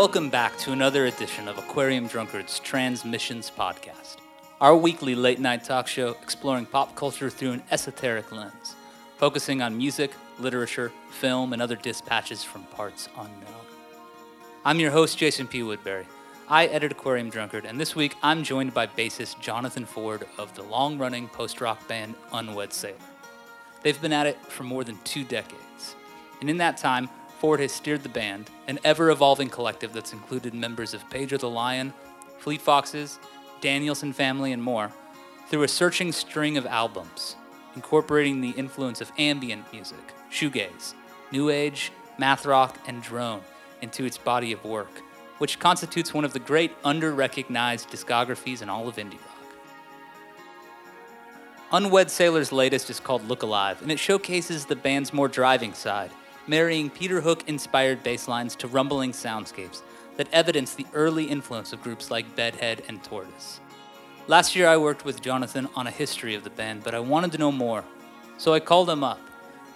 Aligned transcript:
Welcome 0.00 0.30
back 0.30 0.56
to 0.60 0.72
another 0.72 1.04
edition 1.04 1.46
of 1.46 1.58
Aquarium 1.58 2.06
Drunkards 2.06 2.58
Transmissions 2.58 3.52
Podcast, 3.54 4.16
our 4.58 4.74
weekly 4.74 5.14
late 5.14 5.38
night 5.38 5.62
talk 5.62 5.86
show 5.86 6.16
exploring 6.22 6.64
pop 6.64 6.94
culture 6.94 7.28
through 7.28 7.52
an 7.52 7.62
esoteric 7.70 8.32
lens, 8.32 8.76
focusing 9.18 9.60
on 9.60 9.76
music, 9.76 10.12
literature, 10.38 10.90
film, 11.10 11.52
and 11.52 11.60
other 11.60 11.76
dispatches 11.76 12.42
from 12.42 12.64
parts 12.64 13.10
unknown. 13.14 13.66
I'm 14.64 14.80
your 14.80 14.90
host, 14.90 15.18
Jason 15.18 15.46
P. 15.46 15.62
Woodbury. 15.62 16.06
I 16.48 16.64
edit 16.68 16.92
Aquarium 16.92 17.28
Drunkard, 17.28 17.66
and 17.66 17.78
this 17.78 17.94
week 17.94 18.16
I'm 18.22 18.42
joined 18.42 18.72
by 18.72 18.86
bassist 18.86 19.38
Jonathan 19.40 19.84
Ford 19.84 20.26
of 20.38 20.54
the 20.54 20.62
long 20.62 20.96
running 20.96 21.28
post 21.28 21.60
rock 21.60 21.86
band 21.88 22.14
Unwed 22.32 22.72
Sailor. 22.72 22.96
They've 23.82 24.00
been 24.00 24.14
at 24.14 24.26
it 24.26 24.38
for 24.46 24.62
more 24.62 24.82
than 24.82 24.96
two 25.04 25.24
decades, 25.24 25.94
and 26.40 26.48
in 26.48 26.56
that 26.56 26.78
time, 26.78 27.10
Ford 27.40 27.60
has 27.60 27.72
steered 27.72 28.02
the 28.02 28.10
band, 28.10 28.50
an 28.68 28.78
ever 28.84 29.10
evolving 29.10 29.48
collective 29.48 29.94
that's 29.94 30.12
included 30.12 30.52
members 30.52 30.92
of 30.92 31.08
Pedro 31.08 31.38
the 31.38 31.48
Lion, 31.48 31.94
Fleet 32.36 32.60
Foxes, 32.60 33.18
Danielson 33.62 34.12
Family, 34.12 34.52
and 34.52 34.62
more, 34.62 34.92
through 35.48 35.62
a 35.62 35.68
searching 35.68 36.12
string 36.12 36.58
of 36.58 36.66
albums, 36.66 37.36
incorporating 37.74 38.42
the 38.42 38.50
influence 38.50 39.00
of 39.00 39.10
ambient 39.16 39.72
music, 39.72 40.12
shoegaze, 40.30 40.92
new 41.32 41.48
age, 41.48 41.92
math 42.18 42.44
rock, 42.44 42.76
and 42.86 43.02
drone 43.02 43.40
into 43.80 44.04
its 44.04 44.18
body 44.18 44.52
of 44.52 44.62
work, 44.62 45.00
which 45.38 45.58
constitutes 45.58 46.12
one 46.12 46.26
of 46.26 46.34
the 46.34 46.38
great 46.38 46.72
under 46.84 47.10
recognized 47.10 47.88
discographies 47.88 48.60
in 48.60 48.68
all 48.68 48.86
of 48.86 48.96
indie 48.96 49.12
rock. 49.12 49.54
Unwed 51.72 52.10
Sailor's 52.10 52.52
latest 52.52 52.90
is 52.90 53.00
called 53.00 53.26
Look 53.26 53.42
Alive, 53.42 53.80
and 53.80 53.90
it 53.90 53.98
showcases 53.98 54.66
the 54.66 54.76
band's 54.76 55.14
more 55.14 55.28
driving 55.28 55.72
side 55.72 56.10
marrying 56.50 56.90
Peter 56.90 57.20
Hook 57.20 57.44
inspired 57.46 58.02
bass 58.02 58.26
lines 58.26 58.56
to 58.56 58.66
rumbling 58.66 59.12
soundscapes 59.12 59.82
that 60.16 60.26
evidence 60.32 60.74
the 60.74 60.86
early 60.94 61.26
influence 61.26 61.72
of 61.72 61.80
groups 61.80 62.10
like 62.10 62.34
Bedhead 62.34 62.82
and 62.88 63.04
Tortoise. 63.04 63.60
Last 64.26 64.56
year, 64.56 64.66
I 64.66 64.76
worked 64.76 65.04
with 65.04 65.22
Jonathan 65.22 65.68
on 65.76 65.86
a 65.86 65.92
history 65.92 66.34
of 66.34 66.42
the 66.42 66.50
band, 66.50 66.82
but 66.82 66.92
I 66.92 66.98
wanted 66.98 67.30
to 67.32 67.38
know 67.38 67.52
more, 67.52 67.84
so 68.36 68.52
I 68.52 68.58
called 68.58 68.90
him 68.90 69.04
up 69.04 69.20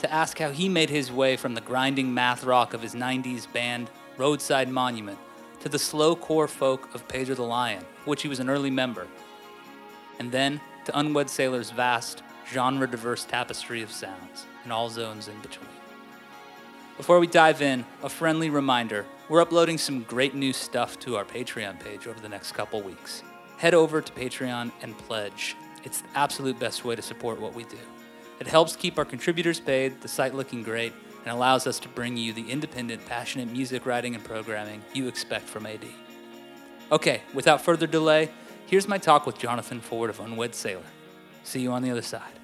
to 0.00 0.12
ask 0.12 0.36
how 0.38 0.50
he 0.50 0.68
made 0.68 0.90
his 0.90 1.12
way 1.12 1.36
from 1.36 1.54
the 1.54 1.60
grinding 1.60 2.12
math 2.12 2.42
rock 2.42 2.74
of 2.74 2.82
his 2.82 2.96
90s 2.96 3.50
band, 3.52 3.88
Roadside 4.16 4.68
Monument, 4.68 5.18
to 5.60 5.68
the 5.68 5.78
slow 5.78 6.16
core 6.16 6.48
folk 6.48 6.92
of 6.92 7.06
Pedro 7.06 7.36
the 7.36 7.42
Lion, 7.44 7.84
which 8.04 8.22
he 8.22 8.28
was 8.28 8.40
an 8.40 8.50
early 8.50 8.70
member, 8.70 9.06
and 10.18 10.32
then 10.32 10.60
to 10.86 10.98
Unwed 10.98 11.30
Sailor's 11.30 11.70
vast, 11.70 12.24
genre 12.52 12.90
diverse 12.90 13.24
tapestry 13.24 13.80
of 13.80 13.92
sounds, 13.92 14.46
and 14.64 14.72
all 14.72 14.90
zones 14.90 15.28
in 15.28 15.38
between. 15.40 15.68
Before 16.96 17.18
we 17.18 17.26
dive 17.26 17.60
in, 17.60 17.84
a 18.04 18.08
friendly 18.08 18.50
reminder 18.50 19.04
we're 19.28 19.42
uploading 19.42 19.78
some 19.78 20.04
great 20.04 20.32
new 20.32 20.52
stuff 20.52 20.96
to 21.00 21.16
our 21.16 21.24
Patreon 21.24 21.80
page 21.80 22.06
over 22.06 22.20
the 22.20 22.28
next 22.28 22.52
couple 22.52 22.80
weeks. 22.82 23.24
Head 23.56 23.74
over 23.74 24.00
to 24.00 24.12
Patreon 24.12 24.70
and 24.80 24.96
pledge. 24.96 25.56
It's 25.82 26.02
the 26.02 26.08
absolute 26.14 26.56
best 26.60 26.84
way 26.84 26.94
to 26.94 27.02
support 27.02 27.40
what 27.40 27.52
we 27.52 27.64
do. 27.64 27.78
It 28.38 28.46
helps 28.46 28.76
keep 28.76 28.96
our 28.96 29.04
contributors 29.04 29.58
paid, 29.58 30.00
the 30.02 30.08
site 30.08 30.34
looking 30.34 30.62
great, 30.62 30.92
and 31.24 31.34
allows 31.34 31.66
us 31.66 31.80
to 31.80 31.88
bring 31.88 32.16
you 32.16 32.32
the 32.32 32.48
independent, 32.48 33.04
passionate 33.06 33.50
music 33.50 33.86
writing 33.86 34.14
and 34.14 34.22
programming 34.22 34.80
you 34.92 35.08
expect 35.08 35.48
from 35.48 35.66
AD. 35.66 35.84
Okay, 36.92 37.22
without 37.32 37.60
further 37.60 37.88
delay, 37.88 38.30
here's 38.66 38.86
my 38.86 38.98
talk 38.98 39.26
with 39.26 39.36
Jonathan 39.36 39.80
Ford 39.80 40.10
of 40.10 40.20
Unwed 40.20 40.54
Sailor. 40.54 40.82
See 41.42 41.60
you 41.60 41.72
on 41.72 41.82
the 41.82 41.90
other 41.90 42.02
side. 42.02 42.38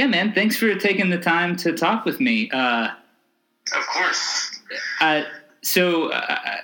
Yeah, 0.00 0.06
man, 0.06 0.32
thanks 0.32 0.56
for 0.56 0.74
taking 0.76 1.10
the 1.10 1.18
time 1.18 1.56
to 1.56 1.76
talk 1.76 2.06
with 2.06 2.20
me. 2.20 2.50
Uh, 2.50 2.88
of 3.76 3.86
course. 3.92 4.58
Uh, 4.98 5.24
so 5.60 6.08
uh, 6.08 6.56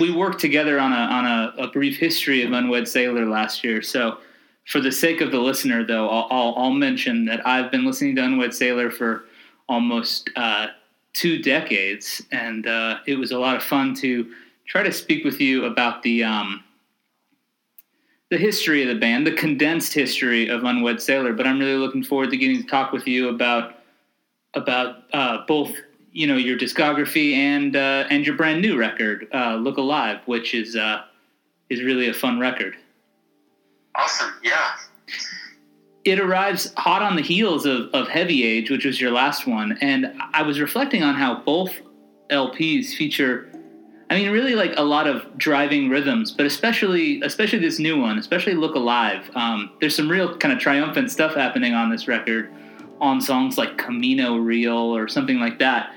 we 0.00 0.10
worked 0.10 0.40
together 0.40 0.80
on 0.80 0.90
a 0.90 0.96
on 0.96 1.26
a, 1.26 1.64
a, 1.64 1.68
brief 1.68 1.98
history 1.98 2.42
of 2.42 2.52
Unwed 2.52 2.88
Sailor 2.88 3.26
last 3.26 3.64
year. 3.64 3.82
So 3.82 4.16
for 4.66 4.80
the 4.80 4.90
sake 4.90 5.20
of 5.20 5.30
the 5.30 5.40
listener, 5.40 5.84
though, 5.84 6.08
I'll, 6.08 6.26
I'll, 6.30 6.54
I'll 6.56 6.70
mention 6.70 7.26
that 7.26 7.46
I've 7.46 7.70
been 7.70 7.84
listening 7.84 8.16
to 8.16 8.24
Unwed 8.24 8.54
Sailor 8.54 8.90
for 8.90 9.26
almost 9.68 10.30
uh, 10.34 10.68
two 11.12 11.42
decades, 11.42 12.22
and 12.32 12.66
uh, 12.66 13.00
it 13.06 13.16
was 13.16 13.30
a 13.30 13.38
lot 13.38 13.56
of 13.56 13.62
fun 13.62 13.94
to 13.96 14.32
try 14.66 14.82
to 14.82 14.90
speak 14.90 15.22
with 15.22 15.38
you 15.38 15.66
about 15.66 16.02
the 16.02 16.24
um, 16.24 16.64
the 18.34 18.40
history 18.40 18.82
of 18.82 18.88
the 18.88 18.96
band, 18.96 19.24
the 19.24 19.32
condensed 19.32 19.92
history 19.92 20.48
of 20.48 20.64
Unwed 20.64 21.00
Sailor. 21.00 21.32
But 21.34 21.46
I'm 21.46 21.60
really 21.60 21.76
looking 21.76 22.02
forward 22.02 22.30
to 22.30 22.36
getting 22.36 22.60
to 22.60 22.68
talk 22.68 22.90
with 22.90 23.06
you 23.06 23.28
about 23.28 23.76
about 24.54 25.04
uh, 25.12 25.44
both 25.46 25.72
you 26.10 26.26
know 26.26 26.36
your 26.36 26.58
discography 26.58 27.34
and 27.34 27.76
uh, 27.76 28.08
and 28.10 28.26
your 28.26 28.34
brand 28.34 28.60
new 28.60 28.76
record, 28.76 29.28
uh, 29.32 29.54
Look 29.54 29.76
Alive, 29.76 30.18
which 30.26 30.52
is 30.52 30.74
uh, 30.74 31.02
is 31.70 31.84
really 31.84 32.08
a 32.08 32.12
fun 32.12 32.40
record. 32.40 32.74
Awesome, 33.94 34.34
yeah. 34.42 34.72
It 36.04 36.18
arrives 36.18 36.74
hot 36.76 37.00
on 37.00 37.14
the 37.14 37.22
heels 37.22 37.64
of, 37.66 37.88
of 37.94 38.08
Heavy 38.08 38.44
Age, 38.44 38.68
which 38.68 38.84
was 38.84 39.00
your 39.00 39.12
last 39.12 39.46
one, 39.46 39.78
and 39.80 40.12
I 40.32 40.42
was 40.42 40.58
reflecting 40.58 41.04
on 41.04 41.14
how 41.14 41.40
both 41.40 41.80
LPs 42.30 42.94
feature 42.94 43.48
I 44.10 44.16
mean, 44.16 44.30
really 44.30 44.54
like 44.54 44.74
a 44.76 44.82
lot 44.82 45.06
of 45.06 45.38
driving 45.38 45.88
rhythms, 45.88 46.30
but 46.30 46.44
especially 46.46 47.20
especially 47.22 47.58
this 47.58 47.78
new 47.78 48.00
one, 48.00 48.18
especially 48.18 48.54
"Look 48.54 48.74
Alive." 48.74 49.30
Um, 49.34 49.70
there's 49.80 49.96
some 49.96 50.10
real 50.10 50.36
kind 50.36 50.52
of 50.52 50.60
triumphant 50.60 51.10
stuff 51.10 51.34
happening 51.34 51.72
on 51.72 51.90
this 51.90 52.06
record, 52.06 52.52
on 53.00 53.20
songs 53.20 53.56
like 53.56 53.78
"Camino 53.78 54.36
Real" 54.36 54.76
or 54.76 55.08
something 55.08 55.40
like 55.40 55.58
that. 55.58 55.90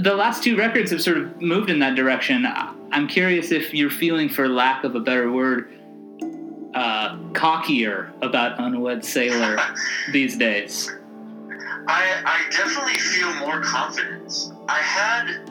The 0.00 0.14
last 0.14 0.42
two 0.44 0.56
records 0.56 0.90
have 0.90 1.02
sort 1.02 1.16
of 1.16 1.40
moved 1.40 1.70
in 1.70 1.78
that 1.78 1.94
direction. 1.94 2.46
I'm 2.92 3.08
curious 3.08 3.52
if 3.52 3.72
you're 3.72 3.90
feeling, 3.90 4.28
for 4.28 4.48
lack 4.48 4.84
of 4.84 4.94
a 4.94 5.00
better 5.00 5.32
word, 5.32 5.72
uh, 6.74 7.16
cockier 7.32 8.12
about 8.22 8.60
Unwed 8.60 9.04
Sailor 9.04 9.58
these 10.12 10.36
days. 10.36 10.92
I, 11.86 12.22
I 12.24 12.50
definitely 12.50 12.98
feel 12.98 13.34
more 13.36 13.60
confident. 13.62 14.52
I 14.68 14.78
had 14.78 15.49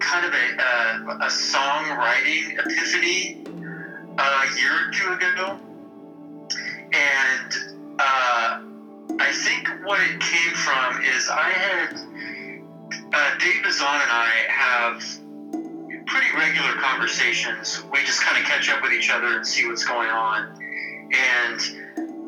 kind 0.00 0.24
of 0.24 0.32
a, 0.32 0.46
uh, 0.62 1.26
a 1.26 1.28
songwriting 1.28 2.58
epiphany 2.58 3.42
a 4.18 4.58
year 4.58 4.72
or 4.72 4.92
two 4.92 5.12
ago. 5.12 5.58
And 6.92 7.52
uh, 7.98 8.60
I 9.18 9.32
think 9.32 9.68
what 9.84 10.00
it 10.00 10.20
came 10.20 10.54
from 10.54 11.02
is 11.02 11.28
I 11.28 11.50
had, 11.50 11.94
uh, 13.12 13.38
Dave 13.38 13.62
Bazan 13.62 14.00
and 14.02 14.10
I 14.10 14.30
have 14.48 15.02
pretty 16.06 16.36
regular 16.36 16.72
conversations. 16.80 17.82
We 17.92 18.04
just 18.04 18.22
kind 18.22 18.38
of 18.40 18.44
catch 18.44 18.70
up 18.70 18.82
with 18.82 18.92
each 18.92 19.10
other 19.10 19.36
and 19.36 19.46
see 19.46 19.66
what's 19.66 19.84
going 19.84 20.08
on. 20.08 20.56
And 21.12 21.60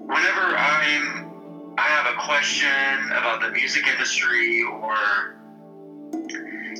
whenever 0.06 0.56
I'm, 0.56 1.74
I 1.78 1.82
have 1.82 2.12
a 2.12 2.18
question 2.18 3.12
about 3.12 3.40
the 3.40 3.50
music 3.50 3.86
industry 3.86 4.62
or 4.62 5.36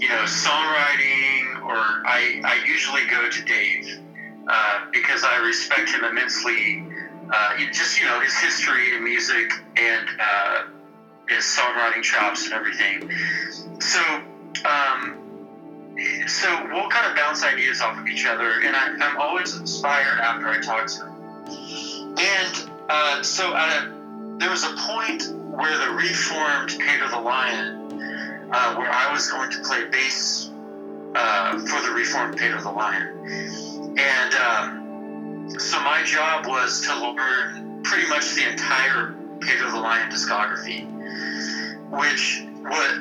you 0.00 0.09
know, 0.09 0.22
songwriting, 0.25 1.62
or 1.62 1.76
I, 2.06 2.41
I 2.44 2.64
usually 2.66 3.06
go 3.06 3.28
to 3.28 3.44
Dave 3.44 4.00
uh, 4.48 4.86
because 4.92 5.25
I 5.25 5.36
respect 5.38 5.91
him 5.91 6.04
immensely. 6.04 6.84
Uh, 7.31 7.56
just, 7.72 8.00
you 8.00 8.06
know, 8.06 8.20
his 8.20 8.34
history 8.38 8.94
in 8.94 9.04
music 9.04 9.53
and 9.76 10.09
uh, 10.19 10.62
his 11.28 11.44
songwriting 11.44 12.03
chops 12.03 12.44
and 12.44 12.54
everything. 12.54 13.10
So, 13.80 14.00
um, 14.65 15.18
so 16.27 16.48
we'll 16.72 16.89
kind 16.89 17.10
of 17.10 17.16
bounce 17.16 17.42
ideas 17.45 17.80
off 17.80 17.98
of 17.98 18.06
each 18.06 18.24
other, 18.24 18.62
and 18.65 18.74
I, 18.74 18.86
am 19.04 19.16
always 19.18 19.56
inspired 19.56 20.21
after 20.21 20.48
I 20.48 20.60
talk 20.60 20.86
to 20.86 21.06
him. 21.06 22.15
And 22.18 22.71
uh, 22.89 23.22
so, 23.22 23.53
a, 23.53 24.36
there 24.39 24.50
was 24.50 24.65
a 24.65 24.74
point 24.77 25.28
where 25.50 25.77
the 25.77 25.92
reformed 25.92 26.77
Pedro 26.78 27.09
the 27.09 27.18
Lion 27.18 27.78
uh, 28.50 28.74
where 28.74 28.91
I 28.91 29.12
was 29.12 29.30
going 29.30 29.50
to 29.50 29.59
play 29.60 29.84
bass 29.91 30.50
uh, 31.15 31.59
for 31.66 31.80
the 31.80 31.92
Reformed 31.95 32.36
Pedro 32.36 32.60
the 32.60 32.71
Lion. 32.71 33.97
And 33.98 34.34
um, 34.34 35.50
so 35.59 35.80
my 35.80 36.03
job 36.04 36.47
was 36.47 36.80
to 36.86 36.95
learn 36.95 37.83
pretty 37.83 38.09
much 38.09 38.34
the 38.34 38.48
entire 38.48 39.15
Pedro 39.41 39.71
the 39.71 39.78
Lion 39.78 40.10
discography, 40.10 40.84
which 41.91 42.45
what 42.62 42.95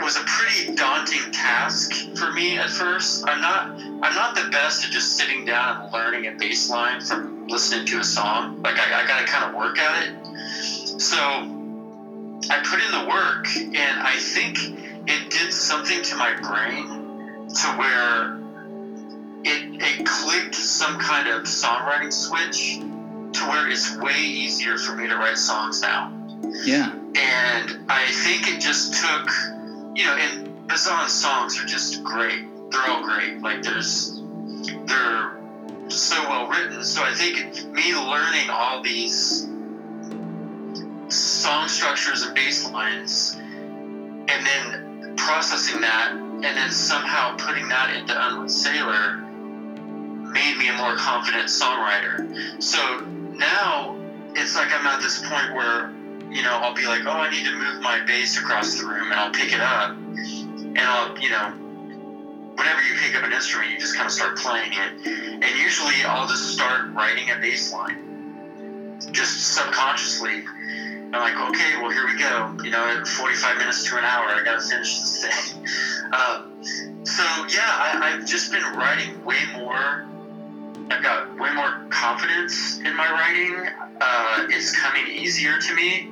was 0.00 0.16
a 0.16 0.24
pretty 0.24 0.74
daunting 0.74 1.30
task 1.32 1.92
for 2.16 2.30
me 2.32 2.58
at 2.58 2.68
first. 2.68 3.24
I'm 3.26 3.40
not 3.40 3.68
I'm 4.02 4.14
not 4.14 4.34
the 4.34 4.48
best 4.50 4.84
at 4.84 4.90
just 4.90 5.16
sitting 5.16 5.44
down 5.44 5.82
and 5.82 5.92
learning 5.92 6.26
a 6.26 6.32
bass 6.32 6.68
line 6.68 7.00
from 7.00 7.46
listening 7.48 7.86
to 7.86 7.98
a 7.98 8.04
song. 8.04 8.60
Like 8.62 8.78
I, 8.78 9.02
I 9.02 9.06
gotta 9.06 9.24
kind 9.24 9.48
of 9.48 9.54
work 9.54 9.78
at 9.78 10.04
it. 10.04 11.00
So 11.00 11.55
I 12.50 12.62
put 12.64 12.80
in 12.80 12.90
the 12.90 13.06
work, 13.08 13.46
and 13.56 14.00
I 14.00 14.16
think 14.18 14.58
it 15.08 15.30
did 15.30 15.52
something 15.52 16.02
to 16.02 16.16
my 16.16 16.34
brain 16.34 16.86
to 17.48 17.68
where 17.78 18.38
it, 19.44 19.80
it 19.80 20.06
clicked 20.06 20.54
some 20.54 20.98
kind 20.98 21.28
of 21.28 21.44
songwriting 21.44 22.12
switch 22.12 22.78
to 22.78 23.44
where 23.48 23.68
it's 23.68 23.96
way 23.98 24.18
easier 24.18 24.76
for 24.76 24.94
me 24.96 25.06
to 25.08 25.16
write 25.16 25.38
songs 25.38 25.82
now. 25.82 26.12
Yeah. 26.64 26.92
and 27.16 27.78
I 27.88 28.06
think 28.24 28.48
it 28.48 28.60
just 28.60 28.94
took, 28.94 29.30
you 29.94 30.04
know, 30.04 30.14
and 30.16 30.66
Bazan's 30.68 31.12
songs 31.12 31.60
are 31.60 31.66
just 31.66 32.02
great. 32.02 32.44
They're 32.70 32.86
all 32.88 33.04
great. 33.04 33.40
Like 33.40 33.62
there's, 33.62 34.20
they're 34.86 35.32
so 35.88 36.20
well 36.28 36.48
written. 36.48 36.82
So 36.82 37.02
I 37.02 37.14
think 37.14 37.36
me 37.72 37.94
learning 37.94 38.50
all 38.50 38.82
these 38.82 39.48
song 41.18 41.68
structures 41.68 42.22
and 42.22 42.34
bass 42.34 42.68
lines, 42.70 43.36
and 43.36 44.46
then 44.46 45.14
processing 45.16 45.80
that, 45.80 46.12
and 46.12 46.44
then 46.44 46.70
somehow 46.70 47.36
putting 47.36 47.68
that 47.68 47.94
into 47.94 48.14
Unwed 48.14 48.50
Sailor 48.50 49.16
made 50.32 50.56
me 50.58 50.68
a 50.68 50.74
more 50.74 50.94
confident 50.96 51.48
songwriter. 51.48 52.62
So 52.62 53.00
now 53.34 53.96
it's 54.34 54.54
like 54.54 54.72
I'm 54.72 54.86
at 54.86 55.00
this 55.00 55.18
point 55.26 55.54
where, 55.54 55.90
you 56.30 56.42
know, 56.42 56.58
I'll 56.60 56.74
be 56.74 56.86
like, 56.86 57.06
oh, 57.06 57.10
I 57.10 57.30
need 57.30 57.44
to 57.46 57.52
move 57.52 57.80
my 57.80 58.04
bass 58.06 58.38
across 58.38 58.78
the 58.78 58.84
room, 58.84 59.10
and 59.10 59.14
I'll 59.14 59.32
pick 59.32 59.52
it 59.52 59.60
up, 59.60 59.90
and 59.90 60.78
I'll, 60.78 61.18
you 61.18 61.30
know, 61.30 61.52
whenever 62.56 62.82
you 62.82 62.94
pick 62.98 63.16
up 63.16 63.24
an 63.24 63.32
instrument, 63.32 63.70
you 63.70 63.78
just 63.78 63.94
kind 63.96 64.06
of 64.06 64.12
start 64.12 64.36
playing 64.36 64.72
it, 64.72 65.06
and 65.06 65.58
usually 65.58 66.04
I'll 66.04 66.28
just 66.28 66.52
start 66.52 66.92
writing 66.92 67.30
a 67.30 67.40
bass 67.40 67.72
line, 67.72 68.98
just 69.12 69.54
subconsciously. 69.54 70.44
I'm 71.12 71.20
like, 71.20 71.38
okay, 71.48 71.76
well, 71.80 71.90
here 71.90 72.04
we 72.04 72.18
go. 72.18 72.56
You 72.62 72.70
know, 72.70 73.04
45 73.04 73.58
minutes 73.58 73.84
to 73.84 73.96
an 73.96 74.04
hour, 74.04 74.28
I 74.28 74.42
gotta 74.44 74.60
finish 74.60 74.98
this 75.00 75.22
thing. 75.22 75.66
Uh, 76.12 76.42
so 77.04 77.22
yeah, 77.48 77.60
I, 77.66 78.12
I've 78.12 78.26
just 78.26 78.50
been 78.50 78.64
writing 78.74 79.24
way 79.24 79.38
more 79.54 80.04
I've 80.90 81.02
got 81.02 81.38
way 81.38 81.52
more 81.52 81.72
confidence 81.88 82.78
in 82.78 82.94
my 82.94 83.08
writing. 83.08 83.68
Uh, 84.00 84.46
it's 84.48 84.70
coming 84.70 85.06
easier 85.06 85.58
to 85.58 85.74
me. 85.74 86.08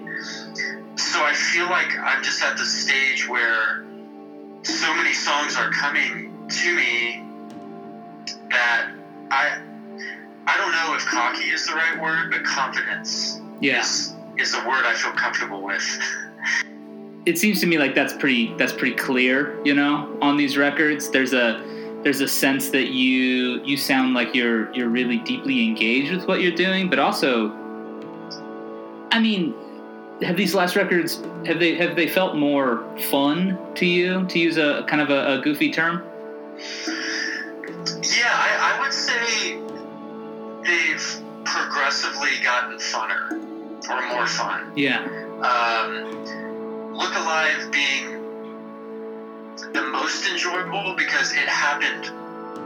So 0.97 1.23
I 1.23 1.33
feel 1.33 1.69
like 1.69 1.97
I'm 1.99 2.23
just 2.23 2.43
at 2.43 2.57
the 2.57 2.65
stage 2.65 3.29
where 3.29 3.85
so 4.63 4.93
many 4.95 5.13
songs 5.13 5.57
are 5.57 5.71
coming 5.71 6.33
to 6.49 6.75
me 6.75 7.23
that 8.51 8.91
I 9.31 9.59
I 10.47 10.57
don't 10.57 10.73
know 10.73 10.95
if 10.95 11.05
cocky 11.07 11.45
is 11.45 11.67
the 11.67 11.73
right 11.73 11.99
word, 12.01 12.31
but 12.31 12.45
confidence 12.45 13.41
Yeah. 13.61 13.85
Is, 14.39 14.55
a 14.55 14.59
word 14.59 14.85
I 14.85 14.95
feel 14.95 15.13
comfortable 15.13 15.63
with. 15.63 15.83
it 17.27 17.39
seems 17.39 17.61
to 17.61 17.67
me 17.67 17.79
like 17.79 17.95
that's 17.95 18.13
pretty 18.13 18.55
that's 18.59 18.73
pretty 18.73 18.95
clear 18.97 19.59
you 19.65 19.75
know 19.75 20.17
on 20.21 20.37
these 20.37 20.57
records. 20.57 21.11
There's 21.11 21.33
a 21.33 21.63
there's 22.03 22.21
a 22.21 22.29
sense 22.29 22.71
that 22.71 22.89
you 22.89 23.63
you 23.65 23.77
sound 23.77 24.15
like 24.15 24.35
you're 24.35 24.73
you're 24.75 24.91
really 24.91 25.19
deeply 25.19 25.65
engaged 25.65 26.13
with 26.13 26.29
what 26.29 26.43
you're 26.43 26.55
doing 26.55 26.91
but 26.91 26.99
also 26.99 27.51
i 29.11 29.19
mean 29.19 29.55
have 30.23 30.37
these 30.37 30.55
last 30.55 30.77
records 30.77 31.23
have 31.47 31.59
they 31.59 31.75
have 31.75 31.97
they 31.97 32.09
felt 32.09 32.37
more 32.37 32.85
fun 33.11 33.59
to 33.75 33.87
you 33.87 34.25
to 34.27 34.39
use 34.39 34.57
a 34.57 34.85
kind 34.89 35.03
of 35.03 35.11
a, 35.11 35.39
a 35.39 35.43
goofy 35.43 35.71
term? 35.71 36.03
Yeah, 38.03 38.31
I, 38.31 38.77
I 38.77 38.81
would 38.81 38.93
say 38.93 39.59
they've 40.65 41.23
progressively 41.45 42.31
gotten 42.43 42.79
funner 42.79 43.44
or 43.89 44.01
more 44.09 44.27
fun. 44.27 44.73
yeah 44.77 45.05
um, 45.43 46.25
Look 46.95 47.15
Alive 47.17 47.71
being 47.73 48.21
the 49.73 49.83
most 49.83 50.31
enjoyable 50.31 50.95
because 50.97 51.33
it 51.33 51.49
happened. 51.49 52.05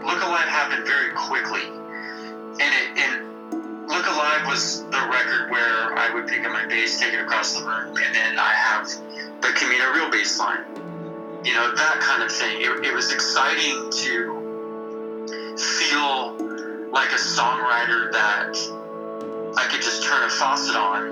Look 0.05 0.23
Alive 0.23 0.47
happened 0.47 0.87
very 0.87 1.11
quickly, 1.15 1.62
and 1.62 2.61
it 2.61 2.99
and 2.99 3.88
Look 3.88 4.06
Alive 4.06 4.47
was 4.47 4.82
the 4.91 5.09
record 5.11 5.50
where 5.50 5.99
I 5.99 6.11
would 6.12 6.26
pick 6.26 6.44
up 6.44 6.53
my 6.53 6.67
bass, 6.67 7.00
take 7.00 7.15
it 7.15 7.21
across 7.21 7.59
the 7.59 7.64
room, 7.64 7.97
and 8.05 8.14
then 8.14 8.38
I 8.38 8.53
have 8.53 8.87
the 9.41 9.49
Camino 9.49 9.91
Real 9.93 10.11
bass 10.11 10.38
line. 10.38 10.61
You 11.44 11.55
know 11.55 11.75
that 11.75 12.00
kind 12.00 12.23
of 12.23 12.31
thing. 12.31 12.61
It, 12.61 12.85
it 12.85 12.93
was 12.93 13.11
exciting 13.11 13.88
to 13.91 15.56
feel 15.56 16.37
like 16.93 17.12
a 17.12 17.21
songwriter 17.21 18.12
that 18.12 18.55
I 19.56 19.67
could 19.71 19.81
just 19.81 20.05
turn 20.05 20.23
a 20.23 20.29
faucet 20.29 20.77
on 20.77 21.03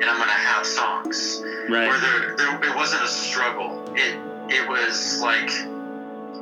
and 0.00 0.04
I'm 0.04 0.18
gonna 0.18 0.32
have 0.32 0.66
songs 0.66 1.42
Right. 1.68 1.86
where 1.88 1.98
there, 1.98 2.34
there 2.36 2.70
it 2.70 2.74
wasn't 2.74 3.02
a 3.02 3.08
struggle. 3.08 3.82
It 3.94 4.14
it 4.48 4.66
was 4.66 5.20
like 5.22 5.50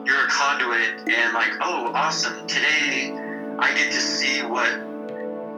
you're 0.06 0.24
a 0.24 0.28
conduit 0.28 0.90
and 1.08 1.34
like 1.34 1.52
oh 1.60 1.90
awesome 1.94 2.46
today 2.46 3.10
I 3.58 3.74
get 3.74 3.90
to 3.92 4.00
see 4.00 4.42
what 4.42 4.70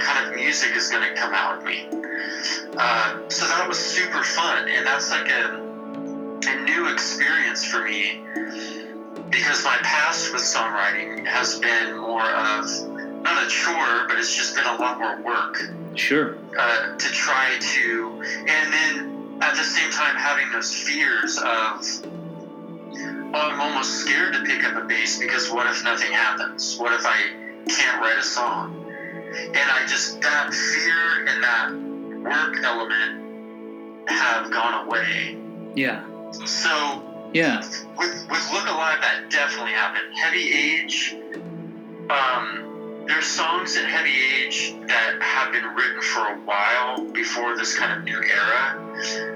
kind 0.01 0.27
of 0.27 0.35
music 0.35 0.75
is 0.77 0.89
gonna 0.89 1.15
come 1.15 1.33
out 1.35 1.57
of 1.59 1.65
me. 1.65 1.87
Uh, 2.77 3.29
so 3.29 3.47
that 3.47 3.67
was 3.69 3.79
super 3.79 4.23
fun 4.23 4.69
and 4.69 4.87
that's 4.87 5.11
like 5.11 5.29
a 5.29 5.61
a 6.49 6.55
new 6.65 6.87
experience 6.89 7.65
for 7.65 7.83
me 7.83 8.21
because 9.31 9.63
my 9.63 9.77
past 9.83 10.33
with 10.33 10.43
songwriting 10.43 11.25
has 11.27 11.59
been 11.59 11.97
more 11.97 12.29
of 12.31 12.65
not 13.31 13.45
a 13.45 13.49
chore 13.49 14.07
but 14.09 14.19
it's 14.19 14.35
just 14.35 14.57
been 14.57 14.67
a 14.67 14.77
lot 14.77 14.99
more 14.99 15.17
work 15.23 15.63
sure 15.95 16.37
uh, 16.59 16.97
to 16.97 17.09
try 17.13 17.57
to, 17.61 18.23
and 18.23 18.73
then 18.73 19.39
at 19.41 19.57
the 19.57 19.63
same 19.63 19.91
time 19.91 20.15
having 20.17 20.51
those 20.53 20.73
fears 20.73 21.39
of, 21.39 22.05
oh, 23.33 23.33
I'm 23.35 23.61
almost 23.61 24.01
scared 24.01 24.35
to 24.35 24.43
pick 24.43 24.65
up 24.65 24.77
a 24.77 24.87
bass 24.87 25.19
because 25.19 25.51
what 25.51 25.67
if 25.67 25.83
nothing 25.85 26.13
happens? 26.13 26.77
What 26.77 26.93
if 26.93 27.07
I 27.07 27.17
can't 27.69 28.01
write 28.01 28.19
a 28.19 28.23
song? 28.23 28.85
And 29.33 29.57
I 29.57 29.87
just, 29.87 30.21
that 30.21 30.53
fear 30.53 31.27
and 31.29 31.43
that 31.43 31.71
work 32.31 32.57
element 32.65 34.09
have 34.09 34.51
gone 34.51 34.87
away. 34.87 35.37
yeah 35.77 36.05
So 36.45 37.03
yeah 37.33 37.59
with 37.97 38.27
with 38.29 38.51
Look 38.53 38.67
Alive, 38.67 38.99
that 39.01 39.31
definitely 39.31 39.73
happened. 39.73 40.13
Heavy 40.15 40.53
Age, 40.53 41.15
um, 42.11 42.70
there's 43.11 43.27
songs 43.27 43.77
in 43.77 43.85
Heavy 43.85 44.15
Age 44.39 44.73
that 44.87 45.21
have 45.21 45.51
been 45.53 45.65
written 45.75 46.01
for 46.01 46.21
a 46.29 46.37
while 46.45 47.03
before 47.13 47.57
this 47.57 47.77
kind 47.77 47.99
of 47.99 48.05
new 48.05 48.23
era. 48.23 48.79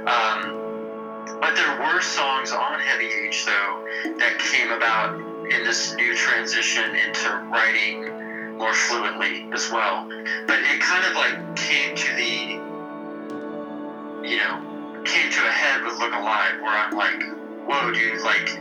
Um, 0.06 1.40
but 1.40 1.56
there 1.56 1.80
were 1.80 2.00
songs 2.00 2.52
on 2.52 2.78
Heavy 2.78 3.06
Age 3.06 3.44
though 3.44 3.84
that 4.18 4.38
came 4.38 4.70
about 4.70 5.18
in 5.50 5.64
this 5.64 5.92
new 5.96 6.14
transition 6.14 6.94
into 6.94 7.28
writing 7.50 8.56
more 8.58 8.72
fluently 8.72 9.44
as 9.52 9.68
well. 9.72 10.06
But 10.46 10.60
it 10.60 10.80
kind 10.80 11.04
of 11.04 11.16
like 11.16 11.56
came 11.56 11.96
to 11.96 12.14
the, 12.14 12.54
you 14.28 14.36
know, 14.36 15.02
came 15.04 15.32
to 15.32 15.44
a 15.44 15.50
head 15.50 15.82
with 15.82 15.98
Look 15.98 16.14
Alive, 16.14 16.60
where 16.60 16.78
I'm 16.78 16.94
like, 16.94 17.20
whoa, 17.66 17.90
dude, 17.90 18.22
like, 18.22 18.56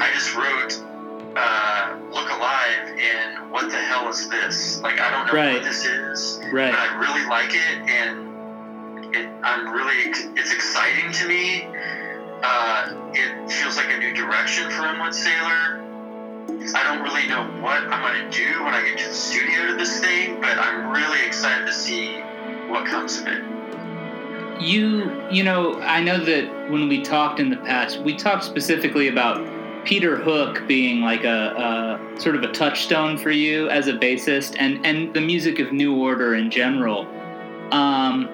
I 0.00 0.08
just 0.14 0.34
wrote 0.34 0.89
uh, 1.36 1.96
Look 2.12 2.28
Alive, 2.30 2.96
and 2.98 3.50
what 3.50 3.70
the 3.70 3.76
hell 3.76 4.08
is 4.08 4.28
this? 4.28 4.80
Like, 4.82 5.00
I 5.00 5.10
don't 5.10 5.26
know 5.26 5.32
Right. 5.32 5.54
what 5.54 5.62
this 5.64 5.84
is, 5.84 6.40
right 6.52 6.72
but 6.72 6.78
I 6.80 6.98
really 6.98 7.24
like 7.28 7.54
it, 7.54 7.90
and 7.90 9.14
it, 9.14 9.28
I'm 9.42 9.72
really, 9.72 10.10
it's 10.36 10.52
exciting 10.52 11.12
to 11.12 11.28
me. 11.28 11.66
Uh, 12.42 13.10
it 13.12 13.50
feels 13.50 13.76
like 13.76 13.90
a 13.92 13.98
new 13.98 14.14
direction 14.14 14.68
for 14.70 14.84
Unwed 14.86 15.14
Sailor. 15.14 15.76
I 16.74 16.82
don't 16.84 17.02
really 17.02 17.26
know 17.28 17.42
what 17.62 17.82
I'm 17.84 18.00
going 18.02 18.30
to 18.30 18.36
do 18.36 18.64
when 18.64 18.74
I 18.74 18.82
get 18.82 18.98
to 18.98 19.08
the 19.08 19.14
studio 19.14 19.66
to 19.68 19.74
this 19.76 20.00
thing, 20.00 20.40
but 20.40 20.58
I'm 20.58 20.90
really 20.90 21.24
excited 21.26 21.66
to 21.66 21.72
see 21.72 22.16
what 22.68 22.86
comes 22.86 23.18
of 23.18 23.26
it. 23.28 23.42
you 24.60 25.10
you 25.30 25.42
know 25.42 25.80
i 25.80 26.00
know 26.02 26.22
that 26.22 26.44
when 26.70 26.86
we 26.88 27.00
talked 27.02 27.40
in 27.40 27.48
the 27.48 27.56
past 27.56 27.98
we 28.02 28.14
talked 28.14 28.44
specifically 28.44 29.08
about 29.08 29.38
peter 29.84 30.16
hook 30.16 30.66
being 30.66 31.00
like 31.00 31.24
a, 31.24 31.98
a 32.16 32.20
sort 32.20 32.36
of 32.36 32.42
a 32.42 32.52
touchstone 32.52 33.16
for 33.16 33.30
you 33.30 33.68
as 33.68 33.88
a 33.88 33.92
bassist 33.92 34.56
and 34.58 34.84
and 34.84 35.14
the 35.14 35.20
music 35.20 35.58
of 35.58 35.72
new 35.72 35.96
order 35.96 36.34
in 36.34 36.50
general 36.50 37.06
um 37.72 38.28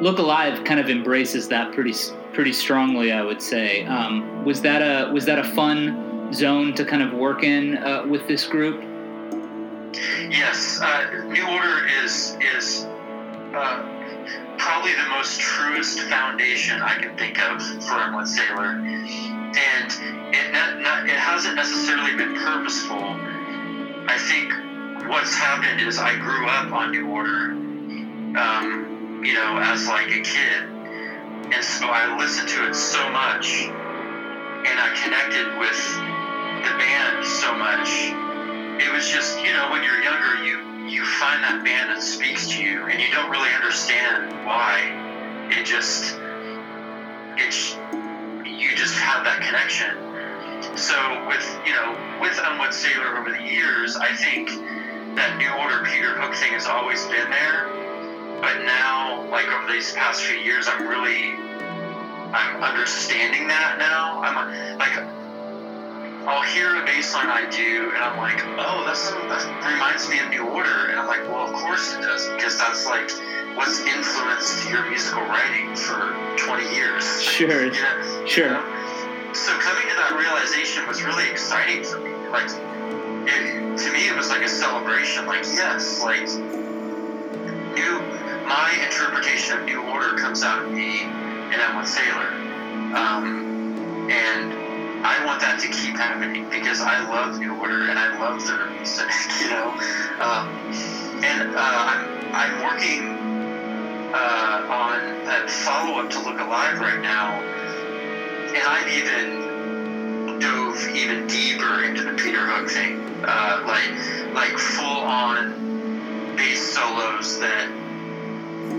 look 0.00 0.18
alive 0.18 0.62
kind 0.64 0.78
of 0.78 0.88
embraces 0.88 1.48
that 1.48 1.72
pretty 1.72 1.94
pretty 2.32 2.52
strongly 2.52 3.12
i 3.12 3.22
would 3.22 3.40
say. 3.40 3.84
Um 3.86 4.44
was 4.44 4.62
that 4.62 4.80
a 4.80 5.12
was 5.12 5.24
that 5.24 5.38
a 5.38 5.44
fun 5.44 6.06
zone 6.32 6.74
to 6.74 6.84
kind 6.84 7.02
of 7.02 7.12
work 7.12 7.42
in 7.42 7.76
uh, 7.78 8.04
with 8.08 8.26
this 8.26 8.46
group? 8.46 8.82
Yes, 10.28 10.80
uh, 10.82 11.24
New 11.28 11.46
Order 11.48 11.86
is 12.04 12.36
is 12.56 12.86
uh, 13.54 13.82
probably 14.58 14.92
the 14.92 15.08
most 15.10 15.40
truest 15.40 16.00
foundation 16.02 16.80
I 16.82 16.94
can 17.00 17.16
think 17.16 17.42
of 17.42 17.62
for 17.84 17.94
Unwed 17.94 18.28
Sailor, 18.28 18.80
and 19.56 20.34
it 20.34 20.52
not, 20.52 20.80
not, 20.80 21.08
it 21.08 21.16
hasn't 21.16 21.56
necessarily 21.56 22.14
been 22.14 22.34
purposeful. 22.34 23.16
I 24.08 24.16
think 24.18 24.52
what's 25.08 25.34
happened 25.34 25.80
is 25.80 25.98
I 25.98 26.16
grew 26.18 26.46
up 26.46 26.72
on 26.72 26.90
New 26.90 27.08
Order, 27.08 27.50
um, 28.38 29.22
you 29.24 29.34
know, 29.34 29.58
as 29.58 29.88
like 29.88 30.08
a 30.08 30.20
kid, 30.20 30.62
and 31.52 31.64
so 31.64 31.86
I 31.88 32.16
listened 32.18 32.48
to 32.48 32.68
it 32.68 32.74
so 32.74 33.10
much, 33.10 33.64
and 33.64 34.78
I 34.78 34.92
connected 35.02 35.58
with 35.58 35.78
the 36.64 36.76
band 36.78 37.24
so 37.24 37.54
much. 37.54 38.12
It 38.82 38.92
was 38.92 39.08
just 39.08 39.42
you 39.42 39.52
know 39.52 39.70
when 39.70 39.82
you're 39.82 40.02
younger 40.02 40.44
you 40.44 40.60
you 40.88 41.04
find 41.04 41.42
that 41.42 41.64
band 41.64 41.90
that 41.90 42.02
speaks 42.02 42.46
to 42.48 42.62
you 42.62 42.86
and 42.86 43.00
you 43.00 43.10
don't 43.10 43.30
really 43.30 43.50
understand 43.54 44.32
why. 44.44 45.48
It 45.50 45.64
just 45.64 46.18
it's 47.36 47.76
you 48.58 48.74
just 48.74 48.94
have 48.98 49.24
that 49.24 49.40
connection. 49.40 49.94
So 50.76 50.96
with 51.26 51.44
you 51.64 51.72
know 51.72 51.96
with 52.20 52.38
Unwed 52.42 52.72
Sailor 52.72 53.16
over 53.16 53.30
the 53.30 53.42
years, 53.42 53.96
I 53.96 54.12
think 54.14 54.48
that 55.16 55.36
New 55.38 55.52
Order 55.60 55.84
Peter 55.84 56.12
Hook 56.16 56.34
thing 56.34 56.52
has 56.52 56.66
always 56.66 57.04
been 57.06 57.28
there, 57.30 57.68
but 58.40 58.64
now 58.64 59.24
like 59.30 59.48
over 59.52 59.70
these 59.70 59.92
past 59.92 60.22
few 60.22 60.36
years, 60.36 60.68
I'm 60.68 60.86
really 60.86 61.32
I'm 62.32 62.62
understanding 62.62 63.48
that 63.48 63.76
now. 63.78 64.20
I'm 64.20 64.78
like 64.78 64.92
I'll 66.26 66.42
hear 66.42 66.74
a 66.74 66.84
bass 66.84 67.14
line 67.14 67.30
I 67.30 67.48
do, 67.50 67.92
and 67.94 68.02
I'm 68.02 68.18
like, 68.18 68.42
oh, 68.58 68.82
that's 68.84 69.10
that 69.10 69.46
reminds 69.62 70.10
me 70.10 70.18
of 70.18 70.28
New 70.30 70.42
Order, 70.42 70.90
and 70.90 70.98
I'm 70.98 71.06
like, 71.06 71.22
well, 71.30 71.46
of 71.46 71.54
course 71.54 71.94
it 71.94 72.02
does, 72.02 72.26
because 72.34 72.58
that's 72.58 72.84
like 72.84 73.08
what's 73.54 73.78
influenced 73.86 74.68
your 74.68 74.90
musical 74.90 75.22
writing 75.22 75.70
for 75.76 76.10
20 76.36 76.74
years. 76.74 77.22
Sure. 77.22 77.66
yeah, 77.72 78.26
sure. 78.26 78.46
You 78.46 78.52
know? 78.58 79.32
So 79.34 79.54
coming 79.62 79.86
to 79.86 79.94
that 79.94 80.18
realization 80.18 80.84
was 80.88 81.04
really 81.04 81.30
exciting 81.30 81.84
for 81.84 81.98
me. 81.98 82.10
Like, 82.34 82.50
it, 83.30 83.78
to 83.78 83.92
me, 83.92 84.08
it 84.08 84.16
was 84.16 84.28
like 84.28 84.42
a 84.42 84.48
celebration. 84.48 85.26
Like, 85.26 85.44
yes, 85.54 86.02
like 86.02 86.26
new, 87.70 88.02
my 88.42 88.74
interpretation 88.82 89.60
of 89.60 89.64
New 89.64 89.80
Order 89.94 90.18
comes 90.18 90.42
out 90.42 90.64
of 90.64 90.72
me, 90.72 91.02
and 91.02 91.54
Unwed 91.54 91.86
Sailor, 91.86 92.34
um, 92.98 94.10
and 94.10 94.65
I 95.04 95.24
want 95.24 95.40
that 95.40 95.58
to 95.60 95.68
keep 95.68 95.96
happening 95.96 96.48
because 96.50 96.80
I 96.80 96.98
love 97.08 97.38
New 97.38 97.54
Order 97.54 97.88
and 97.88 97.98
I 97.98 98.18
love 98.18 98.46
their 98.46 98.64
music, 98.70 99.08
you 99.40 99.48
know. 99.48 99.68
Um, 100.20 100.48
and 101.24 101.54
uh, 101.54 101.84
I'm 101.86 102.34
I'm 102.34 102.62
working 102.62 103.02
uh, 104.14 104.66
on 104.70 105.24
that 105.24 105.48
follow 105.50 105.98
up 105.98 106.10
to 106.10 106.20
Look 106.20 106.40
Alive 106.40 106.78
right 106.78 107.00
now, 107.00 107.40
and 108.54 108.64
I've 108.66 108.88
even 108.88 110.38
dove 110.38 110.86
even 110.94 111.26
deeper 111.26 111.82
into 111.82 112.02
the 112.02 112.12
Peter 112.12 112.46
Hook 112.46 112.68
thing, 112.68 112.98
uh, 113.26 113.62
like 113.66 113.90
like 114.34 114.56
full 114.56 115.02
on 115.02 116.34
bass 116.36 116.60
solos 116.60 117.38
that 117.40 117.66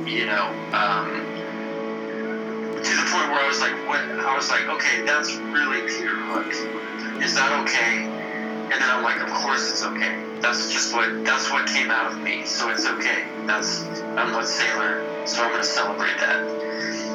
you 0.05 0.25
know. 0.25 0.47
Um, 0.73 1.26
to 2.87 2.95
the 2.95 3.07
point 3.11 3.27
where 3.31 3.43
I 3.43 3.47
was 3.47 3.59
like, 3.59 3.75
what? 3.87 3.99
I 3.99 4.35
was 4.35 4.49
like, 4.49 4.67
okay, 4.79 5.03
that's 5.03 5.35
really 5.35 5.81
Peter 5.91 6.15
Hook. 6.15 6.47
Is 7.21 7.35
that 7.35 7.51
okay? 7.63 8.07
And 8.71 8.71
then 8.71 8.89
I'm 8.89 9.03
like, 9.03 9.19
of 9.19 9.29
course 9.33 9.69
it's 9.69 9.83
okay. 9.83 10.23
That's 10.39 10.71
just 10.71 10.93
what 10.93 11.25
that's 11.25 11.51
what 11.51 11.67
came 11.67 11.91
out 11.91 12.11
of 12.11 12.21
me, 12.21 12.45
so 12.45 12.69
it's 12.69 12.85
okay. 12.85 13.25
That's 13.45 13.81
Unwed 14.15 14.45
Sailor, 14.47 15.03
so 15.25 15.43
I'm 15.43 15.51
gonna 15.51 15.63
celebrate 15.63 16.17
that. 16.19 16.45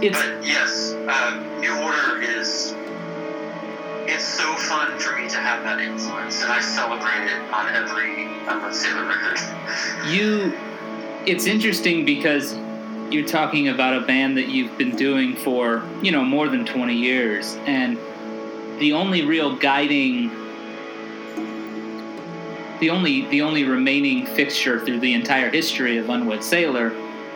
It's, 0.02 0.18
but 0.18 0.44
yes, 0.44 0.92
uh, 1.08 1.58
New 1.60 1.72
Order 1.80 2.20
is. 2.20 2.74
It's 4.04 4.24
so 4.24 4.52
fun 4.56 4.98
for 4.98 5.16
me 5.16 5.28
to 5.28 5.38
have 5.38 5.62
that 5.62 5.80
influence, 5.80 6.42
and 6.42 6.52
I 6.52 6.60
celebrate 6.60 7.30
it 7.30 7.40
on 7.52 7.68
every 7.74 8.26
Unwed 8.46 8.74
Sailor 8.74 9.06
record. 9.06 9.38
you. 10.06 10.52
It's 11.24 11.46
interesting 11.46 12.04
because 12.04 12.56
you're 13.12 13.26
talking 13.26 13.68
about 13.68 13.94
a 13.94 14.06
band 14.06 14.36
that 14.36 14.48
you've 14.48 14.76
been 14.78 14.96
doing 14.96 15.36
for 15.36 15.82
you 16.02 16.10
know 16.10 16.24
more 16.24 16.48
than 16.48 16.64
20 16.64 16.94
years 16.94 17.56
and 17.66 17.98
the 18.78 18.92
only 18.92 19.22
real 19.22 19.54
guiding 19.56 20.30
the 22.80 22.90
only 22.90 23.26
the 23.28 23.42
only 23.42 23.64
remaining 23.64 24.26
fixture 24.26 24.84
through 24.84 24.98
the 25.00 25.12
entire 25.14 25.50
history 25.50 25.98
of 25.98 26.08
unwed 26.08 26.42
sailor 26.42 26.92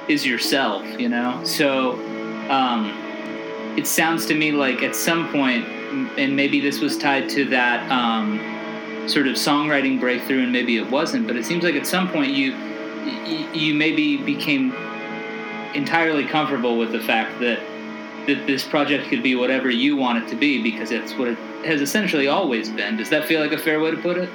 is 0.08 0.24
yourself 0.26 0.84
you 0.98 1.08
know? 1.08 1.42
So 1.44 1.92
um, 2.48 2.92
it 3.76 3.86
sounds 3.86 4.26
to 4.26 4.34
me 4.34 4.52
like 4.52 4.82
at 4.82 4.96
some 4.96 5.30
point 5.30 5.66
and 6.18 6.34
maybe 6.34 6.60
this 6.60 6.80
was 6.80 6.96
tied 6.96 7.28
to 7.30 7.44
that 7.46 7.90
um, 7.90 8.38
sort 9.08 9.28
of 9.28 9.36
songwriting 9.36 10.00
breakthrough 10.00 10.42
and 10.42 10.52
maybe 10.52 10.78
it 10.78 10.90
wasn't 10.90 11.26
but 11.26 11.36
it 11.36 11.44
seems 11.44 11.62
like 11.62 11.74
at 11.74 11.86
some 11.86 12.08
point 12.08 12.32
you 12.32 12.54
you 13.52 13.74
maybe 13.74 14.16
became 14.16 14.72
entirely 15.76 16.24
comfortable 16.24 16.78
with 16.78 16.92
the 16.92 17.00
fact 17.00 17.40
that 17.40 17.60
that 18.26 18.46
this 18.46 18.64
project 18.64 19.08
could 19.08 19.22
be 19.22 19.36
whatever 19.36 19.70
you 19.70 19.96
want 19.96 20.22
it 20.22 20.28
to 20.28 20.34
be 20.34 20.60
because 20.60 20.90
it's 20.90 21.14
what 21.14 21.28
it 21.28 21.38
has 21.64 21.80
essentially 21.80 22.26
always 22.26 22.68
been. 22.68 22.96
Does 22.96 23.10
that 23.10 23.24
feel 23.24 23.40
like 23.40 23.52
a 23.52 23.58
fair 23.58 23.80
way 23.80 23.92
to 23.92 23.96
put 23.96 24.18
it? 24.18 24.28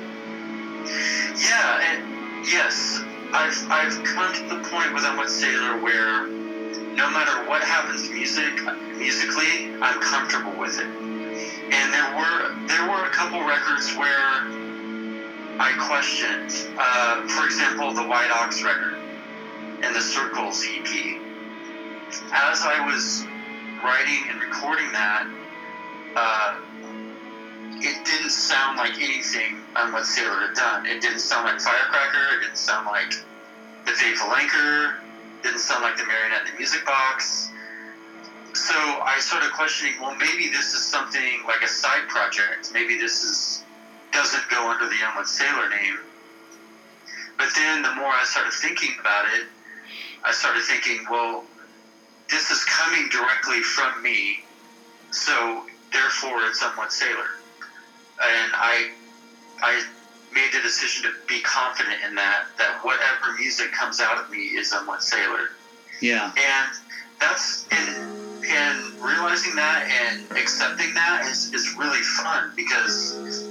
Yeah, 1.35 2.41
yes, 2.43 3.01
I've 3.33 3.67
I've 3.69 4.03
come 4.03 4.33
to 4.33 4.55
the 4.55 4.69
point 4.69 4.93
with 4.93 5.03
Unwed 5.03 5.29
Sailor 5.29 5.81
where 5.81 6.27
no 6.95 7.09
matter 7.11 7.47
what 7.49 7.63
happens 7.63 8.09
music 8.09 8.53
musically, 8.97 9.73
I'm 9.81 9.99
comfortable 10.01 10.57
with 10.57 10.79
it. 10.79 10.85
And 10.85 11.93
there 11.93 12.15
were 12.15 12.67
there 12.67 12.89
were 12.89 13.05
a 13.05 13.09
couple 13.09 13.43
records 13.45 13.95
where 13.95 14.61
I 15.59 15.73
questioned. 15.79 16.75
Uh, 16.77 17.27
for 17.27 17.45
example, 17.45 17.93
the 17.93 18.07
White 18.07 18.31
Ox 18.31 18.63
record 18.63 18.95
and 19.83 19.95
the 19.95 20.01
Circles 20.01 20.63
EP. 20.67 21.30
As 22.31 22.61
I 22.63 22.83
was 22.85 23.25
writing 23.83 24.29
and 24.29 24.39
recording 24.41 24.91
that, 24.91 25.27
uh, 26.15 26.59
it 27.79 28.05
didn't 28.05 28.31
sound 28.31 28.77
like 28.77 28.99
anything 28.99 29.57
on 29.75 29.87
Unwed 29.87 30.05
Sailor 30.05 30.47
had 30.47 30.55
done. 30.55 30.85
It 30.85 31.01
didn't 31.01 31.19
sound 31.19 31.45
like 31.45 31.59
Firecracker. 31.59 32.37
It 32.37 32.41
didn't 32.41 32.57
sound 32.57 32.85
like 32.85 33.13
the 33.85 33.91
Faithful 33.91 34.33
Anchor. 34.33 34.99
It 35.39 35.43
didn't 35.43 35.59
sound 35.59 35.83
like 35.83 35.97
the 35.97 36.03
Marionette 36.03 36.45
in 36.45 36.51
the 36.51 36.57
Music 36.57 36.85
Box. 36.85 37.49
So 38.53 38.75
I 38.75 39.17
started 39.19 39.51
questioning. 39.53 39.93
Well, 39.99 40.15
maybe 40.15 40.49
this 40.49 40.73
is 40.73 40.83
something 40.83 41.43
like 41.47 41.61
a 41.61 41.67
side 41.67 42.07
project. 42.07 42.71
Maybe 42.73 42.97
this 42.97 43.23
is 43.23 43.63
doesn't 44.11 44.49
go 44.49 44.69
under 44.69 44.85
the 44.85 44.97
Unwed 45.09 45.25
Sailor 45.25 45.69
name. 45.69 45.97
But 47.37 47.47
then 47.55 47.81
the 47.81 47.93
more 47.95 48.11
I 48.11 48.23
started 48.25 48.53
thinking 48.53 48.91
about 48.99 49.25
it, 49.33 49.47
I 50.23 50.31
started 50.31 50.61
thinking, 50.63 51.05
well, 51.09 51.45
this 52.31 52.49
is 52.49 52.63
coming 52.63 53.09
directly 53.09 53.61
from 53.61 54.01
me, 54.01 54.39
so 55.11 55.65
therefore 55.91 56.45
it's 56.45 56.61
Unwed 56.61 56.91
Sailor. 56.91 57.27
And 58.23 58.51
I, 58.53 58.91
I 59.61 59.83
made 60.33 60.49
the 60.53 60.61
decision 60.61 61.03
to 61.03 61.11
be 61.27 61.41
confident 61.41 61.97
in 62.07 62.15
that, 62.15 62.45
that 62.57 62.79
whatever 62.83 63.33
music 63.37 63.71
comes 63.71 63.99
out 63.99 64.17
of 64.17 64.29
me 64.31 64.39
is 64.39 64.71
Unwed 64.71 65.01
Sailor. 65.01 65.49
Yeah. 66.01 66.31
And 66.37 66.75
that's, 67.19 67.67
and, 67.71 68.43
and 68.45 69.01
realizing 69.01 69.55
that 69.55 69.87
and 69.87 70.37
accepting 70.37 70.93
that 70.93 71.27
is, 71.29 71.53
is 71.53 71.75
really 71.75 72.01
fun 72.01 72.51
because 72.55 73.43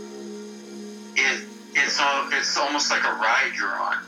it, 1.17 1.45
it's 1.75 2.01
all, 2.01 2.29
it's 2.33 2.57
almost 2.57 2.91
like 2.91 3.05
a 3.05 3.13
ride 3.13 3.53
you're 3.57 3.69
on 3.69 3.99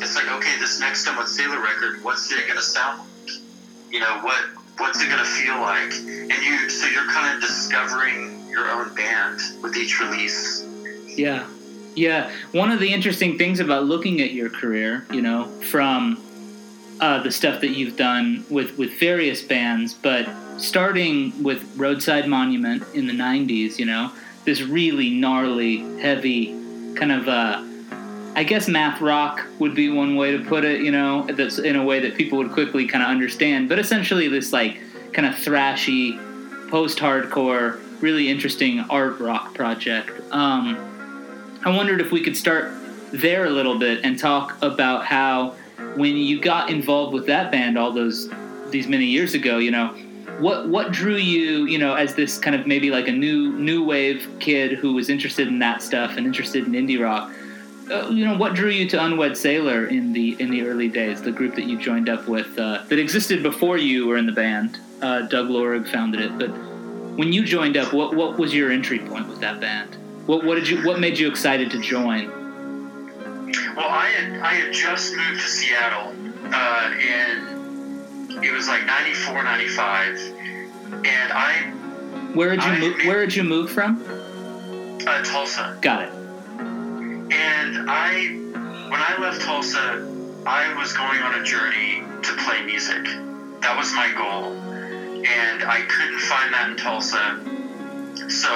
it's 0.00 0.14
like 0.14 0.28
okay, 0.28 0.58
this 0.58 0.80
next 0.80 1.06
Unwed 1.06 1.28
Sailor 1.28 1.60
record, 1.60 2.02
what's 2.02 2.30
it 2.30 2.46
gonna 2.46 2.60
sound 2.60 3.00
like? 3.00 3.37
You 3.90 4.00
know 4.00 4.20
what? 4.20 4.42
What's 4.76 5.02
it 5.02 5.08
gonna 5.08 5.24
feel 5.24 5.58
like? 5.60 5.92
And 5.92 6.32
you, 6.32 6.68
so 6.68 6.86
you're 6.88 7.06
kind 7.06 7.34
of 7.34 7.40
discovering 7.40 8.48
your 8.48 8.70
own 8.70 8.94
band 8.94 9.40
with 9.62 9.76
each 9.76 9.98
release. 10.00 10.64
Yeah, 11.06 11.46
yeah. 11.94 12.30
One 12.52 12.70
of 12.70 12.80
the 12.80 12.92
interesting 12.92 13.38
things 13.38 13.60
about 13.60 13.84
looking 13.84 14.20
at 14.20 14.32
your 14.32 14.50
career, 14.50 15.06
you 15.10 15.22
know, 15.22 15.46
from 15.70 16.22
uh, 17.00 17.22
the 17.22 17.30
stuff 17.30 17.60
that 17.62 17.70
you've 17.70 17.96
done 17.96 18.44
with 18.50 18.76
with 18.78 18.98
various 18.98 19.42
bands, 19.42 19.94
but 19.94 20.28
starting 20.58 21.42
with 21.42 21.64
Roadside 21.76 22.28
Monument 22.28 22.82
in 22.94 23.06
the 23.06 23.14
'90s, 23.14 23.78
you 23.78 23.86
know, 23.86 24.12
this 24.44 24.60
really 24.62 25.10
gnarly, 25.10 25.78
heavy 26.00 26.48
kind 26.94 27.12
of. 27.12 27.28
Uh, 27.28 27.64
I 28.34 28.44
guess 28.44 28.68
math 28.68 29.00
rock 29.00 29.44
would 29.58 29.74
be 29.74 29.90
one 29.90 30.16
way 30.16 30.36
to 30.36 30.44
put 30.44 30.64
it, 30.64 30.82
you 30.82 30.92
know, 30.92 31.26
that's 31.26 31.58
in 31.58 31.76
a 31.76 31.84
way 31.84 32.00
that 32.00 32.14
people 32.14 32.38
would 32.38 32.52
quickly 32.52 32.86
kind 32.86 33.02
of 33.02 33.10
understand. 33.10 33.68
But 33.68 33.78
essentially, 33.78 34.28
this 34.28 34.52
like 34.52 34.80
kind 35.12 35.26
of 35.26 35.34
thrashy, 35.34 36.18
post 36.70 36.98
hardcore, 36.98 37.80
really 38.00 38.28
interesting 38.28 38.80
art 38.90 39.18
rock 39.18 39.54
project. 39.54 40.10
Um, 40.30 40.76
I 41.64 41.76
wondered 41.76 42.00
if 42.00 42.12
we 42.12 42.22
could 42.22 42.36
start 42.36 42.72
there 43.12 43.46
a 43.46 43.50
little 43.50 43.78
bit 43.78 44.04
and 44.04 44.18
talk 44.18 44.56
about 44.62 45.04
how 45.04 45.54
when 45.96 46.16
you 46.16 46.40
got 46.40 46.70
involved 46.70 47.14
with 47.14 47.26
that 47.26 47.50
band 47.50 47.78
all 47.78 47.90
those 47.92 48.30
these 48.70 48.86
many 48.86 49.06
years 49.06 49.34
ago, 49.34 49.58
you 49.58 49.70
know, 49.70 49.88
what 50.38 50.68
what 50.68 50.92
drew 50.92 51.16
you, 51.16 51.64
you 51.66 51.78
know, 51.78 51.94
as 51.94 52.14
this 52.14 52.38
kind 52.38 52.54
of 52.54 52.66
maybe 52.66 52.90
like 52.90 53.08
a 53.08 53.12
new 53.12 53.52
new 53.58 53.84
wave 53.84 54.28
kid 54.38 54.72
who 54.72 54.92
was 54.92 55.08
interested 55.08 55.48
in 55.48 55.58
that 55.58 55.82
stuff 55.82 56.16
and 56.16 56.26
interested 56.26 56.66
in 56.66 56.72
indie 56.72 57.02
rock 57.02 57.32
uh, 57.90 58.08
you 58.10 58.24
know, 58.24 58.36
what 58.36 58.54
drew 58.54 58.70
you 58.70 58.88
to 58.90 59.04
Unwed 59.04 59.36
Sailor 59.36 59.86
in 59.86 60.12
the 60.12 60.36
in 60.40 60.50
the 60.50 60.62
early 60.66 60.88
days, 60.88 61.22
the 61.22 61.32
group 61.32 61.54
that 61.56 61.64
you 61.64 61.78
joined 61.78 62.08
up 62.08 62.26
with 62.28 62.58
uh, 62.58 62.82
that 62.88 62.98
existed 62.98 63.42
before 63.42 63.78
you 63.78 64.06
were 64.06 64.16
in 64.16 64.26
the 64.26 64.32
band? 64.32 64.78
Uh, 65.00 65.22
Doug 65.22 65.48
Lorig 65.48 65.88
founded 65.88 66.20
it, 66.20 66.36
but 66.38 66.48
when 67.16 67.32
you 67.32 67.44
joined 67.44 67.76
up, 67.76 67.92
what 67.92 68.14
what 68.14 68.38
was 68.38 68.54
your 68.54 68.70
entry 68.70 68.98
point 68.98 69.28
with 69.28 69.40
that 69.40 69.60
band? 69.60 69.96
What 70.26 70.44
what 70.44 70.56
did 70.56 70.68
you 70.68 70.84
what 70.86 71.00
made 71.00 71.18
you 71.18 71.28
excited 71.28 71.70
to 71.70 71.80
join? 71.80 72.28
Well, 73.76 73.88
I 73.88 74.08
had 74.08 74.40
I 74.40 74.54
had 74.54 74.72
just 74.72 75.14
moved 75.14 75.40
to 75.40 75.46
Seattle, 75.48 76.12
uh, 76.52 76.94
and 77.00 78.44
it 78.44 78.52
was 78.52 78.68
like 78.68 78.84
94, 78.86 79.42
95, 79.42 80.16
and 81.04 81.32
I 81.32 81.52
Where 82.34 82.50
did 82.50 82.64
you 82.64 82.70
I 82.70 82.78
move? 82.80 82.96
Where 83.06 83.20
did 83.24 83.34
you 83.36 83.44
move 83.44 83.70
from? 83.70 84.02
uh, 85.06 85.22
Tulsa, 85.24 85.78
Got 85.80 86.02
it. 86.08 86.12
And 87.30 87.88
I 87.88 88.34
when 88.90 89.00
I 89.00 89.16
left 89.20 89.42
Tulsa, 89.42 90.06
I 90.46 90.74
was 90.78 90.92
going 90.94 91.20
on 91.20 91.40
a 91.40 91.44
journey 91.44 92.02
to 92.22 92.32
play 92.44 92.64
music. 92.64 93.04
That 93.60 93.76
was 93.76 93.92
my 93.92 94.08
goal, 94.16 94.54
and 94.54 95.62
I 95.62 95.82
couldn't 95.88 96.20
find 96.20 96.54
that 96.54 96.70
in 96.70 96.76
Tulsa. 96.76 97.36
So, 98.30 98.48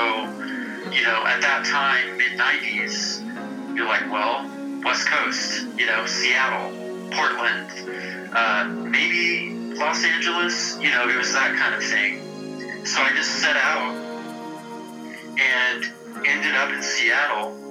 you 0.91 1.03
know, 1.05 1.27
at 1.27 1.41
that 1.43 1.65
time, 1.69 2.17
mid 2.17 2.33
90s, 2.39 3.77
you're 3.77 3.87
like, 3.87 4.11
well, 4.11 4.49
West 4.85 5.07
Coast, 5.09 5.67
you 5.79 5.87
know, 5.87 6.07
Seattle, 6.07 6.73
Portland, 7.13 7.69
uh, 8.35 8.65
maybe 8.69 9.75
Los 9.77 10.05
Angeles, 10.05 10.79
you 10.81 10.91
know, 10.91 11.09
it 11.09 11.17
was 11.17 11.33
that 11.33 11.57
kind 11.59 11.75
of 11.75 11.85
thing. 11.85 12.87
So 12.87 13.03
I 13.03 13.13
just 13.15 13.31
set 13.41 13.57
out 13.57 13.95
and 15.39 15.85
ended 16.27 16.55
up 16.55 16.73
in 16.73 16.83
Seattle. 16.83 17.62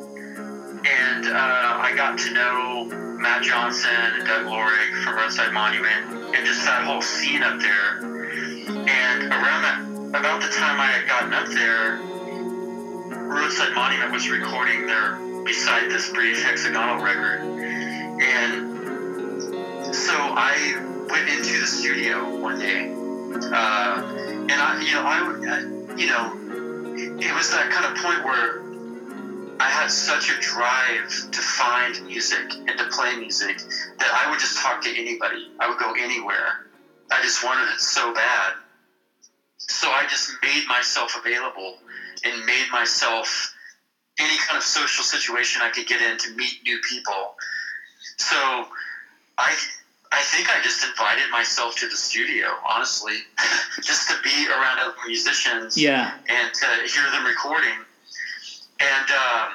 And 0.84 1.28
uh, 1.28 1.78
I 1.82 1.94
got 1.96 2.18
to 2.20 2.34
know 2.34 2.86
Matt 3.20 3.44
Johnson 3.44 3.92
and 3.92 4.26
Doug 4.26 4.46
Lorig 4.48 5.04
from 5.04 5.16
Roadside 5.16 5.54
Monument 5.54 6.36
and 6.36 6.46
just 6.46 6.66
that 6.66 6.84
whole 6.84 7.04
scene 7.04 7.44
up 7.44 7.60
there. 7.60 7.98
And 8.02 9.24
around 9.32 9.62
that, 9.62 10.20
about 10.20 10.42
the 10.42 10.50
time 10.50 10.80
I 10.80 10.88
had 10.88 11.08
gotten 11.08 11.34
up 11.34 11.48
there, 11.50 12.00
Roadside 13.28 13.74
Monument 13.76 14.12
was 14.12 14.28
recording 14.30 14.88
their 14.88 15.20
Beside 15.46 15.92
This 15.92 16.10
Brief 16.12 16.42
hexagonal 16.44 17.04
record. 17.04 17.42
And 18.22 18.72
so 19.94 20.14
I 20.16 21.06
went 21.10 21.30
into 21.30 21.60
the 21.60 21.68
studio 21.68 22.40
one 22.40 22.58
day. 22.58 22.90
Uh, 22.90 24.02
and 24.50 24.52
I, 24.52 24.82
you 24.84 24.94
know, 24.94 25.04
I, 25.06 25.20
I, 25.48 25.96
you 25.96 26.08
know, 26.08 26.34
it 27.22 27.36
was 27.36 27.52
that 27.52 27.70
kind 27.70 27.86
of 27.86 28.04
point 28.04 28.26
where 28.26 28.71
I 29.62 29.70
had 29.70 29.91
such 29.91 30.32
a 30.32 30.39
drive 30.39 31.08
to 31.30 31.39
find 31.39 32.01
music 32.08 32.51
and 32.68 32.75
to 32.80 32.86
play 32.86 33.15
music 33.15 33.60
that 34.00 34.12
I 34.12 34.27
would 34.27 34.39
just 34.39 34.58
talk 34.58 34.82
to 34.82 34.89
anybody. 34.89 35.51
I 35.60 35.68
would 35.70 35.77
go 35.77 35.91
anywhere. 35.94 36.65
I 37.12 37.22
just 37.22 37.44
wanted 37.44 37.70
it 37.72 37.80
so 37.80 38.12
bad. 38.12 38.53
So 39.60 39.91
I 39.91 40.08
just 40.10 40.32
made 40.41 40.63
myself 40.68 41.15
available 41.15 41.77
and 42.24 42.44
made 42.46 42.65
myself 42.72 43.53
any 44.18 44.36
kind 44.48 44.58
of 44.58 44.63
social 44.63 45.03
situation 45.03 45.62
I 45.62 45.70
could 45.70 45.86
get 45.86 46.01
in 46.01 46.18
to 46.18 46.32
meet 46.32 46.53
new 46.65 46.80
people. 46.89 47.36
So 48.18 48.65
I 49.38 49.53
I 50.12 50.24
think 50.24 50.50
I 50.50 50.60
just 50.63 50.84
invited 50.84 51.30
myself 51.30 51.75
to 51.75 51.88
the 51.88 51.96
studio, 51.96 52.48
honestly, 52.68 53.13
just 53.84 54.10
to 54.10 54.15
be 54.24 54.48
around 54.50 54.80
other 54.80 54.94
musicians 55.08 55.77
Yeah. 55.77 56.13
and 56.27 56.51
to 56.51 56.65
hear 56.91 57.10
them 57.12 57.25
recording. 57.25 57.77
And 58.82 59.12
um, 59.12 59.50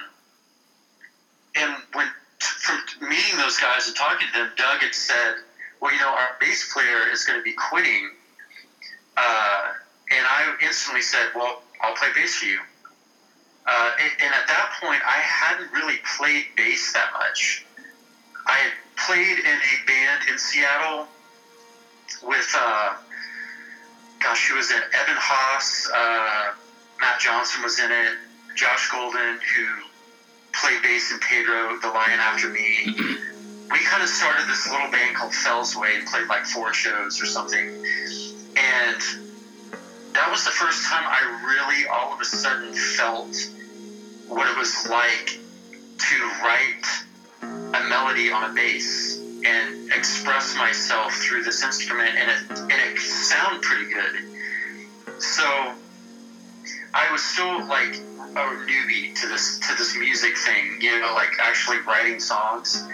and 1.56 1.82
when 1.94 2.06
from 2.38 2.78
meeting 3.00 3.36
those 3.38 3.58
guys 3.58 3.86
and 3.88 3.96
talking 3.96 4.26
to 4.28 4.32
them, 4.32 4.50
Doug 4.56 4.80
had 4.80 4.94
said, 4.94 5.34
"Well, 5.80 5.92
you 5.92 5.98
know, 5.98 6.10
our 6.10 6.36
bass 6.40 6.72
player 6.72 7.10
is 7.12 7.24
going 7.24 7.38
to 7.38 7.42
be 7.42 7.52
quitting," 7.52 8.10
uh, 9.16 9.72
and 10.10 10.24
I 10.26 10.54
instantly 10.62 11.02
said, 11.02 11.30
"Well, 11.34 11.62
I'll 11.80 11.94
play 11.94 12.08
bass 12.14 12.36
for 12.36 12.46
you." 12.46 12.60
Uh, 13.66 13.90
and, 14.00 14.12
and 14.22 14.34
at 14.34 14.46
that 14.46 14.78
point, 14.80 15.02
I 15.04 15.18
hadn't 15.18 15.72
really 15.72 15.98
played 16.16 16.44
bass 16.56 16.92
that 16.92 17.12
much. 17.14 17.64
I 18.46 18.52
had 18.52 18.72
played 18.96 19.38
in 19.38 19.56
a 19.56 19.86
band 19.86 20.28
in 20.30 20.38
Seattle 20.38 21.08
with, 22.22 22.54
uh, 22.56 22.94
gosh, 24.20 24.48
who 24.48 24.54
was 24.54 24.70
in 24.70 24.78
Evan 24.78 25.16
Haas, 25.18 25.90
uh, 25.92 26.54
Matt 27.00 27.18
Johnson 27.18 27.62
was 27.64 27.80
in 27.80 27.90
it, 27.90 28.12
Josh 28.56 28.88
Golden, 28.88 29.38
who 29.54 29.66
played 30.54 30.80
bass 30.82 31.12
in 31.12 31.18
Pedro, 31.18 31.76
The 31.82 31.88
Lion 31.88 32.18
After 32.18 32.48
Me. 32.48 32.90
We 33.70 33.84
kind 33.84 34.02
of 34.02 34.08
started 34.08 34.48
this 34.48 34.66
little 34.66 34.90
band 34.90 35.14
called 35.14 35.32
Fellsway 35.32 35.94
and 35.98 36.06
played 36.06 36.26
like 36.28 36.46
four 36.46 36.72
shows 36.72 37.20
or 37.20 37.26
something. 37.26 37.68
And 38.56 39.02
that 40.14 40.30
was 40.30 40.44
the 40.44 40.50
first 40.50 40.86
time 40.86 41.04
I 41.06 41.44
really 41.44 41.84
all 41.86 42.14
of 42.14 42.20
a 42.20 42.24
sudden 42.24 42.72
felt 42.72 43.36
what 44.26 44.48
it 44.48 44.56
was 44.56 44.88
like 44.88 45.38
to 45.98 46.22
write 46.42 46.86
a 47.42 47.88
melody 47.88 48.30
on 48.30 48.50
a 48.50 48.54
bass 48.54 49.18
and 49.44 49.92
express 49.92 50.56
myself 50.56 51.12
through 51.12 51.42
this 51.42 51.62
instrument 51.62 52.16
and 52.16 52.30
it, 52.30 52.58
and 52.58 52.72
it 52.72 52.98
sounded 52.98 53.60
pretty 53.60 53.92
good. 53.92 55.20
So 55.20 55.74
I 56.94 57.10
was 57.12 57.22
still 57.22 57.66
like 57.66 58.00
a 58.36 58.66
newbie 58.66 59.14
to 59.14 59.26
this 59.28 59.58
to 59.60 59.74
this 59.74 59.96
music 59.96 60.36
thing, 60.36 60.78
you 60.80 60.98
know, 61.00 61.12
like 61.14 61.32
actually 61.40 61.78
writing 61.86 62.20
songs. 62.20 62.84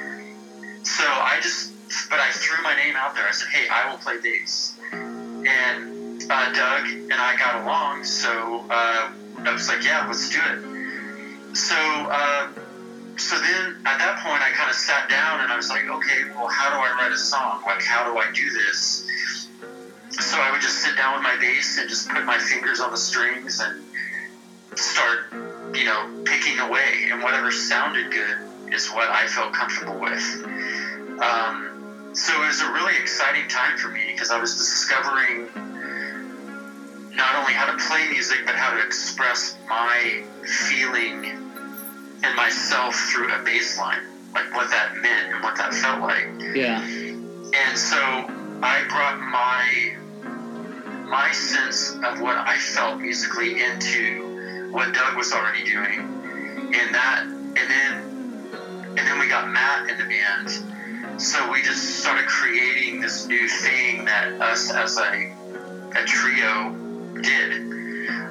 So 0.84 1.04
I 1.04 1.38
just, 1.42 1.72
but 2.10 2.20
I 2.20 2.30
threw 2.30 2.62
my 2.62 2.74
name 2.74 2.94
out 2.96 3.14
there. 3.14 3.26
I 3.26 3.32
said, 3.32 3.48
"Hey, 3.48 3.68
I 3.68 3.88
will 3.88 3.98
play 3.98 4.18
bass," 4.18 4.74
and 4.92 6.22
uh, 6.30 6.52
Doug 6.52 6.86
and 6.88 7.14
I 7.14 7.36
got 7.38 7.62
along. 7.62 8.04
So 8.04 8.64
uh, 8.70 9.10
I 9.38 9.52
was 9.52 9.68
like, 9.68 9.84
"Yeah, 9.84 10.06
let's 10.06 10.28
do 10.28 10.38
it." 10.38 11.56
So, 11.56 11.76
uh, 11.76 12.48
so 13.16 13.38
then 13.38 13.76
at 13.84 13.98
that 13.98 14.18
point, 14.24 14.42
I 14.42 14.50
kind 14.50 14.70
of 14.70 14.76
sat 14.76 15.08
down 15.08 15.40
and 15.40 15.52
I 15.52 15.56
was 15.56 15.68
like, 15.68 15.88
"Okay, 15.88 16.24
well, 16.34 16.48
how 16.48 16.70
do 16.70 16.76
I 16.76 16.96
write 16.98 17.12
a 17.12 17.18
song? 17.18 17.62
Like, 17.66 17.82
how 17.82 18.04
do 18.04 18.16
I 18.18 18.30
do 18.32 18.48
this?" 18.50 19.08
So 20.20 20.38
I 20.38 20.50
would 20.50 20.60
just 20.60 20.78
sit 20.78 20.96
down 20.96 21.14
with 21.14 21.22
my 21.22 21.36
bass 21.40 21.78
and 21.78 21.88
just 21.88 22.08
put 22.08 22.24
my 22.24 22.38
fingers 22.38 22.80
on 22.80 22.90
the 22.90 22.96
strings 22.96 23.60
and 23.60 23.82
start, 24.74 25.32
you 25.74 25.84
know, 25.84 26.22
picking 26.24 26.58
away, 26.58 27.08
and 27.10 27.22
whatever 27.22 27.50
sounded 27.50 28.10
good 28.10 28.36
is 28.72 28.88
what 28.88 29.08
I 29.08 29.26
felt 29.26 29.52
comfortable 29.52 29.98
with. 29.98 30.44
Um, 31.20 32.10
so 32.14 32.42
it 32.42 32.46
was 32.46 32.60
a 32.60 32.70
really 32.72 32.96
exciting 32.96 33.48
time 33.48 33.76
for 33.76 33.88
me 33.88 34.00
because 34.12 34.30
I 34.30 34.38
was 34.38 34.56
discovering 34.56 35.48
not 37.14 37.34
only 37.36 37.52
how 37.52 37.66
to 37.66 37.76
play 37.84 38.08
music, 38.10 38.40
but 38.44 38.54
how 38.54 38.70
to 38.70 38.84
express 38.84 39.56
my 39.68 40.22
feeling 40.68 41.26
and 42.22 42.36
myself 42.36 42.94
through 43.10 43.32
a 43.32 43.38
bass 43.44 43.78
line, 43.78 44.02
like 44.34 44.52
what 44.54 44.70
that 44.70 44.94
meant 44.96 45.32
and 45.32 45.42
what 45.42 45.56
that 45.56 45.74
felt 45.74 46.00
like. 46.00 46.26
Yeah. 46.54 46.80
And 46.80 47.76
so 47.76 47.98
I 48.62 48.84
brought 48.88 49.18
my 49.18 49.96
my 51.08 51.30
sense 51.32 51.90
of 52.04 52.20
what 52.20 52.36
I 52.36 52.56
felt 52.56 52.98
musically 52.98 53.60
into 53.60 54.31
what 54.72 54.92
Doug 54.94 55.16
was 55.16 55.32
already 55.32 55.62
doing, 55.62 56.00
and 56.00 56.94
that, 56.94 57.22
and 57.24 57.70
then 57.70 58.12
and 58.96 59.06
then 59.06 59.18
we 59.18 59.28
got 59.28 59.48
Matt 59.48 59.88
in 59.88 59.96
the 59.96 60.04
band. 60.04 61.20
So 61.20 61.50
we 61.50 61.62
just 61.62 62.00
started 62.00 62.26
creating 62.26 63.00
this 63.00 63.26
new 63.26 63.46
thing 63.46 64.04
that 64.04 64.32
us 64.40 64.72
as 64.72 64.98
a 64.98 65.32
a 65.94 66.04
trio 66.04 66.70
did. 67.20 67.52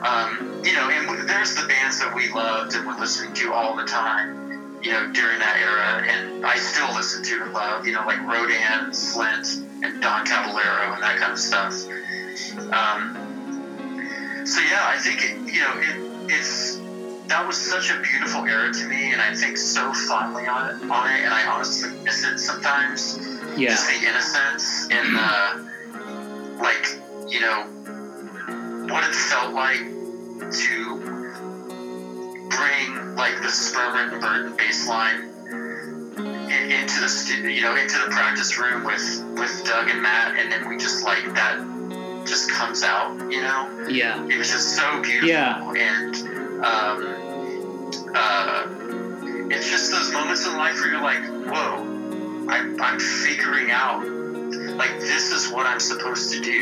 Um, 0.02 0.62
you 0.66 0.74
know, 0.74 0.90
and 0.90 1.30
there's 1.30 1.54
the 1.54 1.66
bands 1.68 2.00
that 2.00 2.14
we 2.14 2.28
loved 2.30 2.76
and 2.76 2.86
were 2.86 2.94
listening 2.94 3.34
to 3.36 3.54
all 3.54 3.76
the 3.76 3.84
time. 3.84 4.80
You 4.82 4.90
know, 4.90 5.12
during 5.14 5.38
that 5.38 5.58
era, 5.58 6.02
and 6.12 6.44
I 6.44 6.56
still 6.56 6.92
listen 6.94 7.22
to 7.24 7.44
and 7.44 7.54
love. 7.54 7.86
You 7.86 7.94
know, 7.94 8.04
like 8.06 8.20
Rodan, 8.22 8.90
Slint, 8.90 9.62
and 9.84 10.02
Don 10.02 10.26
Caballero, 10.26 10.94
and 10.94 11.04
that 11.04 11.18
kind 11.18 11.32
of 11.32 11.38
stuff. 11.38 11.86
Um, 12.74 13.22
so 14.46 14.60
yeah, 14.60 14.82
I 14.86 14.98
think 14.98 15.22
it, 15.24 15.54
you 15.54 15.60
know 15.60 15.78
it, 15.78 16.11
it's 16.32 16.82
that 17.28 17.48
was 17.48 17.58
such 17.58 17.90
a 17.90 18.00
beautiful 18.02 18.46
era 18.46 18.74
to 18.74 18.86
me, 18.88 19.14
and 19.14 19.22
I 19.22 19.34
think 19.34 19.58
so 19.58 19.94
fondly 19.94 20.48
on 20.48 20.70
it, 20.70 20.90
on 20.90 21.10
it, 21.10 21.24
and 21.24 21.34
I 21.34 21.48
honestly 21.48 21.90
miss 22.04 22.26
it 22.26 22.40
sometimes. 22.40 23.18
Yeah. 23.58 23.70
Just 23.70 23.88
the 23.88 24.08
innocence 24.08 24.88
and 24.92 25.16
the 25.16 26.62
like, 26.62 26.88
you 27.32 27.40
know, 27.40 27.64
what 28.92 29.04
it 29.08 29.16
felt 29.16 29.54
like 29.54 29.80
to 29.80 31.00
bring 32.50 33.16
like 33.16 33.36
the 33.42 33.48
Sperman 33.48 34.12
and 34.12 34.22
Burton 34.22 34.58
bass 34.58 34.88
line 34.88 35.32
in, 36.52 36.72
into 36.72 37.00
the 37.00 37.52
you 37.52 37.62
know 37.62 37.76
into 37.76 37.98
the 38.00 38.12
practice 38.12 38.58
room 38.58 38.84
with 38.84 39.24
with 39.40 39.64
Doug 39.66 39.90
and 39.90 40.02
Matt, 40.02 40.38
and 40.38 40.52
then 40.52 40.68
we 40.68 40.78
just 40.78 41.06
like 41.06 41.24
that 41.36 41.81
just 42.26 42.50
comes 42.52 42.84
out, 42.84 43.12
you 43.32 43.42
know. 43.42 43.88
Yeah. 43.90 44.24
It 44.28 44.38
was 44.38 44.50
just 44.50 44.76
so 44.76 45.02
beautiful, 45.02 45.28
Yeah. 45.30 45.74
and 45.74 46.16
um, 46.64 48.12
uh, 48.16 48.68
it's 49.50 49.70
just 49.70 49.92
those 49.92 50.12
moments 50.14 50.46
in 50.46 50.56
life 50.58 50.76
where 50.76 50.92
you're 50.92 51.02
like, 51.02 51.24
whoa, 51.24 52.48
I'm, 52.50 52.82
I'm 52.82 53.00
figuring 53.00 53.72
out 53.72 54.06
like 54.78 55.00
this 55.00 55.32
is 55.32 55.52
what 55.52 55.66
I'm 55.66 55.80
supposed 55.80 56.32
to 56.34 56.42
do. 56.42 56.60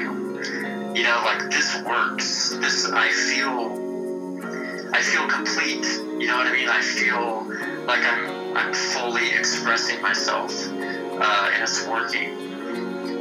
You 0.95 1.03
know, 1.03 1.21
like 1.25 1.49
this 1.51 1.81
works. 1.83 2.49
This 2.59 2.89
I 2.91 3.09
feel 3.09 4.89
I 4.91 5.01
feel 5.01 5.27
complete. 5.27 5.85
You 6.19 6.27
know 6.27 6.37
what 6.37 6.47
I 6.47 6.51
mean? 6.53 6.67
I 6.67 6.81
feel 6.81 7.45
like 7.85 8.03
I'm 8.03 8.57
I'm 8.57 8.73
fully 8.73 9.29
expressing 9.31 10.01
myself, 10.01 10.51
uh, 10.67 11.51
and 11.53 11.63
it's 11.63 11.85
working. 11.87 12.48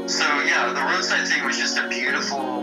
So 0.09 0.25
yeah, 0.42 0.73
the 0.73 0.81
roadside 0.81 1.29
thing 1.29 1.44
was 1.44 1.59
just 1.59 1.77
a 1.77 1.87
beautiful, 1.88 2.62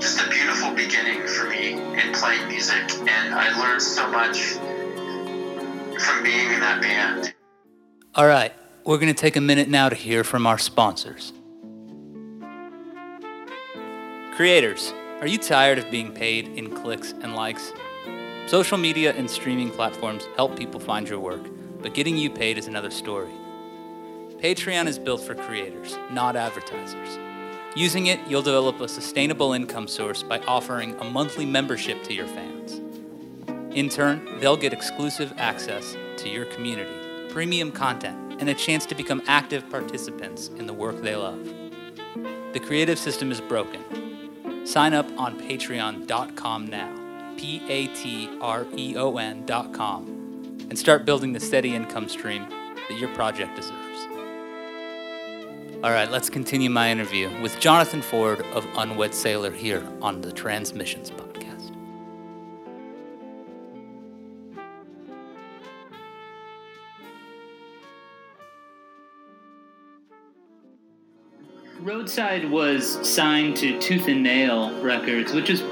just 0.00 0.20
a 0.20 0.28
beautiful 0.28 0.74
beginning 0.74 1.26
for 1.26 1.48
me 1.48 1.72
in 1.72 2.12
playing 2.12 2.48
music, 2.48 2.90
and 2.98 3.34
I 3.34 3.56
learned 3.58 3.80
so 3.80 4.10
much 4.10 4.38
from 6.02 6.22
being 6.24 6.52
in 6.52 6.60
that 6.60 6.80
band. 6.82 7.34
All 8.14 8.26
right, 8.26 8.52
we're 8.84 8.98
going 8.98 9.14
to 9.14 9.20
take 9.20 9.36
a 9.36 9.40
minute 9.40 9.68
now 9.68 9.88
to 9.88 9.94
hear 9.94 10.24
from 10.24 10.46
our 10.46 10.58
sponsors. 10.58 11.32
Creators, 14.34 14.92
are 15.20 15.26
you 15.26 15.38
tired 15.38 15.78
of 15.78 15.90
being 15.90 16.12
paid 16.12 16.48
in 16.48 16.74
clicks 16.74 17.12
and 17.22 17.36
likes? 17.36 17.72
Social 18.46 18.78
media 18.78 19.12
and 19.12 19.30
streaming 19.30 19.70
platforms 19.70 20.26
help 20.36 20.58
people 20.58 20.80
find 20.80 21.08
your 21.08 21.20
work, 21.20 21.42
but 21.80 21.94
getting 21.94 22.16
you 22.16 22.30
paid 22.30 22.58
is 22.58 22.66
another 22.66 22.90
story. 22.90 23.30
Patreon 24.38 24.86
is 24.86 25.00
built 25.00 25.20
for 25.20 25.34
creators, 25.34 25.98
not 26.12 26.36
advertisers. 26.36 27.18
Using 27.74 28.06
it, 28.06 28.20
you'll 28.28 28.40
develop 28.40 28.80
a 28.80 28.86
sustainable 28.86 29.52
income 29.52 29.88
source 29.88 30.22
by 30.22 30.38
offering 30.40 30.94
a 31.00 31.04
monthly 31.04 31.44
membership 31.44 32.04
to 32.04 32.14
your 32.14 32.28
fans. 32.28 32.80
In 33.76 33.88
turn, 33.88 34.38
they'll 34.38 34.56
get 34.56 34.72
exclusive 34.72 35.34
access 35.38 35.96
to 36.18 36.28
your 36.28 36.44
community, 36.44 37.28
premium 37.30 37.72
content, 37.72 38.40
and 38.40 38.48
a 38.48 38.54
chance 38.54 38.86
to 38.86 38.94
become 38.94 39.22
active 39.26 39.68
participants 39.70 40.50
in 40.56 40.68
the 40.68 40.72
work 40.72 41.02
they 41.02 41.16
love. 41.16 41.44
The 42.52 42.60
creative 42.60 42.98
system 43.00 43.32
is 43.32 43.40
broken. 43.40 44.64
Sign 44.64 44.94
up 44.94 45.10
on 45.18 45.40
patreon.com 45.40 46.66
now, 46.68 47.34
P 47.36 47.60
A 47.68 47.88
T 47.88 48.30
R 48.40 48.68
E 48.76 48.94
O 48.96 49.16
N.com, 49.16 50.66
and 50.70 50.78
start 50.78 51.04
building 51.04 51.32
the 51.32 51.40
steady 51.40 51.74
income 51.74 52.08
stream 52.08 52.48
that 52.88 52.98
your 52.98 53.12
project 53.16 53.56
deserves. 53.56 53.87
All 55.80 55.92
right, 55.92 56.10
let's 56.10 56.28
continue 56.28 56.68
my 56.70 56.90
interview 56.90 57.30
with 57.40 57.60
Jonathan 57.60 58.02
Ford 58.02 58.40
of 58.46 58.66
Unwed 58.76 59.14
Sailor 59.14 59.52
here 59.52 59.86
on 60.02 60.20
the 60.20 60.32
Transmissions 60.32 61.12
podcast. 61.12 61.72
Roadside 71.78 72.50
was 72.50 72.98
signed 73.08 73.56
to 73.58 73.78
Tooth 73.78 74.08
and 74.08 74.24
Nail 74.24 74.72
Records, 74.82 75.32
which 75.32 75.48
is 75.48 75.62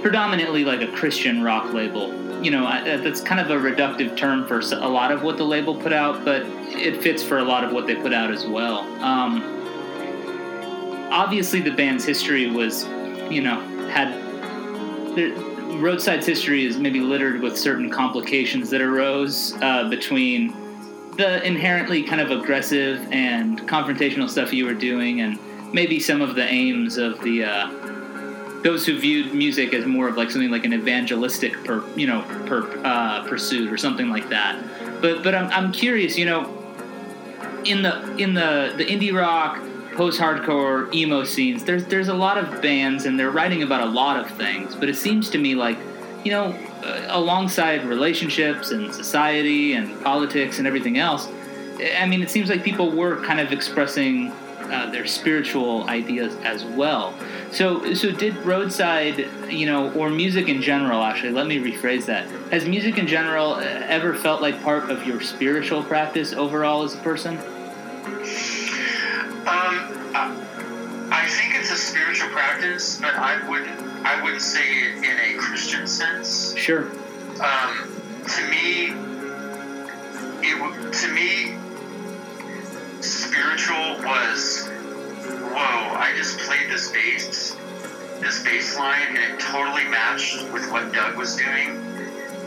predominantly 0.00 0.64
like 0.64 0.80
a 0.80 0.88
Christian 0.88 1.40
rock 1.40 1.72
label. 1.72 2.21
You 2.42 2.50
know, 2.50 2.64
that's 2.84 3.20
kind 3.20 3.40
of 3.40 3.50
a 3.50 3.54
reductive 3.56 4.16
term 4.16 4.46
for 4.46 4.58
a 4.60 4.88
lot 4.88 5.12
of 5.12 5.22
what 5.22 5.36
the 5.36 5.44
label 5.44 5.76
put 5.76 5.92
out, 5.92 6.24
but 6.24 6.42
it 6.44 7.02
fits 7.02 7.22
for 7.22 7.38
a 7.38 7.44
lot 7.44 7.62
of 7.62 7.72
what 7.72 7.86
they 7.86 7.94
put 7.94 8.12
out 8.12 8.32
as 8.32 8.46
well. 8.46 8.80
Um, 9.02 9.42
obviously, 11.12 11.60
the 11.60 11.70
band's 11.70 12.04
history 12.04 12.50
was, 12.50 12.84
you 13.30 13.42
know, 13.42 13.60
had. 13.88 14.20
Roadside's 15.80 16.26
history 16.26 16.66
is 16.66 16.78
maybe 16.78 17.00
littered 17.00 17.40
with 17.40 17.56
certain 17.56 17.88
complications 17.88 18.68
that 18.70 18.82
arose 18.82 19.54
uh, 19.62 19.88
between 19.88 20.54
the 21.16 21.42
inherently 21.46 22.02
kind 22.02 22.20
of 22.20 22.30
aggressive 22.30 23.06
and 23.10 23.60
confrontational 23.68 24.28
stuff 24.28 24.52
you 24.52 24.64
were 24.64 24.74
doing 24.74 25.20
and 25.20 25.38
maybe 25.72 25.98
some 25.98 26.20
of 26.20 26.34
the 26.34 26.44
aims 26.44 26.96
of 26.98 27.20
the 27.22 27.44
uh, 27.44 27.68
those 28.62 28.86
who 28.86 28.98
viewed 28.98 29.34
music 29.34 29.74
as 29.74 29.86
more 29.86 30.08
of 30.08 30.16
like 30.16 30.30
something 30.30 30.50
like 30.50 30.64
an 30.64 30.72
evangelistic 30.72 31.64
per 31.64 31.84
you 31.96 32.06
know 32.06 32.22
per 32.46 32.80
uh, 32.84 33.26
pursuit 33.28 33.72
or 33.72 33.76
something 33.76 34.08
like 34.08 34.28
that. 34.28 34.62
But 35.00 35.22
but 35.22 35.34
I'm 35.34 35.50
I'm 35.50 35.72
curious, 35.72 36.16
you 36.16 36.26
know, 36.26 36.46
in 37.64 37.82
the 37.82 38.16
in 38.16 38.34
the 38.34 38.74
the 38.76 38.84
indie 38.84 39.12
rock 39.12 39.58
post-hardcore 39.94 40.92
emo 40.94 41.24
scenes, 41.24 41.64
there's 41.64 41.84
there's 41.86 42.08
a 42.08 42.14
lot 42.14 42.38
of 42.38 42.62
bands 42.62 43.04
and 43.04 43.18
they're 43.18 43.30
writing 43.30 43.62
about 43.62 43.82
a 43.82 43.90
lot 43.90 44.18
of 44.18 44.30
things. 44.36 44.74
But 44.74 44.88
it 44.88 44.96
seems 44.96 45.28
to 45.30 45.38
me 45.38 45.54
like 45.54 45.78
you 46.24 46.30
know, 46.30 46.52
uh, 46.84 47.06
alongside 47.08 47.84
relationships 47.84 48.70
and 48.70 48.94
society 48.94 49.74
and 49.74 50.00
politics 50.02 50.58
and 50.58 50.66
everything 50.66 50.98
else, 50.98 51.28
I 51.98 52.06
mean, 52.06 52.22
it 52.22 52.30
seems 52.30 52.48
like 52.48 52.62
people 52.62 52.90
were 52.90 53.22
kind 53.24 53.40
of 53.40 53.52
expressing 53.52 54.32
uh, 54.72 54.90
their 54.90 55.06
spiritual 55.06 55.88
ideas 55.88 56.34
as 56.44 56.64
well. 56.64 57.14
So, 57.50 57.94
so 57.94 58.10
did 58.10 58.36
roadside, 58.38 59.28
you 59.48 59.66
know, 59.66 59.92
or 59.92 60.08
music 60.08 60.48
in 60.48 60.62
general? 60.62 61.02
Actually, 61.02 61.32
let 61.32 61.46
me 61.46 61.58
rephrase 61.58 62.06
that. 62.06 62.26
Has 62.50 62.66
music 62.66 62.98
in 62.98 63.06
general 63.06 63.54
uh, 63.54 63.60
ever 63.60 64.14
felt 64.14 64.40
like 64.40 64.62
part 64.62 64.90
of 64.90 65.06
your 65.06 65.20
spiritual 65.20 65.82
practice 65.82 66.32
overall 66.32 66.82
as 66.82 66.94
a 66.94 66.98
person? 66.98 67.36
Um, 69.44 69.92
I 71.12 71.26
think 71.28 71.54
it's 71.56 71.70
a 71.70 71.76
spiritual 71.76 72.30
practice, 72.30 72.98
but 73.00 73.14
I 73.14 73.46
wouldn't. 73.48 73.80
I 74.04 74.22
wouldn't 74.22 74.42
say 74.42 74.60
it 74.60 74.96
in 75.04 75.36
a 75.36 75.38
Christian 75.38 75.86
sense. 75.86 76.56
Sure. 76.56 76.90
Um, 77.40 77.92
to 78.26 78.48
me, 78.48 78.94
it 80.42 80.92
to 80.92 81.12
me, 81.12 81.56
spiritual 83.02 84.02
was, 84.04 84.68
whoa! 84.68 85.94
I 85.98 86.14
just 86.16 86.38
played 86.38 86.70
this 86.70 86.90
bass, 86.92 87.56
this 88.20 88.42
bass 88.42 88.76
line, 88.76 89.08
and 89.08 89.18
it 89.18 89.40
totally 89.40 89.84
matched 89.84 90.50
with 90.52 90.70
what 90.70 90.92
Doug 90.92 91.16
was 91.16 91.36
doing. 91.36 91.78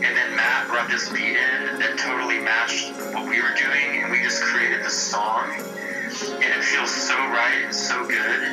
And 0.04 0.16
then 0.16 0.36
Matt 0.36 0.68
brought 0.68 0.90
this 0.90 1.10
beat 1.10 1.36
in 1.36 1.80
that 1.80 1.98
totally 1.98 2.40
matched 2.40 2.92
what 3.14 3.30
we 3.30 3.42
were 3.42 3.56
doing, 3.58 4.04
and 4.04 4.12
we 4.12 4.22
just 4.22 4.42
created 4.42 4.84
this 4.84 4.98
song 4.98 5.56
and 6.24 6.44
it 6.44 6.64
feels 6.64 6.92
so 6.92 7.16
right 7.16 7.64
and 7.66 7.76
so 7.76 8.08
good. 8.08 8.44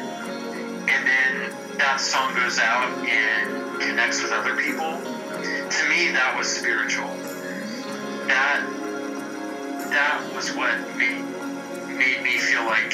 And 0.90 1.06
then 1.06 1.52
that 1.78 2.00
song 2.00 2.34
goes 2.34 2.58
out 2.58 2.90
and 3.06 3.80
connects 3.80 4.22
with 4.22 4.32
other 4.32 4.56
people. 4.56 4.98
To 4.98 5.88
me, 5.88 6.10
that 6.10 6.34
was 6.36 6.48
spiritual. 6.48 7.08
That 8.26 8.66
that 9.90 10.32
was 10.34 10.54
what 10.56 10.74
made 10.96 11.31
made 12.02 12.22
me 12.22 12.38
feel 12.38 12.64
like 12.66 12.92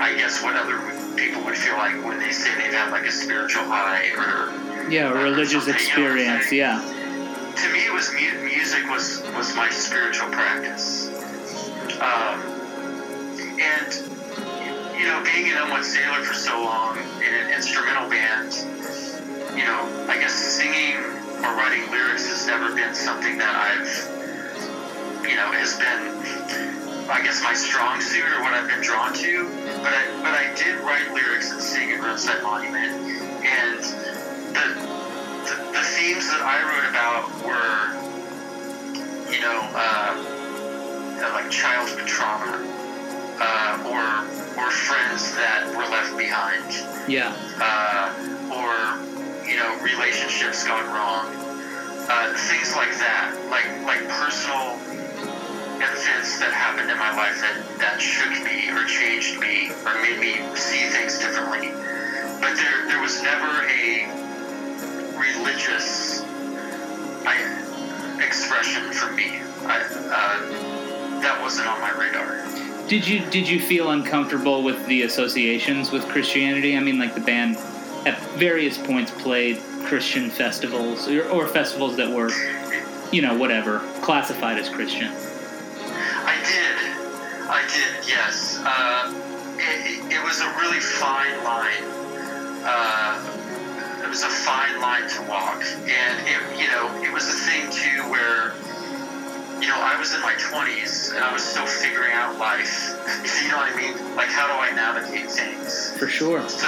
I 0.00 0.14
guess 0.16 0.42
what 0.42 0.56
other 0.56 0.78
people 1.16 1.44
would 1.44 1.56
feel 1.56 1.76
like 1.76 2.02
when 2.04 2.18
they 2.18 2.32
say 2.32 2.54
they've 2.54 2.72
had 2.72 2.90
like 2.90 3.04
a 3.04 3.12
spiritual 3.12 3.64
high 3.64 4.08
or 4.16 4.88
yeah, 4.88 5.10
a 5.10 5.14
religious 5.14 5.68
experience. 5.68 6.50
You 6.50 6.62
know, 6.62 6.80
yeah. 6.80 7.54
To 7.54 7.72
me, 7.72 7.84
it 7.84 7.92
was 7.92 8.12
music 8.14 8.88
was 8.88 9.22
was 9.36 9.54
my 9.56 9.68
spiritual 9.68 10.30
practice. 10.30 11.08
Um, 12.00 12.38
and, 13.58 13.90
you 14.96 15.06
know, 15.08 15.20
being 15.24 15.50
an 15.50 15.58
Unwed 15.58 15.84
Sailor 15.84 16.22
for 16.22 16.34
so 16.34 16.62
long 16.62 16.96
in 16.96 17.34
an 17.34 17.50
instrumental 17.52 18.08
band, 18.08 18.54
you 19.58 19.64
know, 19.66 20.06
I 20.08 20.16
guess 20.20 20.32
singing 20.32 20.96
or 21.42 21.50
writing 21.58 21.90
lyrics 21.90 22.28
has 22.28 22.46
never 22.46 22.72
been 22.72 22.94
something 22.94 23.36
that 23.38 23.52
I've, 23.52 23.90
you 25.28 25.34
know, 25.34 25.50
has 25.50 25.76
been, 25.76 26.67
I 27.08 27.22
guess, 27.22 27.42
my 27.42 27.54
strong 27.54 28.00
suit 28.00 28.24
or 28.24 28.42
what 28.42 28.52
I've 28.52 28.68
been 28.68 28.82
drawn 28.82 29.14
to. 29.14 29.48
But 29.82 29.92
I, 29.94 30.06
but 30.20 30.34
I 30.34 30.52
did 30.54 30.76
write 30.80 31.12
lyrics 31.12 31.50
and 31.50 31.60
sing 31.60 31.92
at 31.92 32.00
Roadside 32.00 32.42
Monument. 32.42 32.92
And 33.44 33.82
the, 34.52 34.66
the, 35.48 35.54
the 35.72 35.84
themes 35.96 36.28
that 36.28 36.42
I 36.44 36.60
wrote 36.68 36.84
about 36.90 37.32
were, 37.44 37.96
you 39.32 39.40
know, 39.40 39.60
uh, 39.72 40.38
like 41.32 41.50
childhood 41.50 42.06
trauma 42.06 42.64
uh, 43.40 43.82
or 43.86 44.62
or 44.62 44.70
friends 44.70 45.34
that 45.34 45.68
were 45.76 45.86
left 45.88 46.16
behind. 46.16 46.66
Yeah. 47.08 47.34
Uh, 47.60 48.12
or 48.50 48.98
you 49.48 49.56
know 49.56 49.78
relationships 49.82 50.66
gone 50.66 50.86
wrong. 50.86 51.26
Uh, 52.10 52.34
things 52.48 52.74
like 52.74 52.92
that, 52.98 53.36
like 53.50 53.68
like 53.84 54.08
personal 54.08 54.78
events 55.82 56.38
that 56.38 56.52
happened 56.52 56.90
in 56.90 56.98
my 56.98 57.14
life 57.14 57.40
that, 57.40 57.78
that 57.78 58.00
shook 58.00 58.30
me 58.44 58.70
or 58.70 58.84
changed 58.86 59.38
me 59.38 59.70
or 59.86 59.94
made 60.02 60.18
me 60.18 60.56
see 60.56 60.88
things 60.88 61.18
differently. 61.18 61.70
But 62.40 62.56
there 62.56 62.86
there 62.86 63.00
was 63.00 63.22
never 63.22 63.66
a 63.66 64.06
religious 65.18 66.22
I, 67.26 68.22
expression 68.24 68.92
for 68.92 69.12
me. 69.12 69.40
I, 69.66 69.82
uh, 70.10 71.20
that 71.20 71.40
wasn't 71.42 71.68
on 71.68 71.80
my 71.80 71.90
radar. 71.92 72.88
Did 72.88 73.06
you 73.06 73.20
did 73.30 73.48
you 73.48 73.60
feel 73.60 73.90
uncomfortable 73.90 74.62
with 74.62 74.86
the 74.86 75.02
associations 75.02 75.90
with 75.90 76.06
Christianity? 76.08 76.76
I 76.76 76.80
mean, 76.80 76.98
like 76.98 77.14
the 77.14 77.20
band 77.20 77.56
at 78.06 78.18
various 78.38 78.78
points 78.78 79.10
played 79.10 79.58
Christian 79.84 80.30
festivals 80.30 81.08
or, 81.08 81.28
or 81.28 81.46
festivals 81.46 81.96
that 81.96 82.10
were, 82.10 82.30
you 83.12 83.22
know, 83.22 83.36
whatever 83.36 83.80
classified 84.00 84.58
as 84.58 84.68
Christian. 84.68 85.12
I 86.48 86.50
did, 86.50 86.76
I 87.50 87.62
did, 87.68 88.08
yes. 88.08 88.58
Uh, 88.64 89.12
it, 89.58 90.12
it, 90.12 90.24
was 90.24 90.40
a 90.40 90.48
really 90.56 90.80
fine 90.80 91.44
line. 91.44 91.84
Uh, 92.64 94.02
it 94.02 94.08
was 94.08 94.22
a 94.22 94.28
fine 94.28 94.80
line 94.80 95.08
to 95.10 95.22
walk, 95.28 95.62
and 95.84 96.26
it, 96.26 96.58
you 96.58 96.68
know, 96.68 96.88
it 97.02 97.12
was 97.12 97.28
a 97.28 97.36
thing 97.44 97.70
too 97.70 98.08
where 98.08 98.54
you 99.60 99.68
you 99.68 99.68
know, 99.68 99.76
I 99.76 99.98
was 99.98 100.14
in 100.14 100.22
my 100.22 100.32
20s 100.32 101.14
and 101.14 101.22
I 101.22 101.30
was 101.30 101.42
still 101.42 101.66
figuring 101.66 102.12
out 102.12 102.38
life. 102.38 102.96
you 103.42 103.50
know 103.50 103.58
what 103.58 103.70
I 103.70 103.76
mean? 103.76 104.16
Like, 104.16 104.28
how 104.28 104.46
do 104.46 104.54
I 104.54 104.70
navigate 104.70 105.30
things? 105.30 105.92
For 105.98 106.08
sure. 106.08 106.48
So, 106.48 106.64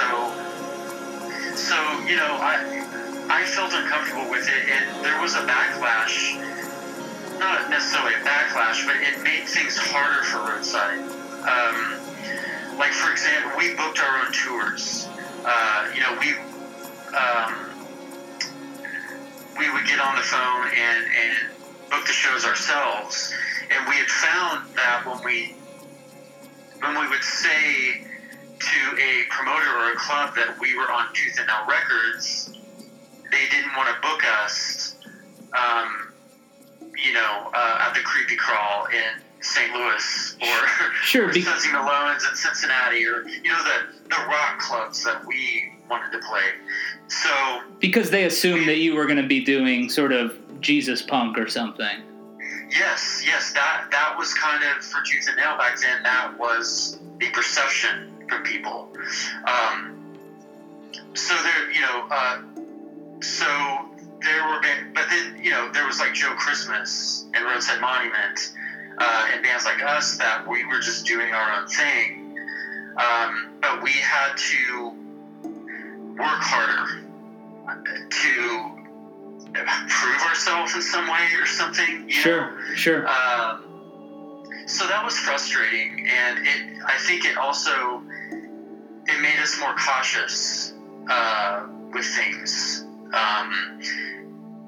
so 1.56 1.76
you 2.04 2.16
know, 2.16 2.36
I 2.36 2.84
I 3.30 3.44
felt 3.44 3.72
uncomfortable 3.72 4.28
with 4.28 4.46
it, 4.46 4.68
and 4.68 5.04
there 5.04 5.18
was 5.22 5.36
a 5.36 5.46
backlash. 5.46 6.36
Not 7.40 7.70
necessarily 7.70 8.12
a 8.12 8.18
backlash, 8.18 8.84
but 8.84 8.96
it 8.96 9.22
made 9.24 9.48
things 9.48 9.74
harder 9.78 10.22
for 10.24 10.44
roadside. 10.44 11.00
Um, 11.40 11.96
like 12.76 12.92
for 12.92 13.10
example, 13.10 13.52
we 13.56 13.74
booked 13.74 13.98
our 13.98 14.26
own 14.26 14.30
tours. 14.30 15.08
Uh, 15.42 15.90
you 15.94 16.00
know, 16.00 16.18
we 16.20 16.36
um, 17.16 17.70
we 19.58 19.72
would 19.72 19.86
get 19.86 20.00
on 20.00 20.16
the 20.16 20.22
phone 20.22 20.68
and 20.68 21.04
and 21.16 21.48
book 21.88 22.06
the 22.06 22.12
shows 22.12 22.44
ourselves, 22.44 23.32
and 23.70 23.88
we 23.88 23.94
had 23.96 24.08
found 24.08 24.76
that 24.76 25.02
when 25.06 25.24
we 25.24 25.54
when 26.80 27.00
we 27.00 27.08
would 27.08 27.24
say 27.24 28.04
to 28.58 28.96
a 29.00 29.24
promoter 29.30 29.70
or 29.78 29.92
a 29.92 29.96
club 29.96 30.34
that 30.36 30.60
we 30.60 30.76
were 30.76 30.92
on 30.92 31.06
Tooth 31.14 31.38
and 31.38 31.46
Nail 31.46 31.66
Records, 31.66 32.52
they 33.30 33.48
didn't 33.50 33.74
want 33.78 33.88
to 33.88 34.00
book 34.06 34.22
us. 34.44 34.96
Um, 35.56 36.09
you 37.04 37.12
know, 37.12 37.50
uh, 37.54 37.86
at 37.86 37.94
the 37.94 38.00
Creepy 38.00 38.36
Crawl 38.36 38.86
in 38.86 39.22
St. 39.40 39.72
Louis 39.72 40.36
or, 40.40 40.66
sure, 41.02 41.28
or 41.28 41.32
Fuzzy 41.32 41.72
Malone's 41.72 42.26
in 42.28 42.36
Cincinnati 42.36 43.04
or 43.06 43.26
you 43.28 43.50
know 43.50 43.62
the 43.64 43.98
the 44.08 44.26
rock 44.28 44.58
clubs 44.58 45.02
that 45.04 45.24
we 45.26 45.72
wanted 45.88 46.12
to 46.12 46.26
play. 46.26 46.42
So 47.08 47.62
because 47.78 48.10
they 48.10 48.24
assumed 48.24 48.68
that 48.68 48.78
you 48.78 48.94
were 48.94 49.06
going 49.06 49.20
to 49.20 49.26
be 49.26 49.44
doing 49.44 49.88
sort 49.88 50.12
of 50.12 50.38
Jesus 50.60 51.02
punk 51.02 51.38
or 51.38 51.48
something. 51.48 52.02
Yes, 52.70 53.22
yes, 53.26 53.52
that 53.52 53.88
that 53.90 54.14
was 54.16 54.32
kind 54.34 54.62
of 54.62 54.84
for 54.84 55.00
Tooth 55.04 55.26
and 55.26 55.36
Nail 55.36 55.56
back 55.56 55.80
then. 55.80 56.02
That 56.02 56.38
was 56.38 57.00
the 57.18 57.28
perception 57.30 58.24
from 58.28 58.42
people. 58.44 58.88
Um, 59.46 59.96
so 61.14 61.34
there, 61.42 61.70
you 61.72 61.80
know, 61.80 62.06
uh, 62.10 62.42
so 63.20 63.89
there 64.22 64.46
were, 64.46 64.60
but 64.94 65.04
then 65.10 65.42
you 65.42 65.50
know, 65.50 65.70
there 65.72 65.86
was 65.86 65.98
like 65.98 66.14
Joe 66.14 66.34
Christmas 66.34 67.26
and 67.34 67.44
Roadside 67.44 67.80
Monument 67.80 68.52
uh, 68.98 69.28
and 69.32 69.42
bands 69.42 69.64
like 69.64 69.82
us 69.82 70.18
that 70.18 70.46
we 70.46 70.64
were 70.66 70.80
just 70.80 71.06
doing 71.06 71.32
our 71.32 71.60
own 71.60 71.68
thing. 71.68 72.38
Um, 72.96 73.52
but 73.60 73.82
we 73.82 73.92
had 73.92 74.36
to 74.36 74.92
work 76.18 76.40
harder 76.42 77.06
to 78.10 78.80
prove 79.88 80.22
ourselves 80.22 80.74
in 80.74 80.82
some 80.82 81.06
way 81.06 81.28
or 81.40 81.46
something. 81.46 82.08
sure, 82.08 82.52
know? 82.52 82.74
sure. 82.74 83.08
Um, 83.08 83.64
so 84.66 84.86
that 84.86 85.04
was 85.04 85.18
frustrating, 85.18 86.06
and 86.08 86.38
it. 86.46 86.82
I 86.86 86.96
think 86.98 87.24
it 87.24 87.36
also 87.36 88.02
it 89.06 89.20
made 89.20 89.38
us 89.40 89.58
more 89.58 89.74
cautious 89.74 90.74
uh, 91.08 91.66
with 91.92 92.04
things, 92.04 92.84
um, 93.12 93.80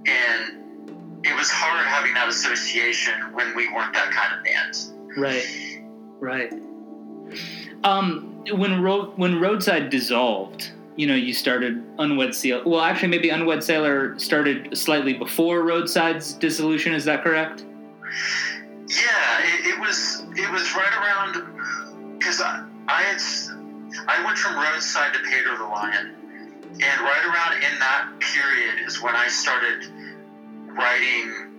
and 0.07 1.25
it 1.25 1.35
was 1.37 1.51
hard 1.51 1.87
having 1.87 2.15
that 2.15 2.29
association 2.29 3.15
when 3.33 3.55
we 3.55 3.69
weren't 3.73 3.93
that 3.95 4.11
kind 4.11 4.37
of 4.37 4.45
band. 4.45 4.77
Right, 5.17 5.83
right. 6.21 6.53
Um, 7.85 8.45
when 8.51 8.81
road 8.83 9.13
when 9.17 9.41
Roadside 9.41 9.91
dissolved, 9.91 10.73
you 10.97 11.07
know, 11.07 11.15
you 11.15 11.33
started 11.33 11.85
Unwed 11.99 12.35
Sailor. 12.35 12.63
Well, 12.65 12.81
actually, 12.81 13.09
maybe 13.09 13.31
Unwed 13.31 13.63
Sailor 13.63 14.19
started 14.19 14.77
slightly 14.77 15.15
before 15.15 15.63
Roadside's 15.63 16.35
dissolution. 16.35 16.93
Is 16.93 17.05
that 17.05 17.23
correct? 17.23 17.65
Yeah, 18.89 19.41
it, 19.41 19.67
it 19.75 19.81
was. 19.81 20.25
It 20.37 20.51
was 20.51 20.75
right 20.75 20.93
around 21.01 22.19
because 22.19 22.41
I, 22.41 22.65
I 22.89 23.03
had 23.03 23.21
I 24.09 24.25
went 24.25 24.39
from 24.39 24.57
Roadside 24.57 25.13
to 25.15 25.21
Pedro 25.21 25.57
the 25.57 25.65
Lion, 25.65 26.15
and 26.81 27.01
right 27.01 27.25
around 27.25 27.63
in 27.63 27.79
that 27.79 28.09
period 28.21 28.87
is 28.87 29.01
when 29.01 29.15
I 29.15 29.29
started 29.29 29.87
writing 30.67 31.51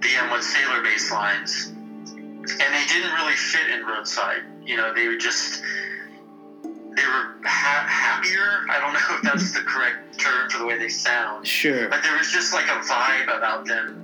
the 0.00 0.08
Unwed 0.22 0.42
Sailor 0.42 0.82
bass 0.82 1.10
lines, 1.10 1.66
and 1.68 2.74
they 2.74 2.84
didn't 2.88 3.12
really 3.14 3.34
fit 3.34 3.70
in 3.70 3.84
Roadside. 3.84 4.42
You 4.64 4.76
know, 4.76 4.92
they 4.92 5.06
were 5.06 5.16
just 5.16 5.62
they 6.96 7.04
were 7.04 7.36
ha- 7.44 7.86
happier. 7.88 8.66
I 8.70 8.80
don't 8.80 8.92
know 8.94 9.16
if 9.16 9.22
that's 9.22 9.52
the 9.52 9.60
correct 9.60 10.18
term 10.18 10.48
for 10.50 10.58
the 10.58 10.66
way 10.66 10.78
they 10.78 10.88
sound. 10.88 11.46
Sure. 11.46 11.88
But 11.88 12.02
there 12.02 12.16
was 12.16 12.30
just 12.30 12.52
like 12.52 12.66
a 12.66 12.80
vibe 12.80 13.24
about 13.24 13.66
them 13.66 14.02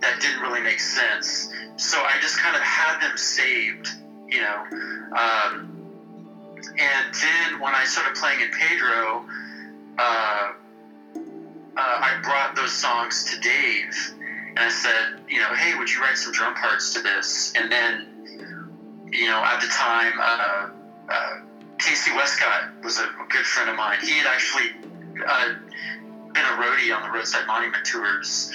that 0.00 0.20
didn't 0.20 0.40
really 0.40 0.60
make 0.60 0.80
sense. 0.80 1.52
So 1.76 1.98
I 1.98 2.18
just 2.20 2.38
kind 2.38 2.56
of 2.56 2.62
had 2.62 3.00
them 3.00 3.16
saved, 3.16 3.88
you 4.28 4.40
know. 4.40 4.64
Um, 5.16 5.72
and 6.78 7.14
then 7.14 7.60
when 7.60 7.74
I 7.74 7.84
started 7.84 8.14
playing 8.14 8.40
in 8.40 8.50
Pedro, 8.50 9.24
uh, 9.98 10.52
uh, 11.76 12.00
I 12.02 12.20
brought 12.22 12.56
those 12.56 12.72
songs 12.72 13.24
to 13.32 13.40
Dave, 13.40 14.14
and 14.50 14.58
I 14.58 14.68
said, 14.68 15.20
you 15.28 15.38
know, 15.38 15.52
hey, 15.54 15.74
would 15.74 15.90
you 15.92 16.00
write 16.00 16.16
some 16.16 16.32
drum 16.32 16.54
parts 16.54 16.94
to 16.94 17.00
this? 17.00 17.52
And 17.54 17.70
then, 17.70 19.08
you 19.12 19.26
know, 19.26 19.42
at 19.44 19.60
the 19.60 19.68
time, 19.68 20.12
uh, 20.18 20.68
uh 21.08 21.40
Casey 21.78 22.10
Wescott 22.12 22.82
was 22.82 22.98
a 22.98 23.06
good 23.28 23.44
friend 23.44 23.68
of 23.68 23.76
mine. 23.76 23.98
He 24.00 24.12
had 24.12 24.26
actually 24.26 24.70
uh, 25.26 25.54
been 26.32 26.44
a 26.44 26.56
roadie 26.56 26.94
on 26.94 27.02
the 27.02 27.10
Roadside 27.10 27.46
Monument 27.46 27.84
tours. 27.84 28.50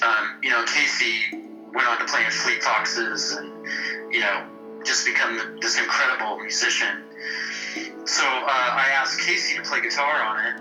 Um, 0.00 0.38
you 0.42 0.50
know, 0.50 0.64
Casey 0.64 1.38
went 1.72 1.88
on 1.88 1.98
to 1.98 2.04
play 2.04 2.24
in 2.24 2.30
Fleet 2.30 2.62
Foxes 2.62 3.32
and, 3.32 3.52
you 4.12 4.20
know, 4.20 4.46
just 4.84 5.06
become 5.06 5.58
this 5.60 5.78
incredible 5.78 6.38
musician. 6.38 7.02
So 8.04 8.24
uh, 8.24 8.46
I 8.46 8.90
asked 8.94 9.20
Casey 9.20 9.56
to 9.56 9.62
play 9.62 9.80
guitar 9.80 10.22
on 10.22 10.46
it, 10.46 10.60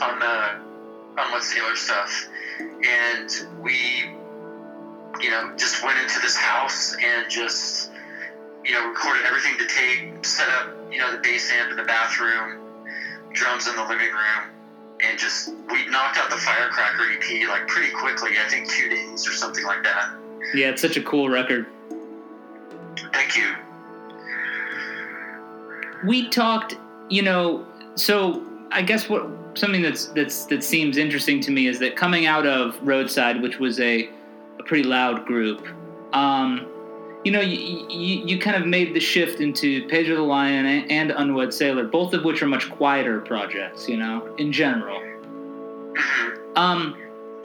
on 0.00 0.18
the 0.18 1.22
Unwed 1.22 1.42
Sailor 1.42 1.76
stuff, 1.76 2.28
and 2.58 3.30
we, 3.60 3.74
you 5.20 5.30
know, 5.30 5.52
just 5.56 5.84
went 5.84 5.98
into 6.00 6.20
this 6.20 6.36
house 6.36 6.94
and 6.94 7.30
just, 7.30 7.90
you 8.64 8.72
know, 8.72 8.88
recorded 8.88 9.24
everything 9.26 9.58
to 9.58 9.66
tape, 9.66 10.24
set 10.24 10.48
up 10.48 10.82
you 10.92 10.98
know, 10.98 11.10
the 11.10 11.18
bass 11.18 11.50
amp 11.50 11.70
in 11.70 11.76
the 11.76 11.84
bathroom, 11.84 12.60
drums 13.32 13.66
in 13.66 13.74
the 13.74 13.82
living 13.82 14.10
room, 14.10 14.50
and 15.00 15.18
just 15.18 15.48
we 15.48 15.86
knocked 15.88 16.18
out 16.18 16.30
the 16.30 16.36
Firecracker 16.36 17.04
EP 17.12 17.48
like 17.48 17.66
pretty 17.66 17.90
quickly. 17.92 18.32
I 18.38 18.48
think 18.48 18.68
two 18.68 18.88
days 18.90 19.26
or 19.26 19.32
something 19.32 19.64
like 19.64 19.82
that. 19.82 20.14
Yeah, 20.54 20.68
it's 20.68 20.82
such 20.82 20.96
a 20.96 21.02
cool 21.02 21.30
record. 21.30 21.66
Thank 23.12 23.36
you. 23.36 23.54
We 26.04 26.28
talked, 26.28 26.76
you 27.08 27.22
know, 27.22 27.66
so 27.94 28.44
I 28.72 28.82
guess 28.82 29.08
what 29.08 29.28
something 29.54 29.82
that's 29.82 30.06
that's 30.06 30.46
that 30.46 30.64
seems 30.64 30.96
interesting 30.96 31.40
to 31.40 31.50
me 31.50 31.66
is 31.66 31.78
that 31.80 31.96
coming 31.96 32.26
out 32.26 32.46
of 32.46 32.78
Roadside, 32.82 33.40
which 33.42 33.58
was 33.58 33.80
a 33.80 34.08
a 34.58 34.62
pretty 34.64 34.84
loud 34.84 35.26
group, 35.26 35.66
um, 36.12 36.66
you 37.24 37.30
know, 37.30 37.40
you, 37.40 37.86
you, 37.88 38.26
you, 38.26 38.38
kind 38.38 38.56
of 38.56 38.66
made 38.66 38.94
the 38.94 39.00
shift 39.00 39.40
into 39.40 39.86
Pedro 39.86 40.16
the 40.16 40.22
Lion 40.22 40.66
and 40.66 41.10
Unwed 41.12 41.54
Sailor, 41.54 41.84
both 41.84 42.14
of 42.14 42.24
which 42.24 42.42
are 42.42 42.46
much 42.46 42.68
quieter 42.70 43.20
projects, 43.20 43.88
you 43.88 43.96
know, 43.96 44.34
in 44.36 44.52
general. 44.52 45.00
Um, 46.56 46.96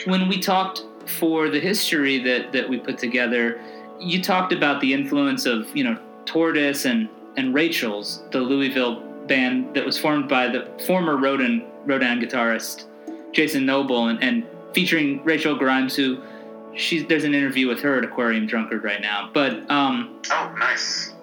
when 0.06 0.28
we 0.28 0.40
talked 0.40 0.84
for 1.06 1.50
the 1.50 1.60
history 1.60 2.20
that, 2.24 2.52
that 2.54 2.68
we 2.68 2.80
put 2.80 2.98
together, 2.98 3.62
you 4.00 4.22
talked 4.22 4.52
about 4.52 4.82
the 4.82 4.94
influence 4.94 5.46
of, 5.46 5.74
you 5.76 5.84
know, 5.84 5.98
Tortoise 6.26 6.86
and, 6.86 7.08
and 7.38 7.54
Rachel's, 7.54 8.24
the 8.32 8.40
Louisville 8.40 9.07
band 9.28 9.76
that 9.76 9.86
was 9.86 9.98
formed 9.98 10.30
by 10.30 10.48
the 10.48 10.72
former 10.86 11.18
Rodan, 11.18 11.66
Rodan 11.86 12.22
guitarist 12.22 12.86
Jason 13.32 13.66
Noble 13.66 14.08
and, 14.08 14.22
and 14.24 14.46
featuring 14.74 15.24
Rachel 15.24 15.56
Grimes, 15.56 15.96
who 15.96 16.22
she's 16.76 17.06
there's 17.08 17.24
an 17.24 17.34
interview 17.34 17.68
with 17.68 17.82
her 17.82 17.98
at 17.98 18.04
Aquarium 18.04 18.48
Drunkard 18.48 18.84
right 18.84 19.02
now. 19.02 19.30
But 19.34 19.70
um, 19.70 20.22
oh, 20.32 20.56
nice. 20.58 21.14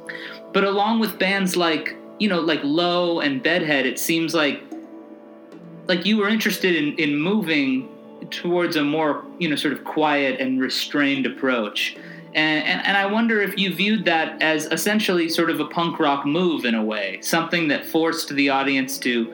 But 0.52 0.64
along 0.64 1.00
with 1.00 1.18
bands 1.18 1.56
like 1.56 1.96
you 2.18 2.28
know 2.28 2.40
like 2.40 2.60
Low 2.62 3.20
and 3.20 3.42
Bedhead, 3.42 3.86
it 3.86 3.98
seems 3.98 4.34
like 4.34 4.62
like 5.86 6.06
you 6.06 6.18
were 6.18 6.28
interested 6.28 6.74
in 6.74 6.96
in 6.98 7.16
moving 7.16 7.88
towards 8.30 8.76
a 8.76 8.84
more 8.84 9.24
you 9.38 9.48
know 9.48 9.56
sort 9.56 9.72
of 9.72 9.84
quiet 9.84 10.40
and 10.40 10.60
restrained 10.60 11.26
approach. 11.26 11.96
And, 12.34 12.64
and, 12.64 12.84
and 12.84 12.96
I 12.96 13.06
wonder 13.06 13.40
if 13.40 13.56
you 13.56 13.72
viewed 13.72 14.04
that 14.06 14.42
as 14.42 14.66
essentially 14.66 15.28
sort 15.28 15.50
of 15.50 15.60
a 15.60 15.66
punk 15.66 16.00
rock 16.00 16.26
move 16.26 16.64
in 16.64 16.74
a 16.74 16.84
way, 16.84 17.20
something 17.20 17.68
that 17.68 17.86
forced 17.86 18.28
the 18.30 18.48
audience 18.48 18.98
to 18.98 19.32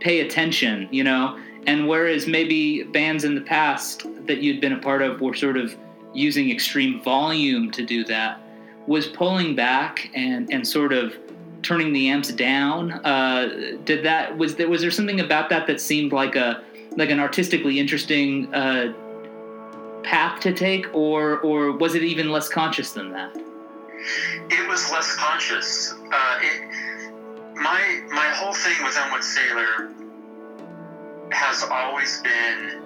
pay 0.00 0.20
attention, 0.20 0.88
you 0.90 1.02
know, 1.02 1.38
and 1.66 1.88
whereas 1.88 2.26
maybe 2.26 2.82
bands 2.82 3.24
in 3.24 3.34
the 3.34 3.40
past 3.40 4.06
that 4.26 4.42
you'd 4.42 4.60
been 4.60 4.74
a 4.74 4.78
part 4.78 5.02
of 5.02 5.20
were 5.20 5.34
sort 5.34 5.56
of 5.56 5.74
using 6.12 6.50
extreme 6.50 7.02
volume 7.02 7.70
to 7.70 7.84
do 7.84 8.04
that, 8.04 8.40
was 8.86 9.06
pulling 9.06 9.54
back 9.56 10.10
and, 10.14 10.52
and 10.52 10.66
sort 10.66 10.92
of 10.92 11.16
turning 11.62 11.92
the 11.92 12.08
amps 12.08 12.30
down. 12.32 12.92
Uh, 12.92 13.78
did 13.84 14.04
that 14.04 14.36
was 14.36 14.54
there 14.56 14.68
was 14.68 14.80
there 14.80 14.90
something 14.90 15.20
about 15.20 15.48
that 15.50 15.66
that 15.66 15.80
seemed 15.80 16.12
like 16.12 16.36
a 16.36 16.62
like 16.96 17.10
an 17.10 17.18
artistically 17.18 17.80
interesting 17.80 18.52
uh, 18.54 18.92
path 20.06 20.40
to 20.40 20.52
take, 20.52 20.86
or 20.94 21.40
or 21.40 21.72
was 21.72 21.94
it 21.94 22.02
even 22.02 22.30
less 22.30 22.48
conscious 22.48 22.92
than 22.92 23.10
that? 23.10 23.36
It 23.36 24.68
was 24.68 24.90
less 24.92 25.14
conscious. 25.16 25.92
Uh, 25.92 26.38
it, 26.40 26.62
my 27.54 28.02
my 28.10 28.28
whole 28.38 28.54
thing 28.54 28.76
with 28.84 28.96
Unwed 28.96 29.24
Sailor 29.24 29.90
has 31.32 31.64
always 31.64 32.22
been, 32.22 32.80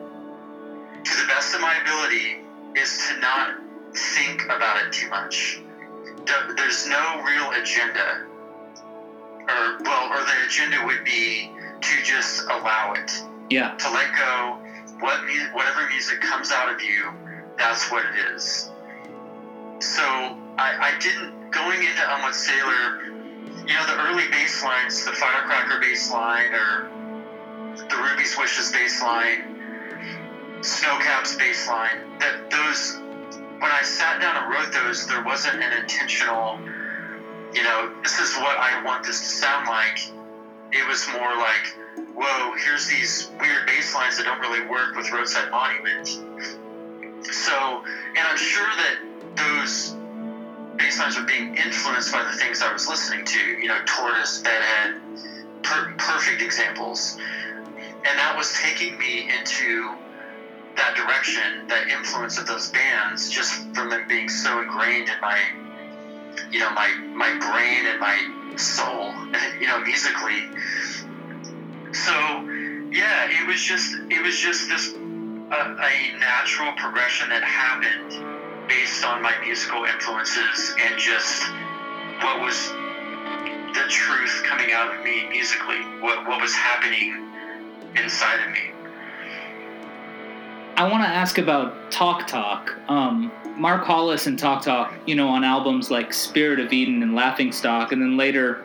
to 1.04 1.12
the 1.20 1.26
best 1.28 1.54
of 1.54 1.61
my 1.61 1.76
ability, 1.83 2.40
is 2.74 3.06
to 3.09 3.20
not 3.20 3.59
think 3.94 4.44
about 4.46 4.83
it 4.83 4.92
too 4.92 5.09
much. 5.11 5.61
There's 6.56 6.87
no 6.88 7.22
real 7.22 7.50
agenda, 7.61 8.24
or 9.48 9.78
well, 9.85 10.09
or 10.11 10.24
the 10.24 10.46
agenda 10.46 10.78
would 10.87 11.04
be 11.04 11.52
to 11.83 12.02
just 12.02 12.44
allow 12.44 12.94
it. 12.94 13.11
Yeah. 13.50 13.74
To 13.76 13.90
let 13.90 14.14
go. 14.16 14.59
What 15.00 15.22
mu- 15.24 15.52
whatever 15.52 15.86
music 15.88 16.20
comes 16.20 16.52
out 16.52 16.72
of 16.72 16.80
you, 16.80 17.12
that's 17.58 17.90
what 17.90 18.04
it 18.04 18.32
is. 18.34 18.70
So 19.80 20.02
I, 20.58 20.92
I 20.92 20.98
didn't 21.00 21.50
going 21.50 21.82
into 21.82 22.02
Unwed 22.14 22.34
Sailor. 22.34 23.04
You 23.66 23.74
know 23.74 23.86
the 23.86 23.98
early 24.00 24.28
bass 24.30 24.62
lines, 24.62 25.04
the 25.04 25.12
Firecracker 25.12 25.80
bass 25.80 26.10
line, 26.10 26.52
or 26.52 26.88
the 27.88 27.96
Ruby's 27.96 28.36
Wishes 28.36 28.70
bass 28.70 29.02
line, 29.02 29.42
Snowcap's 30.60 31.36
bass 31.36 31.66
line. 31.68 32.18
That 32.18 32.50
those 32.50 33.00
when 33.60 33.70
I 33.70 33.82
sat 33.82 34.20
down 34.20 34.36
and 34.36 34.50
wrote 34.50 34.72
those, 34.72 35.06
there 35.06 35.22
wasn't 35.22 35.62
an 35.62 35.72
intentional, 35.72 36.58
you 37.52 37.62
know, 37.62 37.92
this 38.02 38.18
is 38.18 38.34
what 38.36 38.56
I 38.56 38.82
want 38.82 39.04
this 39.04 39.20
to 39.20 39.26
sound 39.26 39.68
like. 39.68 40.00
It 40.72 40.86
was 40.88 41.06
more 41.12 41.36
like, 41.36 41.76
whoa, 42.20 42.54
here's 42.62 42.87
these 42.87 43.30
weird 43.40 43.66
bass 43.66 43.94
lines 43.94 44.16
that 44.18 44.24
don't 44.24 44.40
really 44.40 44.61
work 44.68 44.94
with 44.94 45.11
Roadside 45.11 45.50
Monument. 45.50 46.06
So, 47.33 47.83
and 48.16 48.18
I'm 48.18 48.37
sure 48.37 48.68
that 48.76 48.98
those 49.37 49.96
bass 50.76 50.98
lines 50.98 51.16
are 51.16 51.24
being 51.24 51.54
influenced 51.56 52.12
by 52.12 52.22
the 52.22 52.37
things 52.37 52.61
I 52.62 52.72
was 52.72 52.88
listening 52.88 53.24
to, 53.24 53.38
you 53.38 53.68
know, 53.68 53.78
Tortoise, 53.87 54.42
Bedhead, 54.42 55.00
per- 55.62 55.94
perfect 55.96 56.42
examples. 56.42 57.16
And 57.16 58.18
that 58.18 58.35
was 58.37 58.52
taking 58.61 58.98
me 58.98 59.30
into 59.38 59.94
that 60.76 60.94
direction, 60.94 61.66
that 61.68 61.88
influence 61.88 62.38
of 62.38 62.46
those 62.46 62.70
bands, 62.70 63.30
just 63.30 63.66
from 63.74 63.88
them 63.88 64.06
being 64.09 64.28
so 64.28 64.61
ingrained 64.61 65.09
in 65.09 65.20
my, 65.20 65.38
you 66.50 66.59
know, 66.59 66.70
my 66.70 66.88
my 67.14 67.30
brain 67.38 67.87
and 67.87 67.98
my 67.98 68.56
soul, 68.56 69.12
you 69.61 69.66
know, 69.66 69.80
musically. 69.80 70.48
So, 71.92 72.12
yeah, 72.92 73.29
it 73.31 73.46
was 73.46 73.61
just 73.61 73.94
it 74.11 74.22
was 74.22 74.37
just 74.37 74.68
this 74.68 74.94
uh, 74.94 75.76
a 75.79 76.18
natural 76.18 76.72
progression 76.74 77.29
that 77.31 77.42
happened 77.42 78.68
based 78.68 79.05
on 79.05 79.20
my 79.22 79.35
musical 79.44 79.85
influences 79.85 80.74
and 80.79 80.98
just 80.98 81.42
what 82.22 82.40
was 82.40 82.70
the 83.74 83.85
truth 83.88 84.42
coming 84.44 84.72
out 84.72 84.96
of 84.96 85.05
me 85.05 85.29
musically, 85.29 85.81
what 86.00 86.26
what 86.29 86.40
was 86.40 86.55
happening 86.55 87.31
inside 87.96 88.40
of 88.46 88.50
me. 88.53 88.70
I 90.76 90.88
want 90.88 91.03
to 91.05 91.09
ask 91.09 91.38
about 91.38 91.90
Talk 91.90 92.26
Talk. 92.26 92.74
Um, 92.88 93.33
Mark 93.57 93.85
Hollis 93.85 94.26
and 94.26 94.38
Talk 94.38 94.62
Talk, 94.62 94.94
you 95.07 95.14
know, 95.14 95.29
on 95.29 95.44
albums 95.44 95.90
like 95.90 96.14
Spirit 96.14 96.61
of 96.61 96.72
Eden 96.72 97.03
and 97.03 97.14
Laughing 97.14 97.53
Stock, 97.53 97.92
and 97.92 98.00
then 98.00 98.16
later 98.16 98.64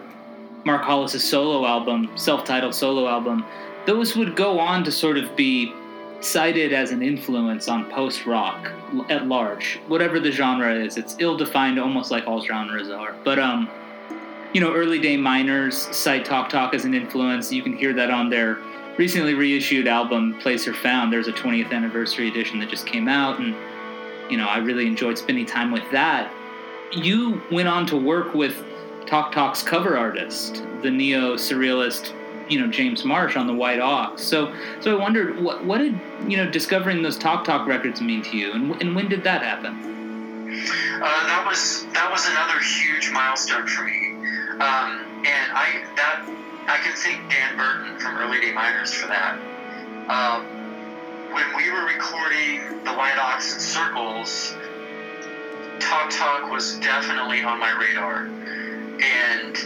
Mark 0.66 0.84
Hollis's 0.84 1.24
solo 1.24 1.66
album, 1.66 2.10
self-titled 2.16 2.74
solo 2.74 3.08
album, 3.08 3.46
those 3.86 4.16
would 4.16 4.36
go 4.36 4.60
on 4.60 4.84
to 4.84 4.92
sort 4.92 5.18
of 5.18 5.36
be 5.36 5.74
cited 6.22 6.74
as 6.74 6.92
an 6.92 7.04
influence 7.04 7.68
on 7.68 7.90
post-rock 7.92 8.72
at 9.10 9.28
large, 9.28 9.80
whatever 9.88 10.20
the 10.20 10.32
genre 10.32 10.74
is. 10.74 10.98
It's 10.98 11.16
ill-defined, 11.20 11.80
almost 11.80 12.10
like 12.10 12.26
all 12.26 12.44
genres 12.44 12.90
are. 12.90 13.16
But 13.24 13.38
um, 13.38 13.70
you 14.54 14.62
know, 14.62 14.74
early 14.74 15.00
day 15.00 15.18
miners 15.18 15.78
cite 15.96 16.26
Talk 16.26 16.50
Talk 16.50 16.74
as 16.74 16.86
an 16.86 16.94
influence. 16.94 17.52
You 17.52 17.62
can 17.62 17.76
hear 17.76 17.94
that 17.94 18.10
on 18.10 18.30
their 18.30 18.58
recently 18.98 19.34
reissued 19.34 19.88
album 19.88 20.38
Placer 20.40 20.74
Found. 20.74 21.12
There's 21.12 21.28
a 21.28 21.34
20th 21.34 21.72
anniversary 21.72 22.30
edition 22.30 22.60
that 22.60 22.70
just 22.70 22.88
came 22.88 23.08
out, 23.08 23.40
and 23.40 23.54
you 24.32 24.38
know 24.38 24.48
I 24.48 24.58
really 24.58 24.88
enjoyed 24.88 25.18
spending 25.18 25.46
time 25.46 25.72
with 25.72 25.84
that. 25.92 26.32
You 26.92 27.42
went 27.52 27.68
on 27.68 27.86
to 27.88 27.98
work 27.98 28.34
with 28.34 28.64
Talk 29.06 29.32
Talk's 29.32 29.62
cover 29.62 29.98
artist, 29.98 30.64
the 30.82 30.92
neo 30.92 31.36
surrealist, 31.36 32.14
you 32.50 32.60
know 32.60 32.68
James 32.68 33.04
Marsh 33.04 33.36
on 33.36 33.48
the 33.48 33.54
White 33.54 33.80
Ox. 33.80 34.22
So, 34.24 34.54
so 34.80 34.96
I 34.96 35.00
wondered 35.00 35.42
what 35.42 35.64
what 35.66 35.80
did 35.80 36.00
you 36.28 36.38
know 36.38 36.50
discovering 36.50 37.02
those 37.02 37.18
Talk 37.18 37.44
Talk 37.44 37.68
records 37.68 38.02
mean 38.02 38.22
to 38.24 38.38
you, 38.38 38.54
and, 38.54 38.82
and 38.82 38.96
when 38.96 39.08
did 39.08 39.24
that 39.24 39.42
happen? 39.42 39.74
Uh, 40.96 41.02
that 41.02 41.46
was 41.48 41.86
that 41.94 42.10
was 42.12 42.28
another 42.28 42.60
huge 42.60 43.12
milestone 43.12 43.68
for 43.68 43.84
me, 43.84 44.12
um, 44.54 45.06
and 45.26 45.52
I 45.52 45.84
that 45.96 46.26
I 46.68 46.78
can 46.84 46.96
thank 46.96 47.30
Dan 47.30 47.58
Burton 47.58 48.00
from 48.00 48.18
Early 48.18 48.40
Day 48.42 48.54
Miners 48.54 48.94
for 48.94 49.08
that. 49.08 49.38
Um, 50.08 50.46
when 51.34 51.56
we 51.58 51.72
were 51.72 51.86
recording 51.86 52.84
the 52.84 52.94
White 52.94 53.18
Ox 53.18 53.54
and 53.54 53.62
Circles, 53.62 54.56
Talk 55.80 56.10
Talk 56.10 56.50
was 56.52 56.80
definitely 56.80 57.44
on 57.44 57.60
my 57.60 57.72
radar. 57.78 58.30
And 59.02 59.58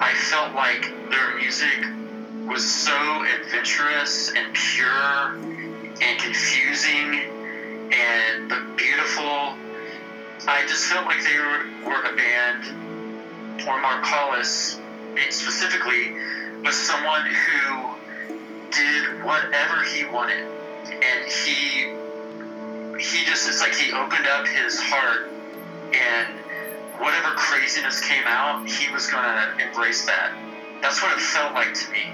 I 0.00 0.12
felt 0.14 0.54
like 0.54 0.92
their 1.10 1.36
music 1.36 1.84
was 2.46 2.64
so 2.64 3.24
adventurous 3.24 4.30
and 4.34 4.52
pure 4.54 5.34
and 6.00 6.18
confusing 6.18 7.20
and 7.92 8.48
but 8.48 8.76
beautiful. 8.76 9.54
I 10.48 10.64
just 10.66 10.86
felt 10.86 11.04
like 11.06 11.22
they 11.22 11.38
were, 11.38 11.66
were 11.86 12.02
a 12.02 12.16
band, 12.16 12.64
or 13.66 13.78
Hollis 13.78 14.78
specifically, 15.28 16.12
was 16.64 16.74
someone 16.74 17.26
who 17.26 17.88
did 18.70 19.22
whatever 19.22 19.82
he 19.82 20.04
wanted, 20.04 20.44
and 21.02 21.28
he 21.28 21.92
he 22.98 23.24
just 23.24 23.48
it's 23.48 23.60
like 23.60 23.74
he 23.74 23.92
opened 23.92 24.26
up 24.26 24.46
his 24.46 24.80
heart, 24.80 25.30
and 25.92 26.38
whatever 27.00 27.34
craziness 27.34 28.00
came 28.06 28.24
out, 28.26 28.68
he 28.68 28.92
was 28.92 29.06
gonna 29.10 29.56
embrace 29.58 30.06
that. 30.06 30.32
That's 30.82 31.02
what 31.02 31.16
it 31.16 31.20
felt 31.20 31.54
like 31.54 31.74
to 31.74 31.90
me, 31.90 32.12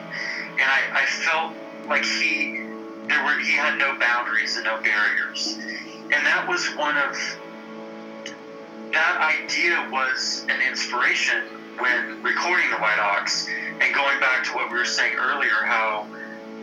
and 0.53 0.63
I, 0.63 1.03
I 1.03 1.07
felt 1.07 1.53
like 1.89 2.05
he 2.05 2.63
there 3.09 3.23
were 3.25 3.39
he 3.39 3.53
had 3.53 3.79
no 3.79 3.99
boundaries 3.99 4.57
and 4.57 4.65
no 4.65 4.81
barriers, 4.83 5.59
and 5.59 6.25
that 6.27 6.47
was 6.49 6.67
one 6.77 6.97
of 6.97 7.15
that 8.93 9.19
idea 9.21 9.89
was 9.91 10.47
an 10.49 10.61
inspiration 10.67 11.43
when 11.79 12.23
recording 12.23 12.71
the 12.71 12.79
White 12.79 12.99
Ox 12.99 13.49
and 13.81 13.95
going 13.95 14.19
back 14.21 14.45
to 14.45 14.55
what 14.55 14.71
we 14.71 14.79
were 14.79 14.85
saying 14.85 15.15
earlier, 15.17 15.63
how 15.65 16.07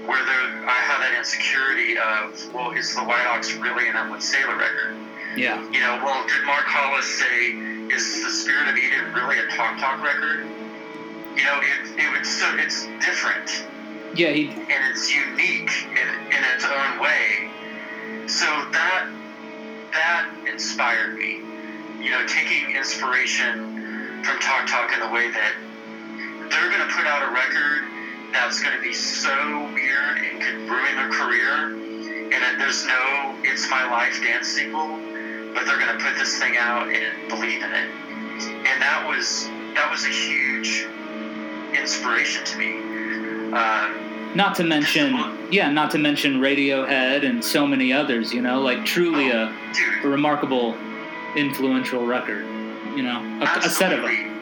where 0.05 0.25
there, 0.25 0.67
I 0.67 0.79
had 0.83 0.99
that 0.99 1.15
insecurity 1.17 1.95
of, 1.97 2.53
well, 2.53 2.71
is 2.71 2.93
the 2.95 3.03
White 3.03 3.25
Ox 3.27 3.53
really 3.55 3.88
an 3.88 3.95
Unwed 3.95 4.21
Sailor 4.21 4.57
record? 4.57 4.95
Yeah. 5.38 5.62
You 5.71 5.79
know, 5.79 6.01
well, 6.03 6.27
did 6.27 6.43
Mark 6.45 6.65
Hollis 6.65 7.05
say, 7.05 7.55
is 7.93 8.23
the 8.23 8.29
Spirit 8.29 8.67
of 8.67 8.77
Eden 8.77 9.13
really 9.13 9.38
a 9.39 9.47
Talk 9.47 9.77
Talk 9.79 10.03
record? 10.03 10.45
You 11.36 11.43
know, 11.43 11.60
it, 11.62 11.99
it 11.99 12.19
was 12.19 12.27
so 12.27 12.47
it's 12.58 12.86
different. 13.06 13.65
Yeah, 14.15 14.32
he. 14.32 14.49
And 14.49 14.82
it's 14.91 15.13
unique 15.13 15.71
in, 15.89 16.08
in 16.32 16.41
its 16.53 16.65
own 16.65 16.99
way. 16.99 17.49
So 18.27 18.45
that 18.45 19.10
that 19.93 20.29
inspired 20.51 21.17
me. 21.17 21.41
You 22.01 22.12
know, 22.12 22.25
taking 22.27 22.75
inspiration 22.75 24.21
from 24.23 24.39
Talk 24.39 24.67
Talk 24.67 24.93
in 24.93 24.99
the 24.99 25.10
way 25.10 25.29
that 25.29 25.54
they're 26.52 26.69
going 26.69 26.87
to 26.87 26.94
put 26.94 27.06
out 27.06 27.23
a 27.23 27.31
record 27.31 27.83
that's 28.33 28.62
going 28.62 28.75
to 28.75 28.81
be 28.81 28.94
so 28.94 29.69
weird 29.73 30.17
and 30.17 30.41
could 30.41 30.56
ruin 30.69 30.96
their 30.96 31.10
career. 31.10 31.79
And 32.33 32.41
that 32.41 32.56
there's 32.58 32.85
no 32.85 33.35
It's 33.44 33.69
My 33.69 33.89
Life 33.89 34.21
dance 34.23 34.48
sequel, 34.48 34.98
but 35.54 35.65
they're 35.65 35.79
going 35.79 35.97
to 35.97 36.04
put 36.04 36.15
this 36.17 36.39
thing 36.39 36.58
out 36.58 36.87
and 36.87 37.29
believe 37.29 37.62
in 37.63 37.71
it. 37.71 37.89
And 38.65 38.81
that 38.81 39.06
was 39.08 39.49
that 39.75 39.89
was 39.91 40.06
a 40.06 40.10
huge 40.10 40.87
inspiration 41.73 42.43
to 42.45 42.58
me. 42.58 42.73
Um, 43.54 44.13
not 44.35 44.56
to 44.56 44.63
mention, 44.63 45.13
yeah, 45.51 45.69
not 45.69 45.91
to 45.91 45.99
mention 45.99 46.39
Radiohead 46.39 47.27
and 47.27 47.43
so 47.43 47.67
many 47.67 47.93
others. 47.93 48.33
You 48.33 48.41
know, 48.41 48.62
like 48.62 48.85
truly 48.85 49.31
oh, 49.31 49.54
a, 50.04 50.08
a, 50.08 50.10
remarkable, 50.10 50.75
influential 51.35 52.06
record. 52.06 52.45
You 52.95 53.04
know, 53.04 53.39
a, 53.41 53.60
a 53.60 53.69
set 53.69 53.93
of 53.93 54.01
them. 54.01 54.33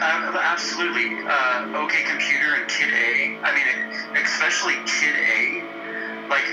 Uh, 0.00 0.40
absolutely. 0.40 1.18
Uh, 1.26 1.82
OK 1.84 2.02
Computer 2.04 2.54
and 2.54 2.68
Kid 2.68 2.92
A. 2.94 3.38
I 3.42 3.54
mean, 3.54 4.22
especially 4.24 4.74
Kid 4.86 5.14
A. 5.16 6.28
Like, 6.28 6.46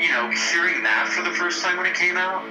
you 0.00 0.08
know, 0.08 0.30
hearing 0.50 0.82
that 0.82 1.10
for 1.14 1.22
the 1.22 1.36
first 1.36 1.62
time 1.62 1.76
when 1.76 1.86
it 1.86 1.94
came 1.94 2.16
out, 2.16 2.42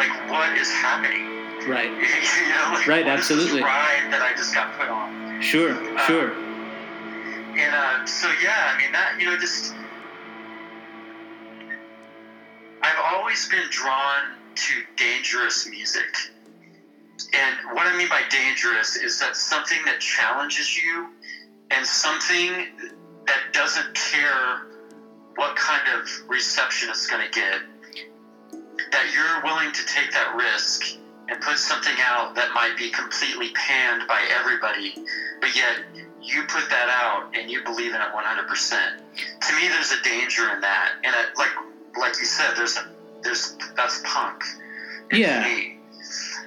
like, 0.00 0.30
what 0.30 0.56
is 0.56 0.70
happening? 0.70 1.26
Right. 1.68 1.90
you 1.90 2.48
know, 2.48 2.72
like, 2.72 2.86
right. 2.86 3.06
Absolutely. 3.06 3.62
ride 3.62 4.08
that 4.10 4.22
I 4.22 4.34
just 4.36 4.54
got 4.54 4.76
put 4.78 4.88
on. 4.88 5.42
Sure. 5.42 5.72
Uh, 5.72 6.06
sure. 6.06 6.32
And 6.32 7.74
uh, 7.74 8.06
so, 8.06 8.28
yeah, 8.42 8.72
I 8.72 8.78
mean, 8.80 8.92
that 8.92 9.16
you 9.18 9.26
know, 9.26 9.36
just 9.36 9.74
I've 12.82 13.14
always 13.14 13.48
been 13.48 13.66
drawn 13.70 14.22
to 14.54 14.74
dangerous 14.96 15.68
music. 15.68 16.16
And 17.34 17.76
what 17.76 17.86
I 17.86 17.96
mean 17.96 18.08
by 18.08 18.22
dangerous 18.30 18.96
is 18.96 19.20
that 19.20 19.36
something 19.36 19.78
that 19.84 20.00
challenges 20.00 20.76
you 20.82 21.08
and 21.70 21.86
something 21.86 22.68
that 23.26 23.52
doesn't 23.52 23.94
care 23.94 24.66
what 25.36 25.54
kind 25.56 25.82
of 26.00 26.08
reception 26.28 26.88
it's 26.88 27.06
going 27.06 27.22
to 27.22 27.30
get, 27.30 27.60
that 28.92 29.12
you're 29.14 29.42
willing 29.44 29.72
to 29.72 29.86
take 29.86 30.10
that 30.12 30.34
risk 30.34 30.98
and 31.28 31.40
put 31.40 31.58
something 31.58 31.94
out 32.00 32.34
that 32.34 32.52
might 32.54 32.76
be 32.76 32.90
completely 32.90 33.50
panned 33.54 34.06
by 34.08 34.20
everybody, 34.38 34.94
but 35.40 35.54
yet 35.54 35.76
you 36.22 36.42
put 36.42 36.68
that 36.68 36.88
out 36.88 37.34
and 37.34 37.50
you 37.50 37.62
believe 37.64 37.94
in 37.94 38.00
it 38.00 38.12
100%. 38.12 38.96
To 39.48 39.56
me, 39.56 39.68
there's 39.68 39.92
a 39.92 40.02
danger 40.02 40.50
in 40.52 40.60
that. 40.60 40.92
And 41.04 41.14
it, 41.14 41.38
like 41.38 41.50
like 41.96 42.18
you 42.18 42.26
said, 42.26 42.54
there's 42.56 42.76
a, 42.76 42.88
there's 43.22 43.56
that's 43.76 44.00
punk. 44.04 44.42
Yeah. 45.12 45.44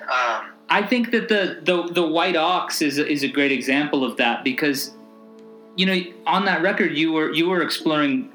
Um, 0.03 0.51
I 0.69 0.81
think 0.81 1.11
that 1.11 1.29
the, 1.29 1.59
the 1.63 1.93
the 1.93 2.05
White 2.05 2.36
Ox 2.36 2.81
is 2.81 2.97
is 2.97 3.23
a 3.23 3.27
great 3.27 3.51
example 3.51 4.03
of 4.03 4.17
that 4.17 4.43
because 4.43 4.91
you 5.75 5.86
know 5.86 6.01
on 6.25 6.45
that 6.45 6.61
record 6.61 6.97
you 6.97 7.11
were 7.11 7.31
you 7.31 7.49
were 7.49 7.61
exploring 7.61 8.31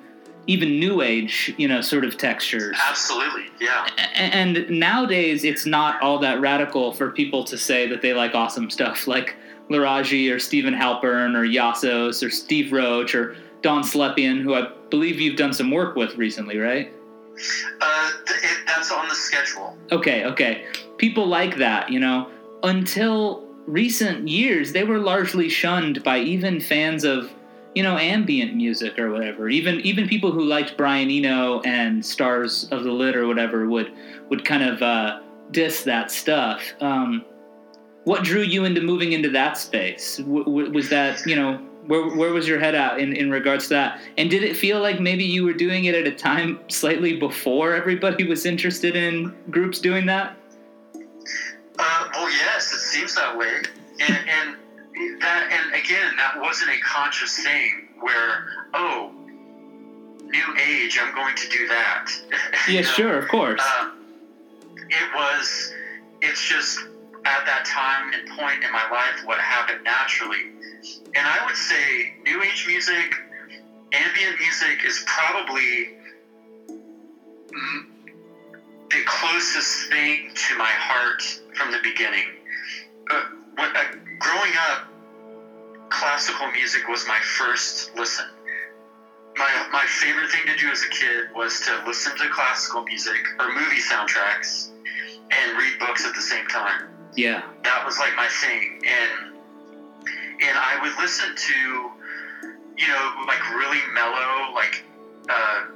even 0.48 0.80
new 0.80 1.00
age 1.00 1.54
you 1.56 1.68
know 1.68 1.80
sort 1.80 2.04
of 2.04 2.18
textures 2.18 2.76
absolutely 2.88 3.44
yeah 3.60 3.86
and 4.16 4.68
nowadays 4.68 5.44
it's 5.44 5.64
not 5.64 6.02
all 6.02 6.18
that 6.18 6.40
radical 6.40 6.92
for 6.92 7.12
people 7.12 7.44
to 7.44 7.56
say 7.56 7.86
that 7.86 8.02
they 8.02 8.12
like 8.12 8.34
awesome 8.34 8.68
stuff 8.68 9.06
like 9.06 9.36
Laraji 9.70 10.34
or 10.34 10.38
Steven 10.38 10.72
Halpern 10.74 11.36
or 11.36 11.44
Iasos 11.44 12.26
or 12.26 12.30
Steve 12.30 12.72
Roach 12.72 13.14
or 13.14 13.36
Don 13.62 13.82
Slepian 13.82 14.42
who 14.42 14.54
I 14.54 14.72
believe 14.90 15.20
you've 15.20 15.36
done 15.36 15.52
some 15.52 15.70
work 15.70 15.94
with 15.94 16.16
recently 16.16 16.58
right 16.58 16.92
uh, 17.80 18.10
it, 18.26 18.66
that's 18.66 18.90
on 18.90 19.08
the 19.08 19.14
schedule. 19.14 19.76
Okay, 19.92 20.24
okay. 20.24 20.66
People 20.96 21.26
like 21.26 21.56
that, 21.56 21.90
you 21.90 22.00
know. 22.00 22.28
Until 22.62 23.44
recent 23.66 24.28
years, 24.28 24.72
they 24.72 24.84
were 24.84 24.98
largely 24.98 25.48
shunned 25.48 26.02
by 26.02 26.18
even 26.18 26.60
fans 26.60 27.04
of, 27.04 27.30
you 27.74 27.82
know, 27.82 27.96
ambient 27.96 28.54
music 28.54 28.98
or 28.98 29.10
whatever. 29.10 29.48
Even 29.48 29.80
even 29.80 30.08
people 30.08 30.32
who 30.32 30.44
liked 30.44 30.76
Brian 30.76 31.10
Eno 31.10 31.60
and 31.62 32.04
Stars 32.04 32.68
of 32.70 32.84
the 32.84 32.92
Lid 32.92 33.16
or 33.16 33.26
whatever 33.26 33.66
would 33.68 33.92
would 34.30 34.44
kind 34.44 34.62
of 34.62 34.82
uh, 34.82 35.20
diss 35.50 35.82
that 35.84 36.10
stuff. 36.10 36.62
Um, 36.80 37.24
what 38.04 38.24
drew 38.24 38.42
you 38.42 38.64
into 38.64 38.80
moving 38.80 39.12
into 39.12 39.30
that 39.30 39.58
space? 39.58 40.16
W- 40.18 40.44
w- 40.44 40.72
was 40.72 40.88
that 40.88 41.24
you 41.26 41.36
know 41.36 41.58
where, 41.88 42.14
where 42.16 42.32
was 42.32 42.46
your 42.46 42.60
head 42.60 42.74
at 42.74 42.98
in, 42.98 43.14
in 43.14 43.30
regards 43.30 43.64
to 43.64 43.74
that? 43.74 44.00
And 44.16 44.30
did 44.30 44.42
it 44.42 44.56
feel 44.56 44.80
like 44.80 45.00
maybe 45.00 45.24
you 45.24 45.44
were 45.44 45.54
doing 45.54 45.86
it 45.86 45.94
at 45.94 46.06
a 46.06 46.14
time 46.14 46.60
slightly 46.68 47.16
before 47.16 47.74
everybody 47.74 48.24
was 48.24 48.46
interested 48.46 48.94
in 48.94 49.34
groups 49.50 49.80
doing 49.80 50.06
that? 50.06 50.36
Uh, 51.78 52.08
well, 52.12 52.30
yes, 52.30 52.72
it 52.72 52.80
seems 52.80 53.14
that 53.14 53.36
way. 53.36 53.62
And, 54.00 54.28
and 54.28 54.56
that, 55.20 55.48
and 55.50 55.74
again, 55.74 56.16
that 56.16 56.40
wasn't 56.40 56.70
a 56.70 56.80
conscious 56.80 57.36
thing 57.38 57.88
where, 58.00 58.48
oh, 58.74 59.12
new 60.24 60.56
age, 60.60 60.98
I'm 61.00 61.14
going 61.14 61.36
to 61.36 61.48
do 61.48 61.66
that. 61.68 62.10
Yeah, 62.68 62.82
sure, 62.82 63.18
of 63.18 63.28
course. 63.28 63.62
Uh, 63.64 63.92
it 64.76 65.14
was, 65.14 65.72
it's 66.20 66.46
just 66.46 66.78
at 67.24 67.46
that 67.46 67.64
time 67.64 68.12
and 68.12 68.28
point 68.38 68.62
in 68.62 68.70
my 68.70 68.90
life 68.90 69.24
what 69.24 69.38
happened 69.38 69.84
naturally 69.84 70.52
and 71.14 71.26
I 71.26 71.44
would 71.46 71.56
say 71.56 72.12
new 72.24 72.42
age 72.42 72.66
music, 72.66 73.14
ambient 73.92 74.38
music 74.38 74.84
is 74.84 75.02
probably 75.06 75.90
the 78.90 79.02
closest 79.06 79.90
thing 79.90 80.30
to 80.34 80.56
my 80.56 80.70
heart 80.70 81.22
from 81.54 81.72
the 81.72 81.78
beginning. 81.82 82.24
Uh, 83.10 83.22
when, 83.56 83.76
uh, 83.76 83.84
growing 84.48 84.58
up, 84.70 84.88
classical 85.90 86.50
music 86.52 86.88
was 86.88 87.06
my 87.06 87.18
first 87.20 87.94
listen. 87.96 88.26
My, 89.36 89.68
my 89.70 89.84
favorite 89.86 90.30
thing 90.30 90.46
to 90.46 90.56
do 90.56 90.68
as 90.68 90.82
a 90.82 90.88
kid 90.88 91.26
was 91.34 91.60
to 91.60 91.82
listen 91.86 92.16
to 92.16 92.28
classical 92.28 92.82
music 92.82 93.20
or 93.38 93.54
movie 93.54 93.80
soundtracks 93.80 94.70
and 95.30 95.56
read 95.56 95.78
books 95.78 96.04
at 96.04 96.14
the 96.14 96.20
same 96.20 96.46
time. 96.48 96.88
Yeah. 97.14 97.44
That 97.62 97.84
was 97.84 97.98
like 97.98 98.14
my 98.16 98.26
thing. 98.26 98.80
And 98.84 99.34
and 100.40 100.56
I 100.56 100.78
would 100.82 100.92
listen 101.00 101.34
to, 101.34 101.54
you 102.76 102.88
know, 102.88 103.24
like 103.26 103.48
really 103.50 103.80
mellow, 103.92 104.52
like 104.54 104.84
uh, 105.28 105.66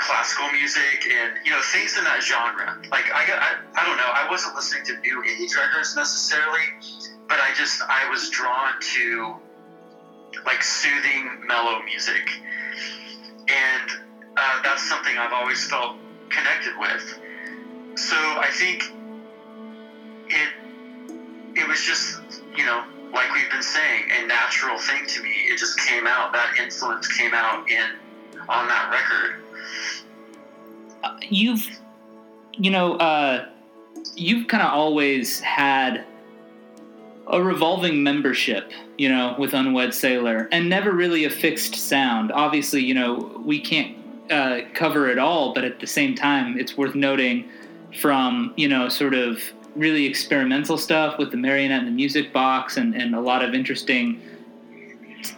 classical 0.00 0.50
music 0.50 1.06
and 1.06 1.32
you 1.44 1.50
know 1.52 1.60
things 1.72 1.96
in 1.96 2.04
that 2.04 2.22
genre. 2.22 2.80
Like 2.90 3.04
I, 3.12 3.22
I, 3.28 3.80
I 3.80 3.86
don't 3.86 3.96
know, 3.96 4.10
I 4.10 4.26
wasn't 4.28 4.54
listening 4.54 4.84
to 4.86 4.98
new 4.98 5.22
age 5.24 5.54
records 5.54 5.94
necessarily, 5.94 6.64
but 7.30 7.38
I 7.38 7.54
just 7.54 7.80
I 7.88 8.10
was 8.10 8.28
drawn 8.28 8.74
to 8.94 9.36
like 10.44 10.62
soothing, 10.62 11.46
mellow 11.46 11.80
music, 11.84 12.28
and 13.48 13.90
uh, 14.36 14.62
that's 14.62 14.86
something 14.88 15.16
I've 15.16 15.32
always 15.32 15.64
felt 15.70 15.96
connected 16.28 16.74
with. 16.76 17.18
So 17.94 18.16
I 18.16 18.48
think 18.52 18.82
it 20.28 20.48
it 21.54 21.68
was 21.68 21.80
just 21.80 22.42
you 22.56 22.66
know 22.66 22.84
like 23.12 23.32
we've 23.32 23.50
been 23.50 23.62
saying, 23.62 24.04
a 24.10 24.26
natural 24.26 24.78
thing 24.78 25.06
to 25.06 25.22
me. 25.22 25.30
It 25.48 25.58
just 25.58 25.78
came 25.78 26.06
out. 26.06 26.32
That 26.32 26.56
influence 26.58 27.06
came 27.16 27.34
out 27.34 27.68
in 27.70 27.90
on 28.48 28.68
that 28.68 28.90
record. 28.90 29.42
Uh, 31.02 31.16
you've, 31.22 31.66
you 32.56 32.70
know, 32.70 32.94
uh, 32.96 33.48
you've 34.14 34.48
kind 34.48 34.62
of 34.62 34.72
always 34.72 35.40
had 35.40 36.04
a 37.30 37.42
revolving 37.42 38.02
membership, 38.02 38.70
you 38.98 39.08
know, 39.08 39.34
with 39.38 39.54
Unwed 39.54 39.94
Sailor, 39.94 40.48
and 40.52 40.68
never 40.68 40.92
really 40.92 41.24
a 41.24 41.30
fixed 41.30 41.74
sound. 41.74 42.32
Obviously, 42.32 42.82
you 42.82 42.94
know, 42.94 43.40
we 43.44 43.60
can't 43.60 43.96
uh, 44.30 44.60
cover 44.74 45.08
it 45.08 45.18
all, 45.18 45.54
but 45.54 45.64
at 45.64 45.80
the 45.80 45.86
same 45.86 46.14
time, 46.14 46.58
it's 46.58 46.76
worth 46.76 46.94
noting 46.94 47.48
from, 48.00 48.52
you 48.56 48.68
know, 48.68 48.88
sort 48.88 49.14
of 49.14 49.42
really 49.76 50.06
experimental 50.06 50.76
stuff 50.76 51.18
with 51.18 51.30
the 51.30 51.36
marionette 51.36 51.80
and 51.80 51.88
the 51.88 51.92
music 51.92 52.32
box 52.32 52.76
and, 52.76 52.94
and 52.94 53.14
a 53.14 53.20
lot 53.20 53.44
of 53.44 53.54
interesting 53.54 54.20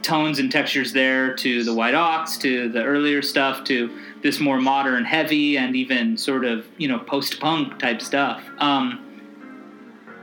tones 0.03 0.39
and 0.39 0.51
textures 0.51 0.93
there 0.93 1.35
to 1.35 1.65
the 1.65 1.75
white 1.75 1.95
ox 1.95 2.37
to 2.39 2.69
the 2.69 2.83
earlier 2.83 3.21
stuff 3.21 3.65
to 3.65 3.91
this 4.23 4.39
more 4.39 4.61
modern 4.61 5.05
heavy 5.05 5.59
and 5.59 5.75
even 5.75 6.17
sort 6.17 6.45
of 6.45 6.65
you 6.79 6.87
know 6.87 7.01
post-punk 7.01 7.79
type 7.81 8.01
stuff 8.01 8.43
um, 8.59 9.12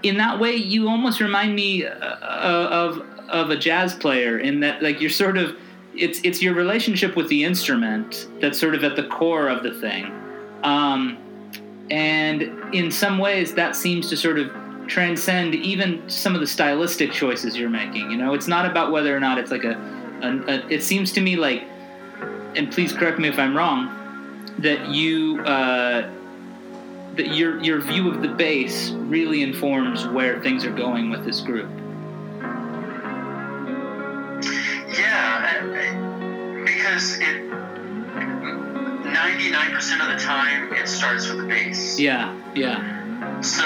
in 0.04 0.18
that 0.18 0.40
way 0.40 0.56
you 0.56 0.88
almost 0.88 1.20
remind 1.20 1.56
me 1.56 1.86
uh, 1.86 2.16
of 2.22 3.06
of 3.30 3.50
a 3.50 3.58
jazz 3.58 3.94
player 3.94 4.40
in 4.40 4.60
that 4.60 4.82
like 4.82 5.00
you're 5.02 5.10
sort 5.10 5.38
of 5.38 5.56
it's 5.96 6.20
it's 6.24 6.42
your 6.42 6.54
relationship 6.54 7.16
with 7.16 7.28
the 7.30 7.44
instrument 7.44 8.28
that's 8.40 8.60
sort 8.60 8.76
of 8.76 8.84
at 8.84 8.96
the 8.96 9.04
core 9.04 9.48
of 9.48 9.64
the 9.64 9.74
thing 9.80 10.12
um, 10.64 11.18
and 11.92 12.44
in 12.74 12.92
some 12.92 13.18
ways, 13.18 13.54
that 13.56 13.76
seems 13.76 14.10
to 14.10 14.18
sort 14.18 14.38
of 14.38 14.52
transcend 14.88 15.56
even 15.56 16.08
some 16.10 16.34
of 16.36 16.42
the 16.42 16.48
stylistic 16.48 17.12
choices 17.12 17.58
you're 17.58 17.70
making. 17.70 18.12
You 18.12 18.18
know, 18.18 18.34
it's 18.34 18.48
not 18.48 18.66
about 18.66 18.92
whether 18.92 19.16
or 19.16 19.20
not 19.20 19.38
it's 19.38 19.52
like 19.52 19.64
a, 19.64 19.74
a, 20.22 20.52
a 20.52 20.68
it 20.68 20.84
seems 20.84 21.12
to 21.14 21.22
me 21.22 21.36
like, 21.36 21.64
and 22.56 22.72
please 22.72 22.94
correct 22.94 23.20
me 23.20 23.28
if 23.28 23.40
I'm 23.40 23.56
wrong, 23.56 23.96
that 24.60 24.90
you 24.90 25.42
uh, 25.42 26.10
that 27.16 27.36
your 27.36 27.62
your 27.62 27.82
view 27.82 28.10
of 28.10 28.22
the 28.22 28.28
bass 28.28 28.92
really 28.92 29.42
informs 29.42 30.08
where 30.08 30.42
things 30.42 30.66
are 30.66 30.72
going 30.72 31.10
with 31.10 31.26
this 31.26 31.42
group. 31.42 31.70
Yeah, 34.98 35.62
because 36.66 37.20
it 37.20 37.50
99% 39.10 40.02
of 40.02 40.20
the 40.20 40.24
time 40.24 40.74
it 40.74 40.88
starts 40.88 41.28
with 41.30 41.40
the 41.40 41.48
bass. 41.48 42.00
Yeah, 42.00 42.36
yeah. 42.56 43.42
So 43.42 43.64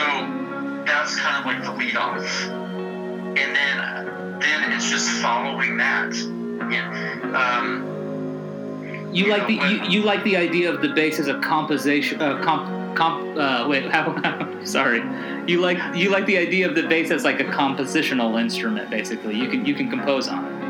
that's 0.85 1.15
kind 1.17 1.37
of 1.37 1.45
like 1.45 1.63
the 1.63 1.73
lead 1.73 1.95
off. 1.95 2.45
And 2.49 3.37
then 3.37 4.39
then 4.39 4.71
it's 4.71 4.89
just 4.89 5.09
following 5.21 5.77
that. 5.77 6.13
Yeah. 6.71 7.21
Um, 7.33 7.92
you, 9.13 9.27
like 9.27 9.47
the 9.47 9.53
you, 9.53 9.99
you 9.99 10.03
like 10.03 10.23
the 10.23 10.37
idea 10.37 10.71
of 10.71 10.81
the 10.81 10.89
bass 10.89 11.19
as 11.19 11.27
a 11.27 11.39
composition 11.39 12.21
uh, 12.21 12.41
comp 12.43 12.95
comp 12.95 13.37
uh, 13.37 13.65
wait 13.67 13.91
how, 13.91 14.63
sorry 14.63 15.01
you 15.47 15.59
like 15.59 15.77
you 15.95 16.09
like 16.09 16.25
the 16.25 16.37
idea 16.37 16.67
of 16.67 16.75
the 16.75 16.83
bass 16.83 17.11
as 17.11 17.23
like 17.23 17.39
a 17.39 17.45
compositional 17.45 18.39
instrument 18.39 18.89
basically 18.89 19.35
you 19.35 19.49
can 19.49 19.65
you 19.65 19.75
can 19.75 19.89
compose 19.89 20.27
on 20.27 20.45
it 20.45 20.63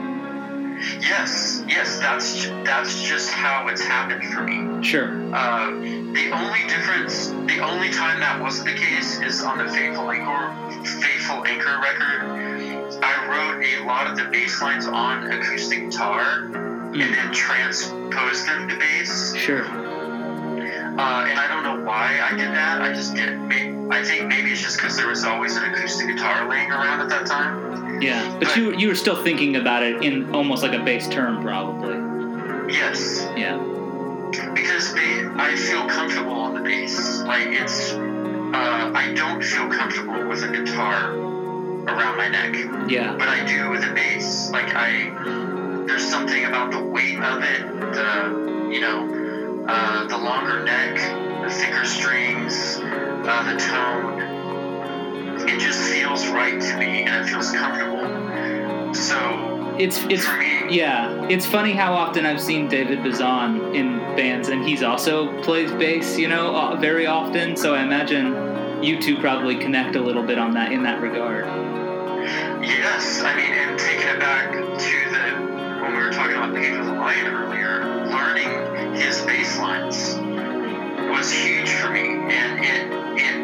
Yes, 0.99 1.63
yes, 1.67 1.97
that's 1.99 2.47
that's 2.65 3.01
just 3.01 3.29
how 3.29 3.67
it's 3.69 3.81
happened 3.81 4.25
for 4.33 4.43
me. 4.43 4.83
Sure. 4.83 5.13
Uh, 5.33 5.71
the 5.71 6.29
only 6.31 6.67
difference, 6.67 7.29
the 7.29 7.59
only 7.59 7.89
time 7.89 8.19
that 8.19 8.41
wasn't 8.41 8.67
the 8.67 8.75
case, 8.75 9.21
is 9.21 9.41
on 9.43 9.59
the 9.59 9.71
Faithful 9.71 10.11
Anchor, 10.11 10.83
Faithful 10.83 11.45
Anchor 11.45 11.79
record. 11.79 12.99
I 13.01 13.27
wrote 13.29 13.63
a 13.63 13.85
lot 13.85 14.07
of 14.07 14.17
the 14.17 14.25
bass 14.25 14.61
lines 14.61 14.85
on 14.85 15.31
acoustic 15.31 15.89
guitar. 15.89 16.49
And 16.93 17.13
then 17.13 17.31
transposed 17.33 18.47
them 18.47 18.69
to 18.69 18.77
bass. 18.77 19.35
Sure. 19.35 19.65
Uh, 19.65 21.25
and 21.25 21.39
I 21.39 21.47
don't 21.47 21.63
know 21.63 21.83
why 21.85 22.19
I 22.21 22.35
did 22.37 22.49
that. 22.49 22.81
I 22.81 22.93
just 22.93 23.15
did. 23.15 23.29
I 23.91 24.03
think 24.03 24.27
maybe 24.27 24.51
it's 24.51 24.61
just 24.61 24.77
because 24.77 24.95
there 24.95 25.07
was 25.07 25.23
always 25.25 25.55
an 25.57 25.63
acoustic 25.63 26.07
guitar 26.07 26.47
laying 26.47 26.71
around 26.71 27.01
at 27.01 27.09
that 27.09 27.25
time. 27.25 27.99
Yeah, 28.01 28.29
but, 28.37 28.47
but 28.47 28.55
you 28.55 28.75
you 28.77 28.87
were 28.89 28.95
still 28.95 29.15
thinking 29.15 29.55
about 29.55 29.81
it 29.83 30.03
in 30.03 30.33
almost 30.35 30.61
like 30.61 30.73
a 30.73 30.83
bass 30.83 31.07
term, 31.07 31.41
probably. 31.41 31.95
Yes. 32.73 33.27
Yeah. 33.35 33.57
Because 34.53 34.93
I 34.95 35.55
feel 35.55 35.87
comfortable 35.87 36.33
on 36.33 36.53
the 36.55 36.61
bass. 36.61 37.21
Like 37.21 37.47
it's, 37.47 37.93
uh, 37.93 38.91
I 38.93 39.13
don't 39.15 39.43
feel 39.43 39.69
comfortable 39.69 40.27
with 40.27 40.43
a 40.43 40.47
guitar 40.47 41.13
around 41.87 42.17
my 42.17 42.29
neck. 42.29 42.89
Yeah. 42.89 43.15
But 43.17 43.27
I 43.27 43.45
do 43.45 43.69
with 43.69 43.83
a 43.83 43.93
bass. 43.93 44.49
Like 44.51 44.75
I, 44.75 45.09
there's 45.87 46.07
something 46.09 46.45
about 46.45 46.71
the 46.71 46.83
weight 46.83 47.19
of 47.19 47.43
it, 47.43 47.61
the 47.93 48.69
you 48.71 48.81
know, 48.81 49.65
uh, 49.67 50.07
the 50.07 50.17
longer 50.17 50.63
neck, 50.63 50.95
the 51.43 51.53
thicker 51.53 51.85
strings, 51.85 52.79
uh, 52.81 53.53
the 53.53 53.59
tone. 53.59 54.33
It 55.47 55.59
just 55.59 55.79
feels 55.79 56.27
right 56.27 56.59
to 56.59 56.77
me, 56.77 57.03
and 57.03 57.23
it 57.23 57.29
feels 57.29 57.51
comfortable. 57.51 58.93
So 58.93 59.75
it's 59.77 59.97
it's 60.03 60.25
yeah, 60.71 61.27
it's 61.29 61.45
funny 61.45 61.73
how 61.73 61.93
often 61.93 62.25
I've 62.25 62.41
seen 62.41 62.67
David 62.67 63.03
Bazan 63.03 63.75
in 63.75 63.97
bands, 64.15 64.49
and 64.49 64.67
he's 64.67 64.83
also 64.83 65.41
plays 65.41 65.71
bass, 65.71 66.17
you 66.17 66.27
know, 66.27 66.55
uh, 66.55 66.75
very 66.75 67.05
often. 67.05 67.55
So 67.57 67.73
I 67.75 67.83
imagine 67.83 68.83
you 68.83 69.01
two 69.01 69.17
probably 69.19 69.55
connect 69.55 69.95
a 69.95 70.01
little 70.01 70.23
bit 70.23 70.37
on 70.37 70.53
that 70.53 70.71
in 70.71 70.83
that 70.83 71.01
regard. 71.01 71.45
Yes, 72.63 73.21
I 73.21 73.35
mean, 73.35 73.51
and 73.51 73.77
taking 73.77 74.07
it 74.07 74.19
back 74.19 74.51
to 74.51 75.12
talking 76.13 76.37
about 76.37 76.53
Pedro 76.53 76.85
the 76.85 76.93
Lion 76.93 77.33
earlier, 77.33 78.05
learning 78.05 78.95
his 78.95 79.21
bass 79.25 79.59
lines 79.59 80.15
was 81.09 81.31
huge 81.31 81.71
for 81.71 81.89
me, 81.89 82.05
and 82.05 82.63
it 82.63 82.81
it 83.17 83.35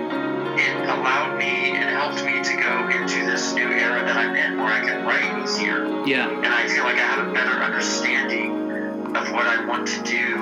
it 0.59 0.89
allowed 0.89 1.37
me 1.37 1.71
and 1.75 1.89
helped 1.89 2.23
me 2.25 2.41
to 2.41 2.55
go 2.55 2.89
into 2.89 3.25
this 3.25 3.53
new 3.53 3.67
era 3.67 4.03
that 4.03 4.17
I'm 4.17 4.35
in, 4.35 4.57
where 4.57 4.67
I 4.67 4.79
can 4.79 5.05
write 5.05 5.43
easier. 5.43 6.05
Yeah. 6.05 6.29
And 6.29 6.47
I 6.47 6.67
feel 6.67 6.83
like 6.83 6.95
I 6.95 7.05
have 7.05 7.27
a 7.27 7.33
better 7.33 7.61
understanding 7.63 9.15
of 9.15 9.31
what 9.31 9.47
I 9.47 9.65
want 9.65 9.87
to 9.87 10.03
do, 10.03 10.35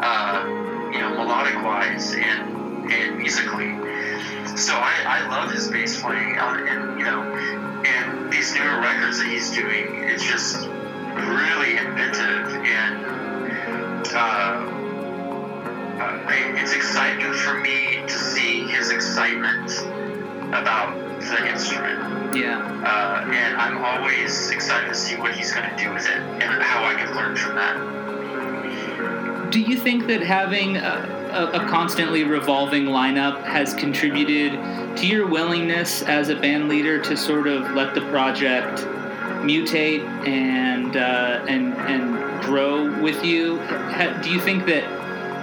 uh, 0.00 0.90
you 0.92 0.98
know, 0.98 1.14
melodic 1.16 1.62
wise 1.62 2.14
and 2.14 2.90
and 2.92 3.16
musically. 3.16 3.85
So 4.56 4.74
I, 4.74 4.94
I 5.06 5.28
love 5.28 5.52
his 5.52 5.68
bass 5.68 6.00
playing, 6.00 6.38
uh, 6.38 6.64
and 6.68 6.98
you 6.98 7.04
know, 7.04 7.22
and 7.22 8.32
these 8.32 8.54
newer 8.54 8.80
records 8.80 9.18
that 9.18 9.28
he's 9.28 9.54
doing, 9.54 10.04
it's 10.08 10.24
just 10.24 10.68
really 11.16 11.76
inventive 11.76 12.54
and 12.66 14.06
uh, 14.14 14.76
uh, 15.98 16.26
it's 16.28 16.74
exciting 16.74 17.32
for 17.32 17.58
me 17.60 18.02
to 18.06 18.18
see 18.18 18.66
his 18.66 18.90
excitement 18.90 19.70
about 20.52 20.94
the 21.20 21.50
instrument. 21.50 22.36
Yeah. 22.36 22.58
Uh, 22.60 23.30
and 23.30 23.56
I'm 23.56 23.78
always 23.78 24.50
excited 24.50 24.88
to 24.88 24.94
see 24.94 25.16
what 25.16 25.34
he's 25.34 25.52
going 25.52 25.68
to 25.68 25.76
do 25.82 25.92
with 25.92 26.06
it 26.06 26.18
and 26.18 26.62
how 26.62 26.84
I 26.84 26.94
can 26.94 27.14
learn 27.14 27.34
from 27.34 27.54
that. 27.54 27.76
Do 29.56 29.62
you 29.62 29.78
think 29.78 30.06
that 30.08 30.20
having 30.20 30.76
a, 30.76 31.50
a, 31.54 31.66
constantly 31.66 32.24
revolving 32.24 32.84
lineup 32.84 33.42
has 33.44 33.72
contributed 33.72 34.52
to 34.98 35.06
your 35.06 35.26
willingness 35.26 36.02
as 36.02 36.28
a 36.28 36.36
band 36.36 36.68
leader 36.68 37.00
to 37.00 37.16
sort 37.16 37.46
of 37.46 37.70
let 37.70 37.94
the 37.94 38.02
project 38.10 38.80
mutate 39.46 40.04
and 40.28 40.94
uh, 40.94 41.42
and 41.48 41.72
and 41.72 42.42
grow 42.42 43.00
with 43.00 43.24
you? 43.24 43.56
Do 44.22 44.28
you 44.30 44.42
think 44.42 44.66
that 44.66 44.84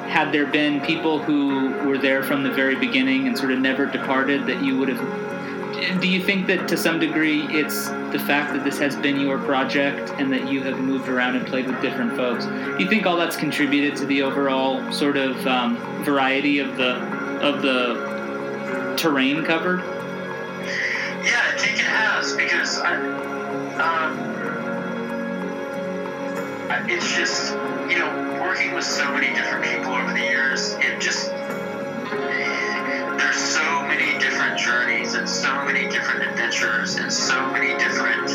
had 0.07 0.31
there 0.31 0.45
been 0.45 0.79
people 0.81 1.17
who 1.17 1.71
were 1.83 1.97
there 1.97 2.21
from 2.21 2.43
the 2.43 2.51
very 2.51 2.75
beginning 2.75 3.27
and 3.27 3.35
sort 3.35 3.51
of 3.51 3.57
never 3.57 3.87
departed, 3.87 4.45
that 4.45 4.63
you 4.63 4.77
would 4.77 4.89
have 4.89 5.32
do 5.99 6.07
you 6.07 6.21
think 6.21 6.47
that 6.47 6.67
to 6.67 6.77
some 6.77 6.99
degree 6.99 7.43
it's 7.49 7.89
the 8.11 8.19
fact 8.27 8.53
that 8.53 8.63
this 8.63 8.77
has 8.79 8.95
been 8.95 9.19
your 9.19 9.37
project 9.39 10.11
and 10.17 10.31
that 10.31 10.47
you 10.47 10.61
have 10.63 10.79
moved 10.79 11.09
around 11.09 11.35
and 11.35 11.45
played 11.47 11.67
with 11.67 11.81
different 11.81 12.15
folks? 12.15 12.45
Do 12.45 12.77
you 12.79 12.89
think 12.89 13.05
all 13.05 13.17
that's 13.17 13.35
contributed 13.35 13.97
to 13.97 14.05
the 14.05 14.21
overall 14.21 14.91
sort 14.91 15.17
of 15.17 15.45
um, 15.47 15.77
variety 16.03 16.59
of 16.59 16.77
the 16.77 16.95
of 17.41 17.61
the 17.61 18.95
terrain 18.97 19.43
covered? 19.43 19.79
Yeah, 21.23 21.41
I 21.43 21.57
think 21.57 21.79
it 21.79 21.85
has 21.85 22.35
because 22.35 22.79
I, 22.79 22.95
um, 23.79 24.33
it's 26.89 27.15
just 27.15 27.53
you 27.89 27.99
know 27.99 28.39
working 28.41 28.73
with 28.73 28.83
so 28.83 29.11
many 29.11 29.33
different 29.33 29.65
people 29.65 29.93
over 29.93 30.13
the 30.13 30.19
years. 30.19 30.73
It 30.79 30.99
just 30.99 31.31
journeys 34.63 35.13
and 35.15 35.27
so 35.27 35.53
many 35.65 35.89
different 35.89 36.23
adventures 36.23 36.95
and 36.95 37.11
so 37.11 37.51
many 37.51 37.77
different 37.77 38.31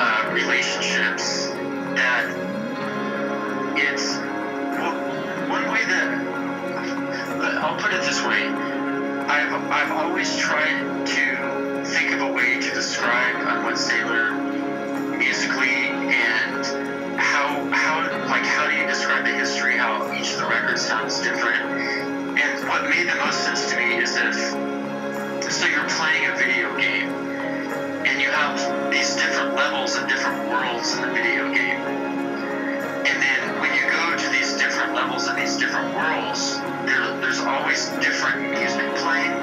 uh, 0.00 0.30
relationships 0.32 1.48
that 1.94 2.24
it's 3.76 4.16
one 5.50 5.70
way 5.70 5.84
that 5.84 7.58
I'll 7.62 7.76
put 7.76 7.92
it 7.92 8.00
this 8.02 8.24
way. 8.24 8.48
I've, 8.48 9.52
I've 9.70 9.92
always 9.92 10.34
tried 10.38 11.06
to 11.06 11.84
think 11.84 12.12
of 12.12 12.22
a 12.22 12.32
way 12.32 12.60
to 12.60 12.70
describe 12.74 13.36
Unwed 13.36 13.76
Sailor 13.76 14.32
musically 15.18 15.88
and 15.88 16.64
how 17.20 17.70
how 17.70 18.00
like 18.28 18.44
how 18.44 18.68
do 18.68 18.76
you 18.76 18.86
describe 18.86 19.24
the 19.24 19.32
history 19.32 19.76
how 19.76 20.10
each 20.14 20.32
of 20.32 20.40
the 20.40 20.46
records 20.46 20.80
sounds 20.80 21.20
different. 21.20 21.62
And 22.40 22.68
what 22.68 22.88
made 22.88 23.08
the 23.08 23.16
most 23.16 23.44
sense 23.44 23.70
to 23.70 23.76
me 23.76 23.96
is 23.96 24.16
if 24.16 24.71
so 25.52 25.66
you're 25.66 25.88
playing 25.90 26.24
a 26.32 26.34
video 26.34 26.74
game 26.78 27.10
and 28.08 28.20
you 28.22 28.30
have 28.30 28.56
these 28.90 29.14
different 29.16 29.54
levels 29.54 29.96
and 29.96 30.08
different 30.08 30.48
worlds 30.48 30.96
in 30.96 31.02
the 31.02 31.12
video 31.12 31.52
game. 31.52 31.76
And 33.04 33.16
then 33.20 33.60
when 33.60 33.68
you 33.76 33.84
go 33.92 34.16
to 34.16 34.28
these 34.30 34.56
different 34.56 34.94
levels 34.94 35.26
and 35.26 35.36
these 35.36 35.58
different 35.58 35.94
worlds, 35.94 36.56
there, 36.88 37.04
there's 37.20 37.40
always 37.40 37.90
different 38.00 38.48
music 38.48 38.96
playing, 39.04 39.36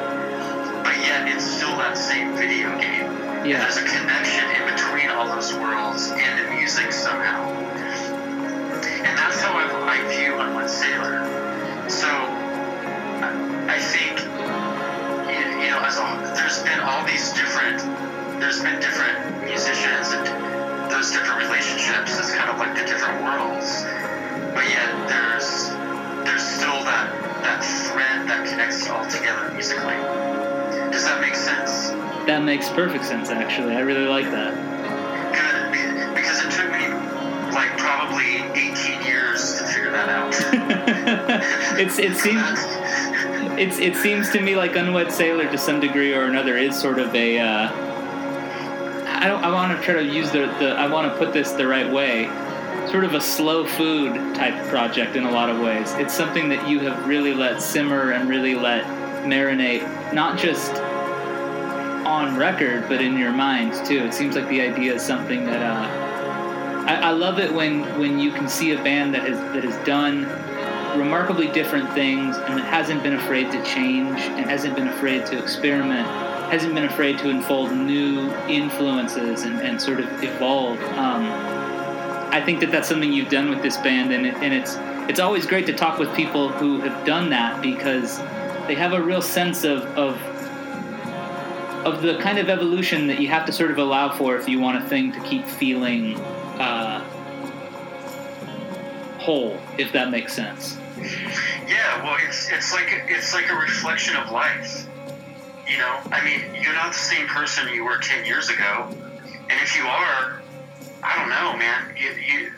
but 0.82 0.98
yet 0.98 1.30
it's 1.30 1.46
still 1.46 1.78
that 1.78 1.96
same 1.96 2.36
video 2.36 2.74
game. 2.82 3.06
Yeah. 3.46 3.62
There's 3.62 3.78
a 3.78 3.86
connection 3.86 4.50
in 4.50 4.66
between 4.66 5.12
all 5.12 5.28
those 5.30 5.54
worlds 5.54 6.10
and 6.10 6.40
the 6.42 6.52
music 6.58 6.92
somehow. 6.92 7.54
And 7.54 9.16
that's 9.16 9.40
how 9.42 9.54
I, 9.54 10.02
I 10.02 10.08
view 10.10 10.40
Unwed 10.40 10.70
Sailor. 10.72 11.29
All 16.78 17.06
these 17.06 17.34
different, 17.34 17.82
there's 18.40 18.62
been 18.62 18.80
different 18.80 19.46
musicians 19.46 20.14
and 20.14 20.92
those 20.92 21.12
different 21.12 21.42
relationships. 21.42 22.18
It's 22.18 22.34
kind 22.36 22.50
of 22.50 22.58
like 22.58 22.78
the 22.78 22.86
different 22.86 23.24
worlds, 23.24 23.84
but 24.54 24.66
yet 24.70 24.90
there's 25.10 25.70
there's 26.26 26.46
still 26.46 26.84
that 26.86 27.10
that 27.42 27.64
thread 27.64 28.28
that 28.28 28.46
connects 28.48 28.90
all 28.90 29.06
together 29.10 29.52
musically. 29.54 29.96
Does 30.92 31.06
that 31.06 31.22
make 31.22 31.36
sense? 31.36 31.90
That 32.28 32.44
makes 32.44 32.70
perfect 32.70 33.06
sense, 33.06 33.30
actually. 33.30 33.76
I 33.76 33.82
really 33.82 34.06
like 34.06 34.30
that. 34.32 34.54
Good, 35.34 36.16
because 36.16 36.44
it 36.44 36.52
took 36.52 36.72
me 36.72 36.88
like 37.54 37.78
probably 37.78 38.44
18 38.54 39.02
years 39.04 39.58
to 39.58 39.66
figure 39.66 39.92
that 39.92 40.10
out. 40.10 40.34
it's 41.80 41.98
it 41.98 42.16
seems 42.16 42.60
it's 43.60 43.78
it 43.78 43.96
seems 43.96 44.30
to 44.32 44.42
me 44.42 44.56
like 44.56 44.76
Unwed 44.76 45.12
Sailor 45.12 45.52
to 45.52 45.58
some 45.58 45.80
degree 45.80 46.14
or 46.14 46.24
another 46.24 46.58
is 46.58 46.80
sort 46.80 46.98
of 46.98 47.14
a. 47.14 47.40
Uh, 47.40 47.72
I 49.06 49.28
don't. 49.28 49.44
I 49.44 49.52
want 49.52 49.78
to 49.78 49.84
try 49.84 49.96
to 49.96 50.06
use 50.06 50.32
the, 50.32 50.48
the. 50.60 50.76
I 50.78 50.88
want 50.88 51.12
to 51.12 51.18
put 51.18 51.34
this 51.34 51.52
the 51.52 51.68
right 51.68 51.92
way. 51.92 52.28
Sort 52.90 53.04
of 53.04 53.14
a 53.14 53.22
slow 53.22 53.66
food 53.66 54.16
type 54.34 54.68
project 54.70 55.16
in 55.16 55.26
a 55.26 55.32
lot 55.32 55.50
of 55.50 55.60
ways. 55.60 55.92
It's 55.96 56.14
something 56.14 56.48
that 56.50 56.68
you 56.70 56.80
have 56.80 57.06
really 57.06 57.34
let 57.34 57.62
simmer 57.62 58.12
and 58.12 58.30
really 58.30 58.56
let 58.56 58.86
marinate, 59.26 60.14
not 60.14 60.40
just 60.40 60.72
on 62.06 62.38
record, 62.38 62.88
but 62.88 63.02
in 63.02 63.18
your 63.18 63.32
mind 63.32 63.74
too. 63.86 64.00
It 64.00 64.14
seems 64.14 64.36
like 64.36 64.48
the 64.48 64.62
idea 64.62 64.94
is 64.96 65.02
something 65.02 65.46
that. 65.46 65.62
Uh, 65.62 66.06
I, 66.88 66.96
I 66.96 67.12
love 67.12 67.40
it 67.40 67.54
when 67.54 67.82
when 68.00 68.20
you 68.20 68.32
can 68.32 68.48
see 68.48 68.72
a 68.72 68.82
band 68.82 69.14
that 69.14 69.28
has 69.28 69.38
that 69.54 69.66
has 69.66 69.86
done 69.86 70.24
remarkably 70.98 71.48
different 71.48 71.92
things 71.94 72.38
and 72.38 72.60
hasn't 72.60 73.04
been 73.04 73.14
afraid 73.14 73.52
to 73.52 73.64
change 73.64 74.20
and 74.22 74.46
hasn't 74.50 74.76
been 74.76 74.88
afraid 74.88 75.26
to 75.28 75.38
experiment, 75.38 76.08
hasn't 76.52 76.74
been 76.74 76.86
afraid 76.86 77.18
to 77.20 77.30
unfold 77.30 77.72
new 77.72 78.32
influences 78.48 79.44
and, 79.44 79.60
and 79.62 79.82
sort 79.82 80.00
of 80.00 80.24
evolve. 80.24 80.80
Um, 80.98 81.26
I 82.32 82.42
think 82.44 82.60
that 82.60 82.72
that's 82.72 82.88
something 82.88 83.12
you've 83.12 83.30
done 83.30 83.50
with 83.50 83.62
this 83.62 83.78
band, 83.78 84.14
and, 84.14 84.26
it, 84.26 84.36
and 84.36 84.54
it's 84.54 84.78
it's 85.10 85.20
always 85.20 85.48
great 85.48 85.66
to 85.66 85.74
talk 85.74 85.98
with 85.98 86.14
people 86.16 86.50
who 86.50 86.80
have 86.82 87.04
done 87.04 87.32
that 87.32 87.64
because 87.64 88.20
they 88.68 88.76
have 88.76 88.94
a 88.94 89.02
real 89.02 89.24
sense 89.24 89.64
of, 89.64 89.84
of 89.98 90.22
of 91.86 92.02
the 92.04 92.18
kind 92.20 92.38
of 92.38 92.50
evolution 92.50 93.08
that 93.08 93.20
you 93.20 93.28
have 93.30 93.46
to 93.46 93.52
sort 93.52 93.72
of 93.72 93.78
allow 93.78 94.16
for 94.16 94.36
if 94.36 94.48
you 94.48 94.60
want 94.60 94.78
a 94.78 94.88
thing 94.88 95.12
to 95.12 95.20
keep 95.22 95.46
feeling 95.46 96.14
whole, 99.30 99.60
if 99.78 99.92
that 99.92 100.10
makes 100.10 100.34
sense. 100.34 100.76
Yeah, 101.68 102.04
well, 102.04 102.18
it's 102.28 102.50
it's 102.50 102.74
like 102.74 102.90
it's 103.08 103.32
like 103.32 103.48
a 103.52 103.56
reflection 103.56 104.16
of 104.16 104.32
life. 104.32 104.88
You 105.68 105.78
know, 105.78 106.00
I 106.12 106.26
mean, 106.26 106.42
you're 106.64 106.74
not 106.74 106.94
the 106.94 107.06
same 107.14 107.28
person 107.28 107.72
you 107.72 107.84
were 107.84 108.00
ten 108.00 108.26
years 108.26 108.50
ago, 108.50 108.88
and 108.90 109.58
if 109.62 109.78
you 109.78 109.84
are, 109.84 110.42
I 111.04 111.12
don't 111.18 111.30
know, 111.30 111.56
man. 111.58 111.96
You, 111.96 112.10
you 112.30 112.52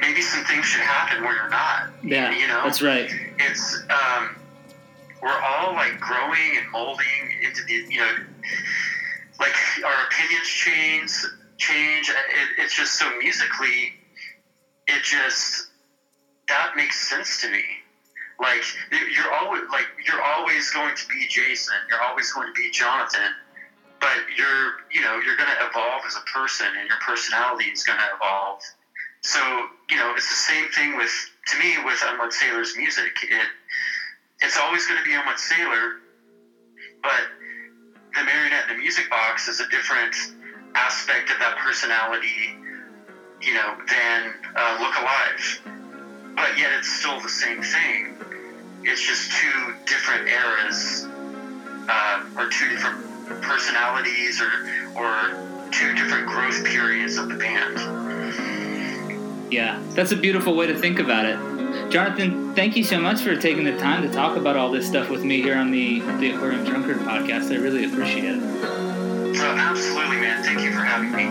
maybe 0.00 0.20
some 0.20 0.44
things 0.44 0.66
should 0.66 0.82
happen 0.82 1.24
where 1.24 1.34
you're 1.34 1.48
not. 1.48 1.88
Yeah, 2.02 2.30
you 2.36 2.46
know, 2.46 2.60
that's 2.62 2.82
right. 2.82 3.10
It's 3.38 3.82
um, 3.88 4.36
we're 5.22 5.40
all 5.40 5.72
like 5.72 5.98
growing 5.98 6.58
and 6.58 6.70
molding 6.70 7.22
into 7.42 7.64
the 7.64 7.72
you 7.72 8.00
know, 8.00 8.14
like 9.40 9.56
our 9.82 10.06
opinions 10.08 10.46
change, 10.46 11.12
change. 11.56 12.10
It, 12.10 12.16
it's 12.58 12.74
just 12.76 12.98
so 12.98 13.06
musically, 13.18 13.94
it 14.86 15.02
just 15.02 15.71
that 16.48 16.72
makes 16.76 17.08
sense 17.08 17.40
to 17.40 17.48
me. 17.48 17.62
Like 18.40 18.64
you're 18.90 19.32
always 19.32 19.62
like 19.70 19.86
you're 20.06 20.20
always 20.20 20.70
going 20.70 20.94
to 20.96 21.06
be 21.06 21.26
Jason. 21.28 21.74
You're 21.88 22.02
always 22.02 22.32
going 22.32 22.46
to 22.46 22.52
be 22.52 22.70
Jonathan. 22.70 23.30
But 24.00 24.18
you're 24.36 24.72
you 24.90 25.00
know 25.00 25.20
you're 25.24 25.36
going 25.36 25.50
to 25.50 25.66
evolve 25.66 26.02
as 26.06 26.16
a 26.16 26.24
person, 26.36 26.66
and 26.66 26.88
your 26.88 26.98
personality 26.98 27.66
is 27.66 27.84
going 27.84 27.98
to 27.98 28.08
evolve. 28.16 28.58
So 29.22 29.38
you 29.88 29.96
know 29.96 30.12
it's 30.16 30.28
the 30.28 30.34
same 30.34 30.68
thing 30.70 30.96
with 30.96 31.12
to 31.48 31.58
me 31.58 31.76
with 31.84 32.02
Unwed 32.04 32.32
Sailor's 32.32 32.76
music. 32.76 33.12
It 33.22 33.46
it's 34.40 34.56
always 34.58 34.86
going 34.86 34.98
to 34.98 35.04
be 35.04 35.14
Unwed 35.14 35.38
Sailor, 35.38 35.92
but 37.00 37.22
the 38.14 38.24
marionette 38.24 38.68
in 38.68 38.76
the 38.76 38.82
music 38.82 39.08
box 39.08 39.46
is 39.46 39.60
a 39.60 39.68
different 39.68 40.14
aspect 40.74 41.30
of 41.30 41.38
that 41.38 41.56
personality, 41.58 42.56
you 43.40 43.54
know, 43.54 43.76
than 43.88 44.34
uh, 44.56 44.78
Look 44.80 44.96
Alive. 44.96 45.81
But 46.34 46.58
yet 46.58 46.72
it's 46.78 46.90
still 46.92 47.20
the 47.20 47.28
same 47.28 47.62
thing. 47.62 48.16
It's 48.84 49.02
just 49.02 49.30
two 49.32 49.74
different 49.86 50.28
eras, 50.28 51.06
uh, 51.88 52.24
or 52.36 52.48
two 52.48 52.68
different 52.68 53.04
personalities, 53.42 54.40
or 54.40 54.50
or 54.96 55.70
two 55.70 55.94
different 55.94 56.26
growth 56.26 56.64
periods 56.64 57.16
of 57.16 57.28
the 57.28 57.36
band. 57.36 57.78
Yeah, 59.52 59.82
that's 59.90 60.12
a 60.12 60.16
beautiful 60.16 60.56
way 60.56 60.66
to 60.66 60.78
think 60.78 60.98
about 60.98 61.26
it. 61.26 61.38
Jonathan, 61.90 62.54
thank 62.54 62.76
you 62.76 62.84
so 62.84 62.98
much 62.98 63.20
for 63.20 63.36
taking 63.36 63.64
the 63.64 63.76
time 63.76 64.02
to 64.02 64.08
talk 64.12 64.36
about 64.36 64.56
all 64.56 64.70
this 64.70 64.86
stuff 64.86 65.10
with 65.10 65.22
me 65.24 65.42
here 65.42 65.56
on 65.56 65.70
the 65.70 66.00
the 66.18 66.30
Aquarium 66.30 66.64
Drunkard 66.64 66.98
podcast. 66.98 67.52
I 67.52 67.56
really 67.56 67.84
appreciate 67.84 68.24
it. 68.24 68.40
So 69.36 69.44
absolutely, 69.44 70.16
man. 70.16 70.42
Thank 70.42 70.60
you 70.60 70.72
for 70.72 70.80
having 70.80 71.12
me. 71.12 71.24